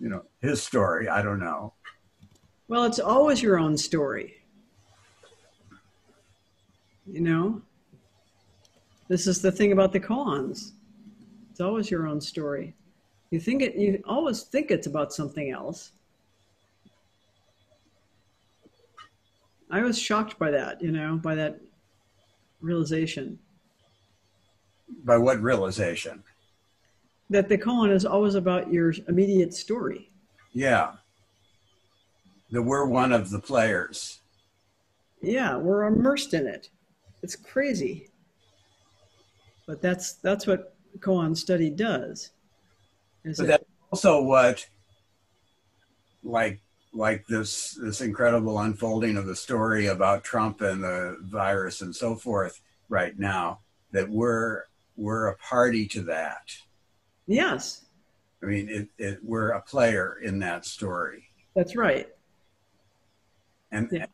you 0.00 0.08
know, 0.08 0.22
his 0.40 0.62
story. 0.62 1.10
I 1.10 1.20
don't 1.20 1.40
know. 1.40 1.74
Well, 2.68 2.84
it's 2.84 2.98
always 2.98 3.42
your 3.42 3.58
own 3.58 3.76
story. 3.76 4.36
You 7.06 7.20
know, 7.20 7.60
this 9.08 9.26
is 9.26 9.42
the 9.42 9.52
thing 9.52 9.72
about 9.72 9.92
the 9.92 10.00
koans. 10.00 10.72
It's 11.50 11.60
always 11.60 11.90
your 11.90 12.06
own 12.06 12.22
story. 12.22 12.74
You 13.30 13.38
think 13.38 13.60
it. 13.60 13.74
You 13.74 14.02
always 14.06 14.44
think 14.44 14.70
it's 14.70 14.86
about 14.86 15.12
something 15.12 15.50
else. 15.50 15.92
I 19.70 19.82
was 19.82 20.00
shocked 20.00 20.38
by 20.38 20.50
that. 20.52 20.80
You 20.80 20.92
know, 20.92 21.18
by 21.18 21.34
that 21.34 21.60
realization. 22.62 23.38
By 25.04 25.18
what 25.18 25.40
realization? 25.40 26.22
That 27.30 27.48
the 27.48 27.58
koan 27.58 27.90
is 27.90 28.04
always 28.04 28.34
about 28.34 28.72
your 28.72 28.92
immediate 29.08 29.52
story. 29.52 30.10
Yeah. 30.52 30.92
That 32.50 32.62
we're 32.62 32.86
one 32.86 33.12
of 33.12 33.30
the 33.30 33.40
players. 33.40 34.20
Yeah, 35.20 35.56
we're 35.56 35.84
immersed 35.84 36.34
in 36.34 36.46
it. 36.46 36.70
It's 37.22 37.34
crazy. 37.34 38.08
But 39.66 39.82
that's 39.82 40.14
that's 40.14 40.46
what 40.46 40.76
koan 41.00 41.36
study 41.36 41.70
does. 41.70 42.30
But 43.24 43.40
it? 43.40 43.46
that's 43.46 43.64
also 43.90 44.22
what 44.22 44.66
like 46.22 46.60
like 46.92 47.26
this 47.26 47.78
this 47.80 48.00
incredible 48.00 48.58
unfolding 48.58 49.16
of 49.16 49.26
the 49.26 49.36
story 49.36 49.86
about 49.86 50.24
Trump 50.24 50.60
and 50.60 50.82
the 50.82 51.18
virus 51.22 51.82
and 51.82 51.94
so 51.94 52.14
forth 52.14 52.60
right 52.88 53.18
now 53.18 53.60
that 53.92 54.08
we're 54.08 54.64
we're 54.96 55.28
a 55.28 55.36
party 55.36 55.86
to 55.88 56.02
that. 56.02 56.56
Yes. 57.26 57.86
I 58.42 58.46
mean, 58.46 58.68
it, 58.68 58.88
it, 58.98 59.18
we're 59.22 59.50
a 59.50 59.62
player 59.62 60.18
in 60.22 60.38
that 60.40 60.64
story. 60.64 61.24
That's 61.54 61.74
right. 61.74 62.08
And 63.72 63.88
yeah. 63.90 64.06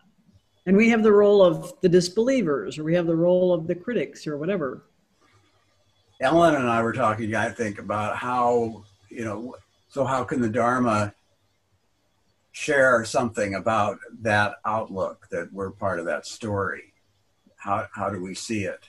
and 0.67 0.77
we 0.77 0.89
have 0.89 1.03
the 1.03 1.13
role 1.13 1.43
of 1.43 1.75
the 1.83 1.89
disbelievers, 1.89 2.79
or 2.79 2.85
we 2.85 2.95
have 2.95 3.07
the 3.07 3.17
role 3.17 3.53
of 3.53 3.67
the 3.67 3.75
critics, 3.75 4.27
or 4.27 4.39
whatever. 4.39 4.85
Ellen 6.21 6.55
and 6.55 6.69
I 6.69 6.83
were 6.83 6.93
talking, 6.93 7.35
I 7.35 7.51
think, 7.51 7.79
about 7.79 8.17
how 8.17 8.85
you 9.11 9.25
know. 9.25 9.57
So 9.89 10.05
how 10.05 10.25
can 10.25 10.41
the 10.41 10.49
Dharma 10.49 11.13
share 12.53 13.05
something 13.05 13.57
about 13.57 13.99
that 14.21 14.57
outlook 14.65 15.29
that 15.31 15.53
we're 15.53 15.71
part 15.71 15.99
of 15.99 16.07
that 16.07 16.27
story? 16.27 16.95
How 17.57 17.87
how 17.93 18.09
do 18.09 18.23
we 18.23 18.35
see 18.35 18.65
it? 18.65 18.89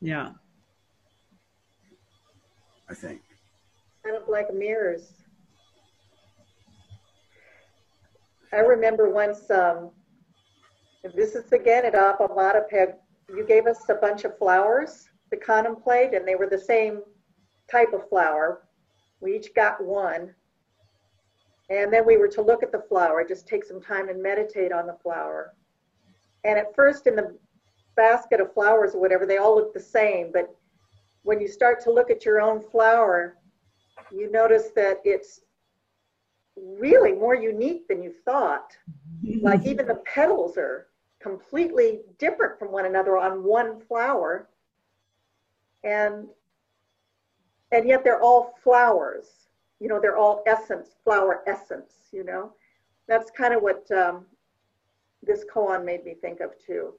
Yeah. 0.00 0.30
I 2.88 2.94
think. 2.94 3.20
Kind 4.04 4.16
of 4.16 4.28
like 4.28 4.52
mirrors. 4.52 5.12
I 8.52 8.58
remember 8.58 9.10
once, 9.10 9.50
um, 9.50 9.90
this 11.14 11.34
is 11.34 11.52
again 11.52 11.84
at 11.84 11.94
Appamada 11.94 12.66
Peg, 12.68 12.94
you 13.28 13.44
gave 13.44 13.66
us 13.66 13.88
a 13.90 13.94
bunch 13.94 14.24
of 14.24 14.38
flowers 14.38 15.10
to 15.30 15.36
contemplate, 15.36 16.14
and 16.14 16.26
they 16.26 16.34
were 16.34 16.48
the 16.48 16.58
same 16.58 17.02
type 17.70 17.92
of 17.92 18.08
flower. 18.08 18.62
We 19.20 19.36
each 19.36 19.54
got 19.54 19.84
one. 19.84 20.34
And 21.70 21.92
then 21.92 22.06
we 22.06 22.16
were 22.16 22.28
to 22.28 22.40
look 22.40 22.62
at 22.62 22.72
the 22.72 22.84
flower, 22.88 23.22
just 23.28 23.46
take 23.46 23.64
some 23.64 23.82
time 23.82 24.08
and 24.08 24.22
meditate 24.22 24.72
on 24.72 24.86
the 24.86 24.96
flower. 25.02 25.54
And 26.44 26.58
at 26.58 26.74
first, 26.74 27.06
in 27.06 27.14
the 27.14 27.36
basket 27.96 28.40
of 28.40 28.54
flowers 28.54 28.94
or 28.94 29.00
whatever, 29.00 29.26
they 29.26 29.36
all 29.36 29.56
looked 29.56 29.74
the 29.74 29.80
same. 29.80 30.30
But 30.32 30.54
when 31.28 31.42
you 31.42 31.46
start 31.46 31.78
to 31.78 31.92
look 31.92 32.10
at 32.10 32.24
your 32.24 32.40
own 32.40 32.58
flower, 32.58 33.36
you 34.10 34.30
notice 34.30 34.70
that 34.74 34.96
it's 35.04 35.42
really 36.56 37.12
more 37.12 37.34
unique 37.34 37.86
than 37.86 38.02
you 38.02 38.14
thought. 38.24 38.74
like 39.42 39.66
even 39.66 39.86
the 39.86 40.00
petals 40.06 40.56
are 40.56 40.86
completely 41.20 42.00
different 42.18 42.58
from 42.58 42.72
one 42.72 42.86
another 42.86 43.18
on 43.18 43.44
one 43.44 43.78
flower. 43.78 44.48
And 45.84 46.28
and 47.72 47.86
yet 47.86 48.04
they're 48.04 48.22
all 48.22 48.54
flowers. 48.64 49.26
You 49.80 49.88
know, 49.88 50.00
they're 50.00 50.16
all 50.16 50.42
essence, 50.46 50.96
flower 51.04 51.42
essence, 51.46 51.92
you 52.10 52.24
know. 52.24 52.54
That's 53.06 53.30
kind 53.30 53.52
of 53.52 53.60
what 53.60 53.86
um, 53.90 54.24
this 55.22 55.44
koan 55.54 55.84
made 55.84 56.06
me 56.06 56.14
think 56.14 56.40
of 56.40 56.52
too. 56.58 56.94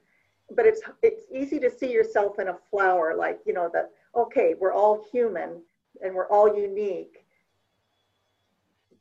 But 0.55 0.67
it's 0.67 0.81
it's 1.01 1.23
easy 1.33 1.59
to 1.61 1.71
see 1.71 1.91
yourself 1.91 2.37
in 2.37 2.49
a 2.49 2.57
flower, 2.69 3.15
like, 3.15 3.39
you 3.47 3.53
know, 3.53 3.71
that 3.73 3.89
okay, 4.15 4.55
we're 4.59 4.73
all 4.73 5.05
human 5.11 5.61
and 6.03 6.13
we're 6.13 6.29
all 6.29 6.55
unique. 6.55 7.25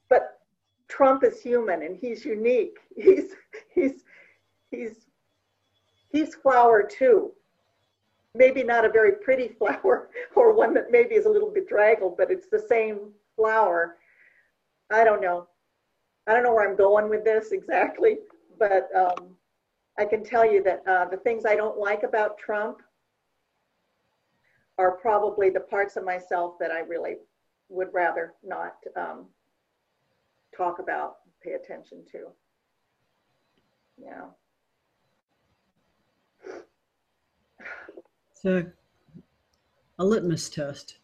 But 0.08 0.40
Trump 0.88 1.24
is 1.24 1.40
human 1.40 1.82
and 1.82 1.96
he's 1.96 2.24
unique. 2.24 2.78
He's 2.96 3.34
he's 3.74 4.04
he's 4.70 5.06
he's 6.10 6.34
flower 6.34 6.82
too. 6.82 7.32
Maybe 8.34 8.62
not 8.64 8.84
a 8.84 8.88
very 8.88 9.12
pretty 9.12 9.48
flower 9.58 10.10
or 10.34 10.52
one 10.52 10.74
that 10.74 10.90
maybe 10.90 11.14
is 11.14 11.26
a 11.26 11.30
little 11.30 11.50
bit 11.50 11.68
draggled, 11.68 12.16
but 12.16 12.30
it's 12.30 12.48
the 12.48 12.64
same 12.68 13.12
flower. 13.36 13.96
I 14.90 15.04
don't 15.04 15.20
know. 15.20 15.46
I 16.26 16.34
don't 16.34 16.42
know 16.42 16.52
where 16.52 16.68
I'm 16.68 16.76
going 16.76 17.08
with 17.08 17.24
this 17.24 17.52
exactly, 17.52 18.18
but 18.58 18.88
um, 18.94 19.36
I 19.98 20.04
can 20.04 20.22
tell 20.22 20.50
you 20.50 20.62
that 20.64 20.82
uh, 20.86 21.06
the 21.06 21.16
things 21.16 21.44
I 21.46 21.56
don't 21.56 21.78
like 21.78 22.02
about 22.02 22.36
Trump 22.38 22.82
are 24.78 24.92
probably 24.92 25.50
the 25.50 25.60
parts 25.60 25.96
of 25.96 26.04
myself 26.04 26.54
that 26.60 26.70
I 26.70 26.80
really 26.80 27.16
would 27.68 27.88
rather 27.92 28.34
not 28.44 28.76
um, 28.96 29.26
talk 30.56 30.78
about, 30.78 31.16
pay 31.42 31.52
attention 31.52 32.04
to. 32.12 32.28
Yeah. 34.00 34.26
A, 38.44 38.66
a 39.98 40.04
litmus 40.04 40.48
test. 40.48 40.98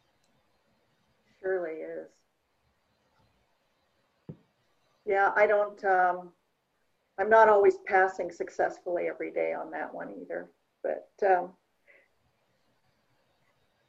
Surely 1.43 1.73
is. 1.73 2.09
Yeah, 5.05 5.33
I 5.35 5.47
don't, 5.47 5.85
um, 5.85 6.31
I'm 7.19 7.29
not 7.29 7.49
always 7.49 7.75
passing 7.87 8.31
successfully 8.31 9.09
every 9.09 9.33
day 9.33 9.53
on 9.53 9.71
that 9.73 9.93
one 9.93 10.15
either. 10.23 10.49
But 10.83 11.09
um, 11.27 11.51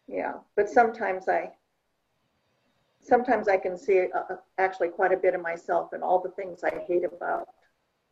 yeah, 0.07 0.33
but 0.55 0.69
sometimes 0.69 1.27
I, 1.27 1.51
sometimes 3.01 3.47
I 3.47 3.57
can 3.57 3.77
see 3.77 4.07
uh, 4.13 4.33
uh, 4.33 4.35
actually 4.57 4.89
quite 4.89 5.11
a 5.11 5.17
bit 5.17 5.33
of 5.33 5.41
myself 5.41 5.93
and 5.93 6.03
all 6.03 6.21
the 6.21 6.29
things 6.29 6.63
I 6.63 6.83
hate 6.87 7.03
about 7.03 7.47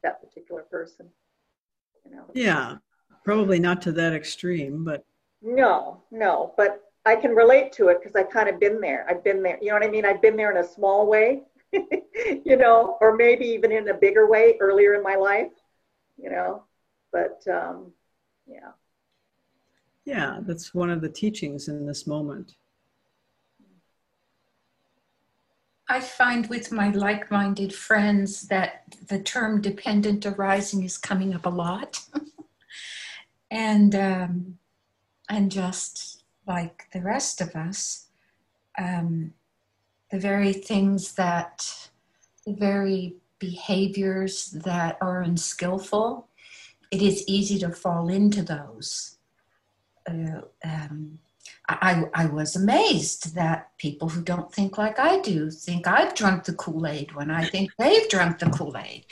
that 0.02 0.22
particular 0.22 0.64
person. 0.64 1.08
You 2.06 2.16
know. 2.16 2.26
Yeah, 2.34 2.78
probably 3.24 3.60
not 3.60 3.82
to 3.84 3.91
that 3.94 4.14
extreme, 4.14 4.84
but. 4.84 5.06
No, 5.41 6.02
no, 6.10 6.54
but 6.56 6.84
I 7.06 7.16
can 7.16 7.32
relate 7.36 7.74
to 7.74 7.89
it 7.89 8.00
because 8.02 8.16
I've 8.16 8.30
kind 8.30 8.48
of 8.48 8.60
been 8.60 8.80
there. 8.80 9.06
I've 9.10 9.24
been 9.24 9.44
there. 9.44 9.58
You 9.62 9.70
know 9.70 9.74
what 9.76 9.84
I 9.84 9.89
mean? 9.89 10.06
I've 10.06 10.22
been 10.22 10.38
there 10.38 10.52
in 10.52 10.64
a 10.64 10.68
small 10.68 11.08
way, 11.08 11.44
you 11.74 12.56
know, 12.56 12.98
or 13.02 13.16
maybe 13.16 13.46
even 13.46 13.72
in 13.72 13.89
a 13.89 13.94
bigger 13.94 14.28
way 14.28 14.58
earlier 14.62 14.94
in 14.94 15.04
my 15.04 15.16
life, 15.16 15.52
you 16.18 16.30
know. 16.30 16.64
But 17.12 17.44
um, 17.52 17.91
yeah. 18.48 18.72
Yeah, 20.06 20.39
that's 20.41 20.74
one 20.74 20.89
of 20.89 21.01
the 21.01 21.10
teachings 21.10 21.68
in 21.68 21.86
this 21.86 22.06
moment. 22.06 22.56
I 25.88 25.99
find 25.99 26.47
with 26.47 26.72
my 26.72 26.89
like 26.89 27.30
minded 27.30 27.74
friends 27.74 28.43
that 28.43 28.84
the 29.08 29.20
term 29.20 29.62
dependent 29.62 30.26
arising 30.26 30.84
is 30.84 30.97
coming 30.97 31.34
up 31.34 31.45
a 31.45 31.49
lot. 31.49 32.01
and, 33.51 33.93
um, 33.95 34.58
and 35.30 35.51
just 35.51 36.24
like 36.47 36.88
the 36.93 37.01
rest 37.01 37.41
of 37.41 37.56
us, 37.56 38.08
um, 38.78 39.34
the 40.12 40.20
very 40.20 40.54
things 40.54 41.14
that, 41.14 41.89
the 42.45 42.54
very 42.54 43.16
behaviors 43.39 44.51
that 44.51 44.97
are 44.99 45.22
unskillful, 45.22 46.28
it 46.91 47.01
is 47.01 47.24
easy 47.28 47.58
to 47.60 47.70
fall 47.70 48.10
into 48.10 48.41
those 48.41 49.12
uh, 50.10 50.41
um, 50.64 51.20
I, 51.70 52.04
I 52.14 52.26
was 52.26 52.56
amazed 52.56 53.36
that 53.36 53.72
people 53.78 54.10
who 54.10 54.22
don't 54.22 54.51
think 54.51 54.78
like 54.78 54.99
I 54.99 55.20
do 55.22 55.49
think 55.49 55.88
I've 55.88 56.14
drunk 56.14 56.43
the 56.43 56.54
Kool 56.54 56.86
Aid 56.86 57.16
when 57.16 57.32
I 57.32 57.45
think 57.45 57.72
they've 57.80 58.10
drunk 58.10 58.39
the 58.39 58.49
Kool 58.49 58.78
Aid. 58.78 59.06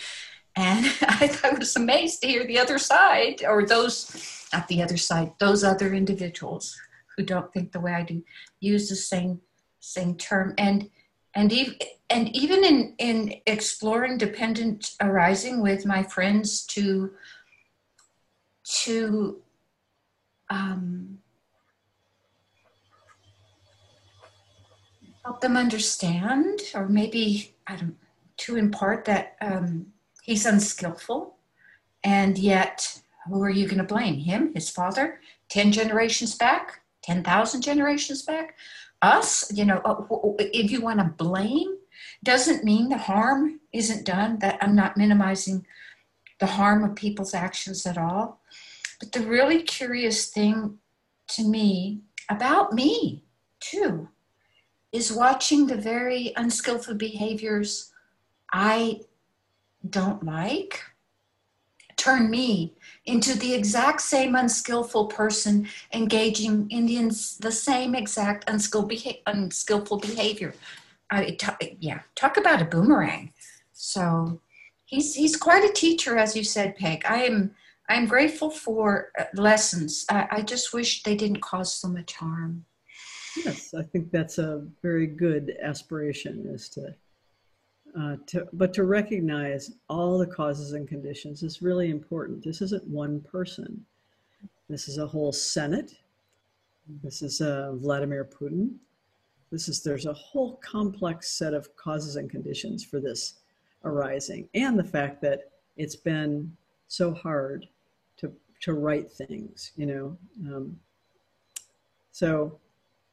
And 0.55 0.85
I, 1.01 1.37
I, 1.43 1.57
was 1.57 1.75
amazed 1.75 2.21
to 2.21 2.27
hear 2.27 2.45
the 2.45 2.59
other 2.59 2.77
side 2.77 3.43
or 3.47 3.65
those 3.65 4.45
at 4.51 4.67
the 4.67 4.83
other 4.83 4.97
side, 4.97 5.31
those 5.39 5.63
other 5.63 5.93
individuals 5.93 6.77
who 7.15 7.23
don't 7.23 7.51
think 7.53 7.71
the 7.71 7.79
way 7.79 7.93
I 7.93 8.03
do 8.03 8.23
use 8.59 8.89
the 8.89 8.95
same 8.95 9.39
same 9.79 10.15
term. 10.15 10.53
And 10.57 10.89
and 11.33 11.53
even 11.53 11.75
and 12.09 12.35
even 12.35 12.65
in 12.65 12.95
in 12.97 13.35
exploring 13.45 14.17
dependent 14.17 14.91
arising 15.01 15.61
with 15.61 15.85
my 15.85 16.03
friends 16.03 16.65
to 16.67 17.11
to 18.63 19.41
um, 20.51 21.17
help 25.23 25.39
them 25.41 25.55
understand, 25.55 26.59
or 26.75 26.87
maybe 26.87 27.55
I 27.65 27.77
don't 27.77 27.95
to 28.37 28.57
impart 28.57 29.05
that 29.05 29.37
um, 29.41 29.87
he's 30.23 30.45
unskillful, 30.45 31.35
and 32.03 32.37
yet 32.37 33.01
who 33.27 33.41
are 33.41 33.49
you 33.49 33.65
going 33.65 33.77
to 33.77 33.83
blame? 33.83 34.19
Him, 34.19 34.51
his 34.53 34.69
father, 34.69 35.21
ten 35.49 35.71
generations 35.71 36.35
back, 36.35 36.81
ten 37.01 37.23
thousand 37.23 37.61
generations 37.61 38.23
back, 38.23 38.57
us? 39.01 39.51
You 39.53 39.65
know, 39.65 39.77
uh, 39.85 40.03
if 40.39 40.69
you 40.69 40.81
want 40.81 40.99
to 40.99 41.05
blame, 41.05 41.77
doesn't 42.23 42.65
mean 42.65 42.89
the 42.89 42.97
harm 42.97 43.61
isn't 43.71 44.05
done. 44.05 44.39
That 44.39 44.57
I'm 44.61 44.75
not 44.75 44.97
minimizing 44.97 45.65
the 46.39 46.47
harm 46.47 46.83
of 46.83 46.95
people's 46.95 47.33
actions 47.33 47.85
at 47.85 47.97
all. 47.97 48.41
But 49.01 49.11
the 49.13 49.27
really 49.27 49.63
curious 49.63 50.29
thing 50.29 50.77
to 51.29 51.43
me 51.43 52.01
about 52.29 52.71
me, 52.71 53.25
too, 53.59 54.09
is 54.91 55.11
watching 55.11 55.65
the 55.65 55.75
very 55.75 56.33
unskillful 56.35 56.95
behaviors 56.95 57.91
I 58.53 59.01
don't 59.89 60.23
like 60.23 60.81
turn 61.97 62.29
me 62.29 62.75
into 63.05 63.37
the 63.37 63.53
exact 63.53 64.01
same 64.01 64.35
unskillful 64.35 65.07
person 65.07 65.67
engaging 65.93 66.69
in 66.69 66.85
the, 66.85 67.37
the 67.39 67.51
same 67.51 67.95
exact 67.95 68.49
unskillful, 68.49 68.87
beha- 68.87 69.21
unskillful 69.25 69.97
behavior. 69.97 70.53
I, 71.09 71.37
t- 71.39 71.77
yeah, 71.79 72.01
talk 72.15 72.37
about 72.37 72.61
a 72.61 72.65
boomerang. 72.65 73.33
So 73.73 74.41
he's 74.85 75.15
he's 75.15 75.37
quite 75.37 75.63
a 75.63 75.73
teacher, 75.73 76.17
as 76.17 76.35
you 76.35 76.43
said, 76.43 76.75
Peg. 76.75 77.03
I 77.07 77.23
am 77.23 77.55
I'm 77.91 78.05
grateful 78.05 78.49
for 78.49 79.11
uh, 79.19 79.25
lessons. 79.33 80.05
I, 80.09 80.27
I 80.31 80.41
just 80.43 80.73
wish 80.73 81.03
they 81.03 81.13
didn't 81.13 81.41
cause 81.41 81.73
so 81.73 81.89
much 81.89 82.13
harm. 82.13 82.63
Yes, 83.35 83.73
I 83.73 83.83
think 83.83 84.11
that's 84.11 84.37
a 84.37 84.65
very 84.81 85.07
good 85.07 85.57
aspiration 85.61 86.45
is 86.47 86.69
to, 86.69 86.95
uh, 87.99 88.15
to, 88.27 88.47
but 88.53 88.73
to 88.75 88.85
recognize 88.85 89.73
all 89.89 90.17
the 90.17 90.25
causes 90.25 90.71
and 90.71 90.87
conditions 90.87 91.43
is 91.43 91.61
really 91.61 91.89
important. 91.89 92.45
This 92.45 92.61
isn't 92.61 92.87
one 92.87 93.19
person. 93.19 93.85
This 94.69 94.87
is 94.87 94.97
a 94.97 95.07
whole 95.07 95.33
Senate. 95.33 95.91
This 97.03 97.21
is 97.21 97.41
uh, 97.41 97.73
Vladimir 97.75 98.23
Putin. 98.23 98.75
This 99.51 99.67
is 99.67 99.83
there's 99.83 100.05
a 100.05 100.13
whole 100.13 100.55
complex 100.63 101.29
set 101.29 101.53
of 101.53 101.75
causes 101.75 102.15
and 102.15 102.29
conditions 102.29 102.85
for 102.85 103.01
this 103.01 103.33
arising, 103.83 104.47
and 104.53 104.79
the 104.79 104.83
fact 104.83 105.21
that 105.23 105.51
it's 105.75 105.97
been 105.97 106.55
so 106.87 107.13
hard 107.13 107.67
to 108.61 108.73
write 108.73 109.11
things. 109.11 109.71
You 109.75 109.85
know, 109.85 110.17
um, 110.47 110.79
so 112.11 112.59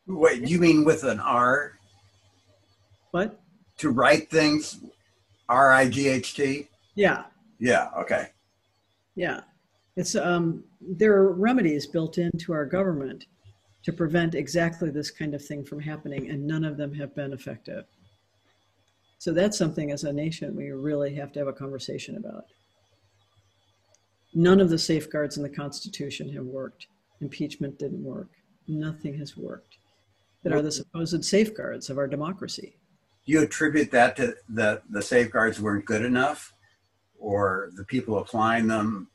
Wait, 0.08 0.48
you 0.48 0.58
mean 0.58 0.84
with 0.84 1.04
an 1.04 1.20
R? 1.20 1.78
What? 3.10 3.40
To 3.78 3.90
write 3.90 4.30
things, 4.30 4.80
R 5.48 5.70
I 5.72 5.88
G 5.88 6.08
H 6.08 6.34
T? 6.34 6.68
Yeah. 6.94 7.24
Yeah, 7.58 7.88
okay. 7.98 8.28
Yeah. 9.14 9.42
It's 9.96 10.14
um 10.14 10.64
there 10.80 11.12
are 11.12 11.32
remedies 11.32 11.86
built 11.86 12.18
into 12.18 12.52
our 12.52 12.64
government 12.64 13.26
to 13.82 13.92
prevent 13.92 14.34
exactly 14.34 14.90
this 14.90 15.10
kind 15.10 15.34
of 15.34 15.44
thing 15.44 15.64
from 15.64 15.80
happening 15.80 16.30
and 16.30 16.46
none 16.46 16.64
of 16.64 16.76
them 16.76 16.94
have 16.94 17.14
been 17.14 17.32
effective. 17.32 17.84
So 19.18 19.32
that's 19.32 19.58
something 19.58 19.90
as 19.90 20.04
a 20.04 20.12
nation 20.12 20.56
we 20.56 20.70
really 20.70 21.14
have 21.16 21.32
to 21.32 21.40
have 21.40 21.48
a 21.48 21.52
conversation 21.52 22.16
about. 22.16 22.46
None 24.38 24.60
of 24.60 24.70
the 24.70 24.78
safeguards 24.78 25.36
in 25.36 25.42
the 25.42 25.48
Constitution 25.48 26.32
have 26.32 26.44
worked. 26.44 26.86
Impeachment 27.20 27.76
didn't 27.76 28.04
work. 28.04 28.28
Nothing 28.68 29.18
has 29.18 29.36
worked 29.36 29.78
that 30.44 30.52
are 30.52 30.62
the 30.62 30.70
supposed 30.70 31.24
safeguards 31.24 31.90
of 31.90 31.98
our 31.98 32.06
democracy. 32.06 32.76
Do 33.26 33.32
you 33.32 33.42
attribute 33.42 33.90
that 33.90 34.14
to 34.14 34.36
the, 34.48 34.80
the 34.90 35.02
safeguards 35.02 35.60
weren't 35.60 35.86
good 35.86 36.04
enough 36.04 36.52
or 37.18 37.70
the 37.74 37.82
people 37.82 38.18
applying 38.18 38.68
them 38.68 39.08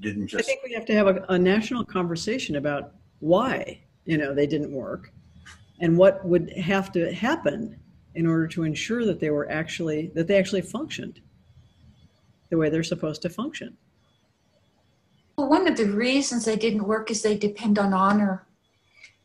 didn't 0.00 0.28
just. 0.28 0.44
I 0.44 0.46
think 0.46 0.62
we 0.64 0.72
have 0.72 0.86
to 0.86 0.94
have 0.94 1.06
a, 1.06 1.26
a 1.28 1.38
national 1.38 1.84
conversation 1.84 2.56
about 2.56 2.94
why, 3.18 3.82
you 4.06 4.16
know, 4.16 4.32
they 4.32 4.46
didn't 4.46 4.72
work 4.72 5.12
and 5.80 5.98
what 5.98 6.24
would 6.24 6.50
have 6.56 6.90
to 6.92 7.12
happen 7.12 7.78
in 8.14 8.26
order 8.26 8.46
to 8.46 8.62
ensure 8.62 9.04
that 9.04 9.20
they 9.20 9.28
were 9.28 9.50
actually, 9.50 10.10
that 10.14 10.26
they 10.26 10.38
actually 10.38 10.62
functioned 10.62 11.20
the 12.48 12.56
way 12.56 12.70
they're 12.70 12.82
supposed 12.82 13.20
to 13.20 13.28
function. 13.28 13.76
Well, 15.40 15.48
one 15.48 15.66
of 15.66 15.78
the 15.78 15.86
reasons 15.86 16.44
they 16.44 16.56
didn't 16.56 16.86
work 16.86 17.10
is 17.10 17.22
they 17.22 17.38
depend 17.38 17.78
on 17.78 17.94
honor. 17.94 18.44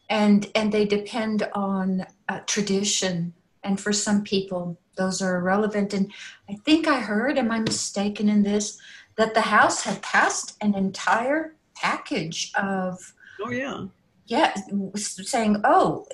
And 0.09 0.49
and 0.55 0.71
they 0.71 0.85
depend 0.85 1.43
on 1.53 2.05
uh, 2.29 2.39
tradition. 2.45 3.33
And 3.65 3.81
for 3.81 3.91
some 3.91 4.23
people 4.23 4.79
those 4.95 5.21
are 5.21 5.35
irrelevant. 5.35 5.93
And 5.93 6.13
i 6.49 6.53
think 6.63 6.87
i 6.87 7.01
heard 7.01 7.37
am 7.37 7.51
i 7.51 7.59
mistaken 7.59 8.29
in 8.29 8.43
this 8.43 8.79
that 9.17 9.33
the 9.33 9.41
house 9.41 9.83
had 9.83 10.01
passed 10.01 10.55
an 10.61 10.73
entire 10.73 11.55
package 11.75 12.53
of 12.55 13.13
oh 13.41 13.51
yeah. 13.51 13.87
Yeah 14.25 14.55
saying 14.95 15.59
oh 15.65 16.07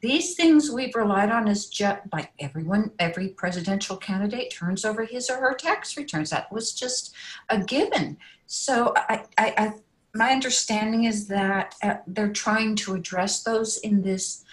these 0.00 0.36
things 0.36 0.70
we've 0.70 0.94
relied 0.94 1.32
on 1.32 1.48
is 1.48 1.66
just 1.66 2.00
like 2.12 2.30
everyone 2.38 2.92
every 3.00 3.30
presidential 3.30 3.96
candidate 3.96 4.52
turns 4.52 4.84
over 4.84 5.04
his 5.04 5.28
or 5.28 5.38
her 5.38 5.54
tax 5.54 5.96
returns. 5.96 6.30
That 6.30 6.52
was 6.52 6.72
just 6.72 7.12
a 7.48 7.58
given 7.58 8.18
so 8.52 8.92
i 8.96 9.24
i, 9.38 9.54
I 9.56 9.72
my 10.14 10.30
understanding 10.30 11.04
is 11.04 11.26
that 11.28 11.74
uh, 11.82 11.94
they're 12.06 12.32
trying 12.32 12.76
to 12.76 12.94
address 12.94 13.42
those 13.42 13.78
in 13.78 14.02
this 14.02 14.44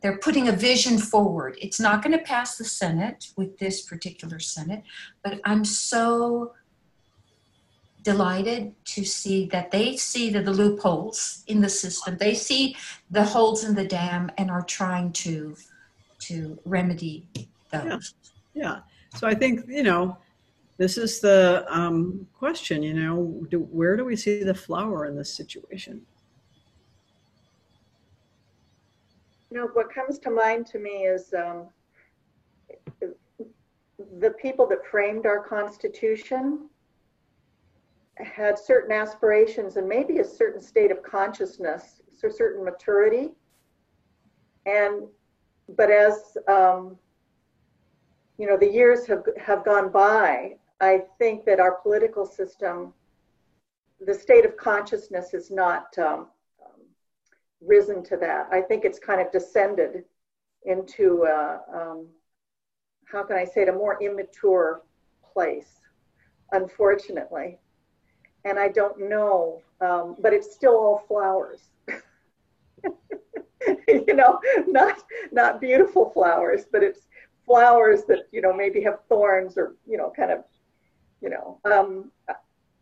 they're 0.00 0.16
putting 0.16 0.48
a 0.48 0.52
vision 0.52 0.96
forward. 0.96 1.58
It's 1.60 1.78
not 1.78 2.02
going 2.02 2.16
to 2.16 2.24
pass 2.24 2.56
the 2.56 2.64
senate 2.64 3.32
with 3.36 3.58
this 3.58 3.82
particular 3.82 4.38
senate 4.38 4.82
but 5.22 5.40
i'm 5.44 5.64
so 5.64 6.52
delighted 8.04 8.72
to 8.84 9.04
see 9.04 9.46
that 9.46 9.70
they 9.70 9.96
see 9.96 10.30
the, 10.30 10.42
the 10.42 10.52
loopholes 10.52 11.42
in 11.46 11.62
the 11.62 11.68
system. 11.70 12.18
They 12.18 12.34
see 12.34 12.76
the 13.10 13.24
holes 13.24 13.64
in 13.64 13.74
the 13.74 13.86
dam 13.86 14.30
and 14.36 14.50
are 14.50 14.62
trying 14.62 15.12
to 15.24 15.56
to 16.20 16.58
remedy 16.64 17.26
those. 17.72 18.14
Yeah, 18.54 18.62
yeah. 18.62 18.78
so 19.16 19.26
i 19.26 19.34
think 19.34 19.64
you 19.66 19.82
know 19.82 20.16
this 20.76 20.98
is 20.98 21.20
the 21.20 21.64
um, 21.68 22.26
question, 22.32 22.82
you 22.82 22.94
know, 22.94 23.46
do, 23.48 23.60
where 23.60 23.96
do 23.96 24.04
we 24.04 24.16
see 24.16 24.42
the 24.42 24.54
flower 24.54 25.06
in 25.06 25.16
this 25.16 25.32
situation? 25.32 26.00
You 29.50 29.58
know, 29.58 29.68
what 29.74 29.94
comes 29.94 30.18
to 30.20 30.30
mind 30.30 30.66
to 30.68 30.78
me 30.80 31.04
is 31.06 31.32
um, 31.32 31.68
the 34.18 34.30
people 34.30 34.66
that 34.66 34.84
framed 34.90 35.26
our 35.26 35.40
Constitution 35.40 36.68
had 38.16 38.58
certain 38.58 38.92
aspirations 38.92 39.76
and 39.76 39.88
maybe 39.88 40.18
a 40.18 40.24
certain 40.24 40.60
state 40.60 40.90
of 40.90 41.02
consciousness, 41.04 42.00
so 42.16 42.28
certain 42.28 42.64
maturity. 42.64 43.30
And, 44.66 45.04
but 45.76 45.90
as, 45.90 46.36
um, 46.48 46.96
you 48.38 48.48
know, 48.48 48.56
the 48.56 48.70
years 48.70 49.06
have, 49.06 49.24
have 49.40 49.64
gone 49.64 49.90
by, 49.90 50.56
I 50.80 51.02
think 51.18 51.44
that 51.46 51.60
our 51.60 51.80
political 51.80 52.26
system, 52.26 52.92
the 54.00 54.14
state 54.14 54.44
of 54.44 54.56
consciousness 54.56 55.34
is 55.34 55.50
not 55.50 55.96
um, 55.98 56.28
risen 57.60 58.02
to 58.04 58.16
that. 58.18 58.48
I 58.50 58.60
think 58.60 58.84
it's 58.84 58.98
kind 58.98 59.20
of 59.20 59.32
descended 59.32 60.04
into, 60.64 61.24
uh, 61.24 61.58
um, 61.72 62.06
how 63.06 63.22
can 63.22 63.36
I 63.36 63.44
say 63.44 63.62
it, 63.62 63.68
a 63.68 63.72
more 63.72 64.02
immature 64.02 64.82
place, 65.32 65.80
unfortunately. 66.52 67.58
And 68.44 68.58
I 68.58 68.68
don't 68.68 69.08
know, 69.08 69.62
um, 69.80 70.16
but 70.20 70.32
it's 70.32 70.54
still 70.54 70.74
all 70.74 71.04
flowers. 71.08 71.60
you 73.88 74.14
know, 74.14 74.38
not 74.66 75.02
not 75.32 75.60
beautiful 75.60 76.10
flowers, 76.10 76.66
but 76.70 76.82
it's 76.82 77.08
flowers 77.46 78.04
that 78.04 78.28
you 78.32 78.42
know 78.42 78.52
maybe 78.52 78.82
have 78.82 78.98
thorns 79.08 79.56
or 79.56 79.76
you 79.86 79.96
know 79.96 80.12
kind 80.14 80.30
of 80.30 80.44
you 81.24 81.30
know, 81.30 81.58
um, 81.64 82.10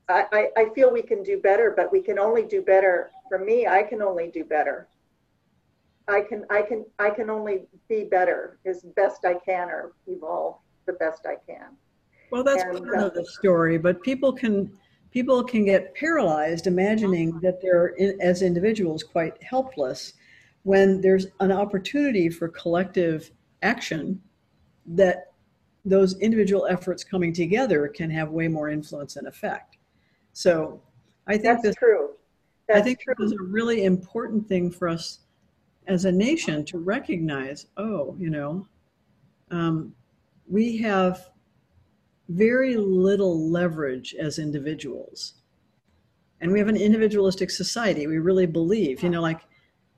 I, 0.09 0.48
I 0.56 0.69
feel 0.74 0.93
we 0.93 1.01
can 1.01 1.23
do 1.23 1.40
better, 1.40 1.73
but 1.74 1.90
we 1.93 2.02
can 2.02 2.19
only 2.19 2.43
do 2.43 2.60
better. 2.60 3.12
For 3.28 3.39
me, 3.39 3.69
I 3.69 3.85
can 3.85 4.02
only 4.02 4.31
do 4.31 4.44
better. 4.44 4.89
I 6.09 6.23
can, 6.23 6.44
I 6.51 6.62
can, 6.62 6.85
I 6.98 7.10
can 7.10 7.31
only 7.31 7.62
be 7.89 8.05
better 8.05 8.59
as 8.66 8.82
best 8.97 9.24
I 9.24 9.35
can 9.35 9.69
or 9.69 9.93
evolve 10.09 10.56
the 10.86 10.94
best 10.94 11.24
I 11.24 11.36
can. 11.47 11.69
Well, 12.32 12.43
that's 12.43 12.64
and, 12.64 12.85
part 12.85 12.98
uh, 12.98 13.06
of 13.06 13.14
the 13.14 13.24
story, 13.24 13.78
but 13.78 14.02
people 14.02 14.32
can 14.32 14.73
people 15.12 15.44
can 15.44 15.64
get 15.66 15.94
paralyzed 15.94 16.66
imagining 16.66 17.39
that 17.40 17.60
they're, 17.62 17.89
in, 17.98 18.19
as 18.20 18.43
individuals, 18.43 19.02
quite 19.02 19.40
helpless 19.43 20.14
when 20.64 21.01
there's 21.01 21.27
an 21.40 21.52
opportunity 21.52 22.28
for 22.28 22.48
collective 22.48 23.31
action 23.62 24.20
that 24.86 25.31
those 25.84 26.18
individual 26.20 26.66
efforts 26.66 27.02
coming 27.02 27.32
together 27.32 27.88
can 27.88 28.10
have 28.10 28.30
way 28.30 28.48
more 28.48 28.68
influence 28.68 29.16
and 29.16 29.26
effect. 29.26 29.78
So 30.32 30.80
I 31.26 31.32
think 31.32 31.44
That's 31.44 31.62
this, 31.62 31.74
true. 31.76 32.10
That's 32.68 32.80
I 32.80 32.82
think 32.82 33.00
true. 33.00 33.14
this 33.18 33.32
is 33.32 33.38
a 33.38 33.42
really 33.42 33.84
important 33.84 34.46
thing 34.48 34.70
for 34.70 34.88
us 34.88 35.20
as 35.88 36.04
a 36.04 36.12
nation 36.12 36.64
to 36.66 36.78
recognize, 36.78 37.66
oh, 37.76 38.14
you 38.18 38.30
know, 38.30 38.66
um, 39.50 39.94
we 40.48 40.76
have 40.78 41.30
very 42.28 42.76
little 42.76 43.50
leverage 43.50 44.14
as 44.14 44.38
individuals. 44.38 45.34
And 46.40 46.50
we 46.50 46.59
have 46.59 46.68
an 46.68 46.76
individualistic 46.76 47.50
society. 47.50 48.06
We 48.06 48.18
really 48.18 48.46
believe, 48.46 49.02
you 49.02 49.10
know, 49.10 49.20
like 49.20 49.40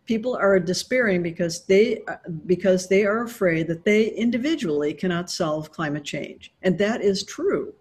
people 0.06 0.36
are 0.36 0.58
despairing 0.60 1.22
because 1.22 1.64
they 1.64 2.02
because 2.46 2.88
they 2.88 3.04
are 3.04 3.22
afraid 3.22 3.66
that 3.68 3.84
they 3.84 4.08
individually 4.08 4.92
cannot 4.92 5.30
solve 5.30 5.70
climate 5.70 6.04
change. 6.04 6.52
And 6.62 6.78
that 6.78 7.02
is 7.02 7.24
true. 7.24 7.74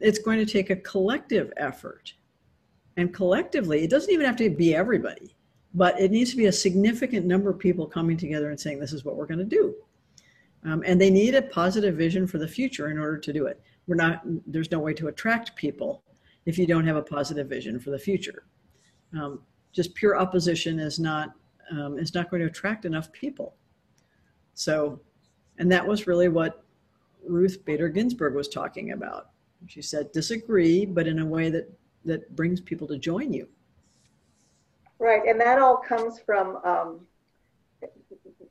It's 0.00 0.18
going 0.18 0.44
to 0.44 0.52
take 0.52 0.70
a 0.70 0.76
collective 0.76 1.52
effort. 1.56 2.14
And 2.96 3.14
collectively, 3.14 3.84
it 3.84 3.90
doesn't 3.90 4.12
even 4.12 4.26
have 4.26 4.36
to 4.36 4.50
be 4.50 4.74
everybody, 4.74 5.34
but 5.72 5.98
it 5.98 6.10
needs 6.10 6.30
to 6.32 6.36
be 6.36 6.46
a 6.46 6.52
significant 6.52 7.24
number 7.24 7.48
of 7.48 7.58
people 7.58 7.86
coming 7.86 8.16
together 8.16 8.50
and 8.50 8.60
saying, 8.60 8.80
this 8.80 8.92
is 8.92 9.04
what 9.04 9.16
we're 9.16 9.26
going 9.26 9.38
to 9.38 9.44
do. 9.44 9.74
Um, 10.64 10.82
and 10.86 11.00
they 11.00 11.10
need 11.10 11.34
a 11.34 11.42
positive 11.42 11.96
vision 11.96 12.26
for 12.26 12.38
the 12.38 12.46
future 12.46 12.90
in 12.90 12.98
order 12.98 13.16
to 13.18 13.32
do 13.32 13.46
it. 13.46 13.60
We're 13.86 13.96
not, 13.96 14.22
there's 14.46 14.70
no 14.70 14.78
way 14.78 14.92
to 14.94 15.08
attract 15.08 15.56
people 15.56 16.02
if 16.44 16.58
you 16.58 16.66
don't 16.66 16.86
have 16.86 16.96
a 16.96 17.02
positive 17.02 17.48
vision 17.48 17.80
for 17.80 17.90
the 17.90 17.98
future. 17.98 18.44
Um, 19.18 19.40
just 19.72 19.94
pure 19.94 20.16
opposition 20.18 20.78
is 20.78 20.98
not, 20.98 21.32
um, 21.70 21.98
is 21.98 22.14
not 22.14 22.30
going 22.30 22.40
to 22.40 22.46
attract 22.46 22.84
enough 22.84 23.10
people. 23.12 23.54
So, 24.54 25.00
and 25.58 25.70
that 25.72 25.86
was 25.86 26.06
really 26.06 26.28
what 26.28 26.64
Ruth 27.26 27.64
Bader 27.64 27.88
Ginsburg 27.88 28.34
was 28.34 28.48
talking 28.48 28.92
about. 28.92 29.30
She 29.66 29.80
said, 29.80 30.12
disagree, 30.12 30.84
but 30.84 31.06
in 31.06 31.20
a 31.20 31.26
way 31.26 31.50
that, 31.50 31.70
that 32.04 32.34
brings 32.36 32.60
people 32.60 32.86
to 32.88 32.98
join 32.98 33.32
you. 33.32 33.48
Right, 34.98 35.22
and 35.26 35.40
that 35.40 35.58
all 35.58 35.76
comes 35.76 36.20
from 36.20 36.58
um, 36.64 37.00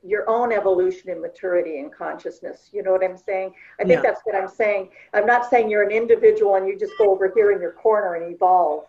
your 0.02 0.28
own 0.28 0.52
evolution 0.52 1.10
and 1.10 1.20
maturity 1.20 1.78
and 1.78 1.92
consciousness. 1.92 2.68
You 2.72 2.82
know 2.82 2.92
what 2.92 3.04
I'm 3.04 3.16
saying? 3.16 3.54
I 3.78 3.84
think 3.84 3.96
Yeah. 3.96 4.02
that's 4.02 4.20
what 4.24 4.34
I'm 4.34 4.48
saying. 4.48 4.90
I'm 5.14 5.26
not 5.26 5.48
saying 5.48 5.70
you're 5.70 5.82
an 5.82 5.90
individual 5.92 6.56
and 6.56 6.66
you 6.66 6.78
just 6.78 6.92
go 6.98 7.10
over 7.10 7.30
here 7.34 7.52
in 7.52 7.60
your 7.60 7.72
corner 7.72 8.14
and 8.14 8.34
evolve. 8.34 8.86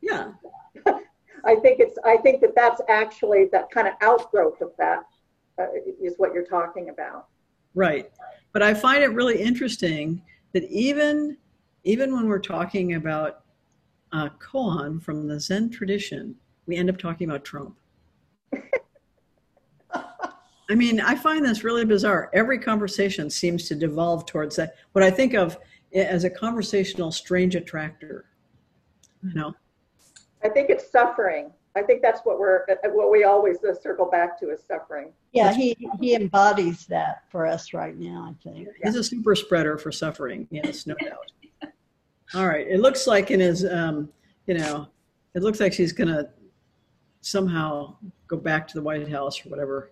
Yeah, 0.00 0.32
I 1.44 1.56
think 1.56 1.80
it's. 1.80 1.98
I 2.04 2.16
think 2.18 2.40
that 2.40 2.54
that's 2.54 2.80
actually 2.88 3.46
that 3.52 3.70
kind 3.70 3.86
of 3.86 3.94
outgrowth 4.00 4.60
of 4.60 4.72
that 4.78 5.04
uh, 5.58 5.66
is 6.00 6.14
what 6.16 6.32
you're 6.32 6.46
talking 6.46 6.88
about. 6.88 7.26
Right. 7.74 8.10
But 8.52 8.62
I 8.62 8.74
find 8.74 9.02
it 9.02 9.08
really 9.08 9.40
interesting 9.40 10.22
that 10.52 10.64
even 10.64 11.36
even 11.84 12.14
when 12.14 12.26
we're 12.28 12.38
talking 12.38 12.94
about 12.94 13.42
uh, 14.12 14.28
koan 14.38 15.02
from 15.02 15.28
the 15.28 15.38
Zen 15.38 15.70
tradition, 15.70 16.34
we 16.66 16.76
end 16.76 16.88
up 16.90 16.98
talking 16.98 17.28
about 17.28 17.44
Trump. 17.44 17.76
I 20.68 20.74
mean, 20.74 21.00
I 21.00 21.14
find 21.14 21.44
this 21.44 21.62
really 21.62 21.84
bizarre. 21.84 22.28
Every 22.32 22.58
conversation 22.58 23.30
seems 23.30 23.68
to 23.68 23.76
devolve 23.76 24.26
towards 24.26 24.56
that. 24.56 24.74
What 24.92 25.04
I 25.04 25.10
think 25.10 25.34
of 25.34 25.58
as 25.94 26.24
a 26.24 26.30
conversational 26.30 27.12
strange 27.12 27.54
attractor. 27.54 28.26
You 29.22 29.34
know, 29.34 29.54
I 30.46 30.48
think 30.48 30.70
it's 30.70 30.88
suffering. 30.92 31.50
I 31.74 31.82
think 31.82 32.02
that's 32.02 32.20
what 32.22 32.38
we're 32.38 32.64
what 32.84 33.10
we 33.10 33.24
always 33.24 33.62
uh, 33.64 33.74
circle 33.74 34.06
back 34.06 34.38
to 34.40 34.50
is 34.50 34.62
suffering. 34.62 35.12
Yeah, 35.32 35.52
he, 35.52 35.76
he 36.00 36.14
embodies 36.14 36.86
that 36.86 37.24
for 37.30 37.46
us 37.46 37.74
right 37.74 37.98
now, 37.98 38.30
I 38.30 38.48
think. 38.48 38.68
he's 38.82 38.94
a 38.94 39.02
super 39.02 39.34
spreader 39.34 39.76
for 39.76 39.90
suffering. 39.90 40.46
Yes, 40.50 40.86
no 40.86 40.94
doubt. 40.94 41.32
All 42.34 42.46
right. 42.46 42.66
It 42.66 42.80
looks 42.80 43.06
like 43.08 43.30
in 43.32 43.40
his, 43.40 43.64
um, 43.64 44.08
you 44.46 44.54
know, 44.54 44.86
it 45.34 45.42
looks 45.42 45.58
like 45.60 45.72
she's 45.72 45.92
going 45.92 46.08
to 46.08 46.28
somehow 47.20 47.96
go 48.28 48.36
back 48.36 48.68
to 48.68 48.74
the 48.74 48.82
White 48.82 49.08
House 49.08 49.44
or 49.44 49.48
whatever. 49.50 49.90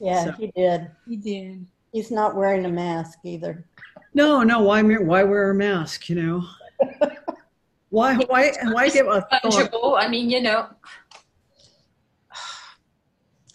Yeah, 0.00 0.24
So- 0.24 0.32
he 0.32 0.52
did. 0.56 0.90
He 1.08 1.16
did. 1.16 1.66
He's 1.92 2.10
not 2.10 2.34
wearing 2.34 2.64
a 2.66 2.68
mask 2.68 3.20
either. 3.22 3.64
No, 4.14 4.42
no. 4.42 4.60
Why, 4.62 4.82
why 4.82 5.22
wear 5.22 5.52
a 5.52 5.54
mask? 5.54 6.08
You 6.08 6.16
know, 6.16 6.44
why, 7.94 8.16
why, 8.26 8.52
why 8.72 8.88
give 8.88 9.06
a 9.06 9.20
thought? 9.20 9.42
Fungible. 9.44 9.96
I 9.96 10.08
mean, 10.08 10.28
you 10.28 10.42
know. 10.42 10.68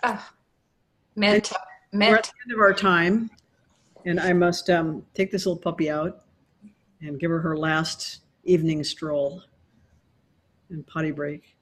Ah, 0.01 0.31
meta, 1.17 1.59
We're 1.91 2.15
at 2.15 2.23
the 2.23 2.31
end 2.45 2.53
of 2.53 2.59
our 2.61 2.73
time, 2.73 3.29
and 4.05 4.17
I 4.17 4.31
must 4.31 4.69
um, 4.69 5.05
take 5.13 5.29
this 5.29 5.45
little 5.45 5.61
puppy 5.61 5.89
out 5.89 6.21
and 7.01 7.19
give 7.19 7.29
her 7.29 7.41
her 7.41 7.57
last 7.57 8.21
evening 8.45 8.81
stroll 8.85 9.43
and 10.69 10.87
potty 10.87 11.11
break. 11.11 11.57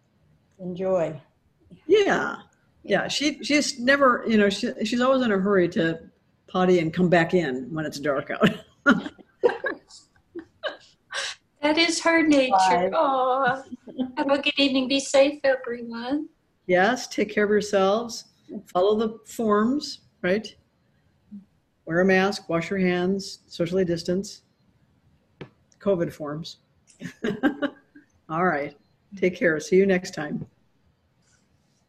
Enjoy. 0.59 1.19
Yeah, 1.87 2.35
yeah. 2.83 3.07
She 3.07 3.43
she's 3.43 3.79
never, 3.79 4.23
you 4.27 4.37
know, 4.37 4.51
she, 4.51 4.71
she's 4.85 5.01
always 5.01 5.23
in 5.23 5.31
a 5.31 5.39
hurry 5.39 5.67
to 5.69 5.99
potty 6.47 6.77
and 6.77 6.93
come 6.93 7.09
back 7.09 7.33
in 7.33 7.73
when 7.73 7.87
it's 7.87 7.99
dark 7.99 8.29
out. 8.29 8.51
That 11.67 11.77
is 11.77 11.99
her 11.99 12.25
nature. 12.25 12.91
Oh, 12.93 13.61
have 14.15 14.31
a 14.31 14.41
good 14.41 14.57
evening. 14.57 14.87
Be 14.87 15.01
safe, 15.01 15.41
everyone. 15.43 16.29
yes, 16.65 17.07
take 17.07 17.29
care 17.29 17.43
of 17.43 17.49
yourselves. 17.49 18.23
Follow 18.67 18.95
the 18.97 19.19
forms, 19.25 19.99
right? 20.21 20.47
Wear 21.85 21.99
a 21.99 22.05
mask, 22.05 22.47
wash 22.47 22.69
your 22.69 22.79
hands, 22.79 23.39
socially 23.47 23.83
distance. 23.83 24.43
COVID 25.81 26.13
forms. 26.13 26.59
All 28.29 28.45
right. 28.45 28.73
Take 29.17 29.35
care. 29.35 29.59
See 29.59 29.75
you 29.75 29.85
next 29.85 30.13
time. 30.13 30.47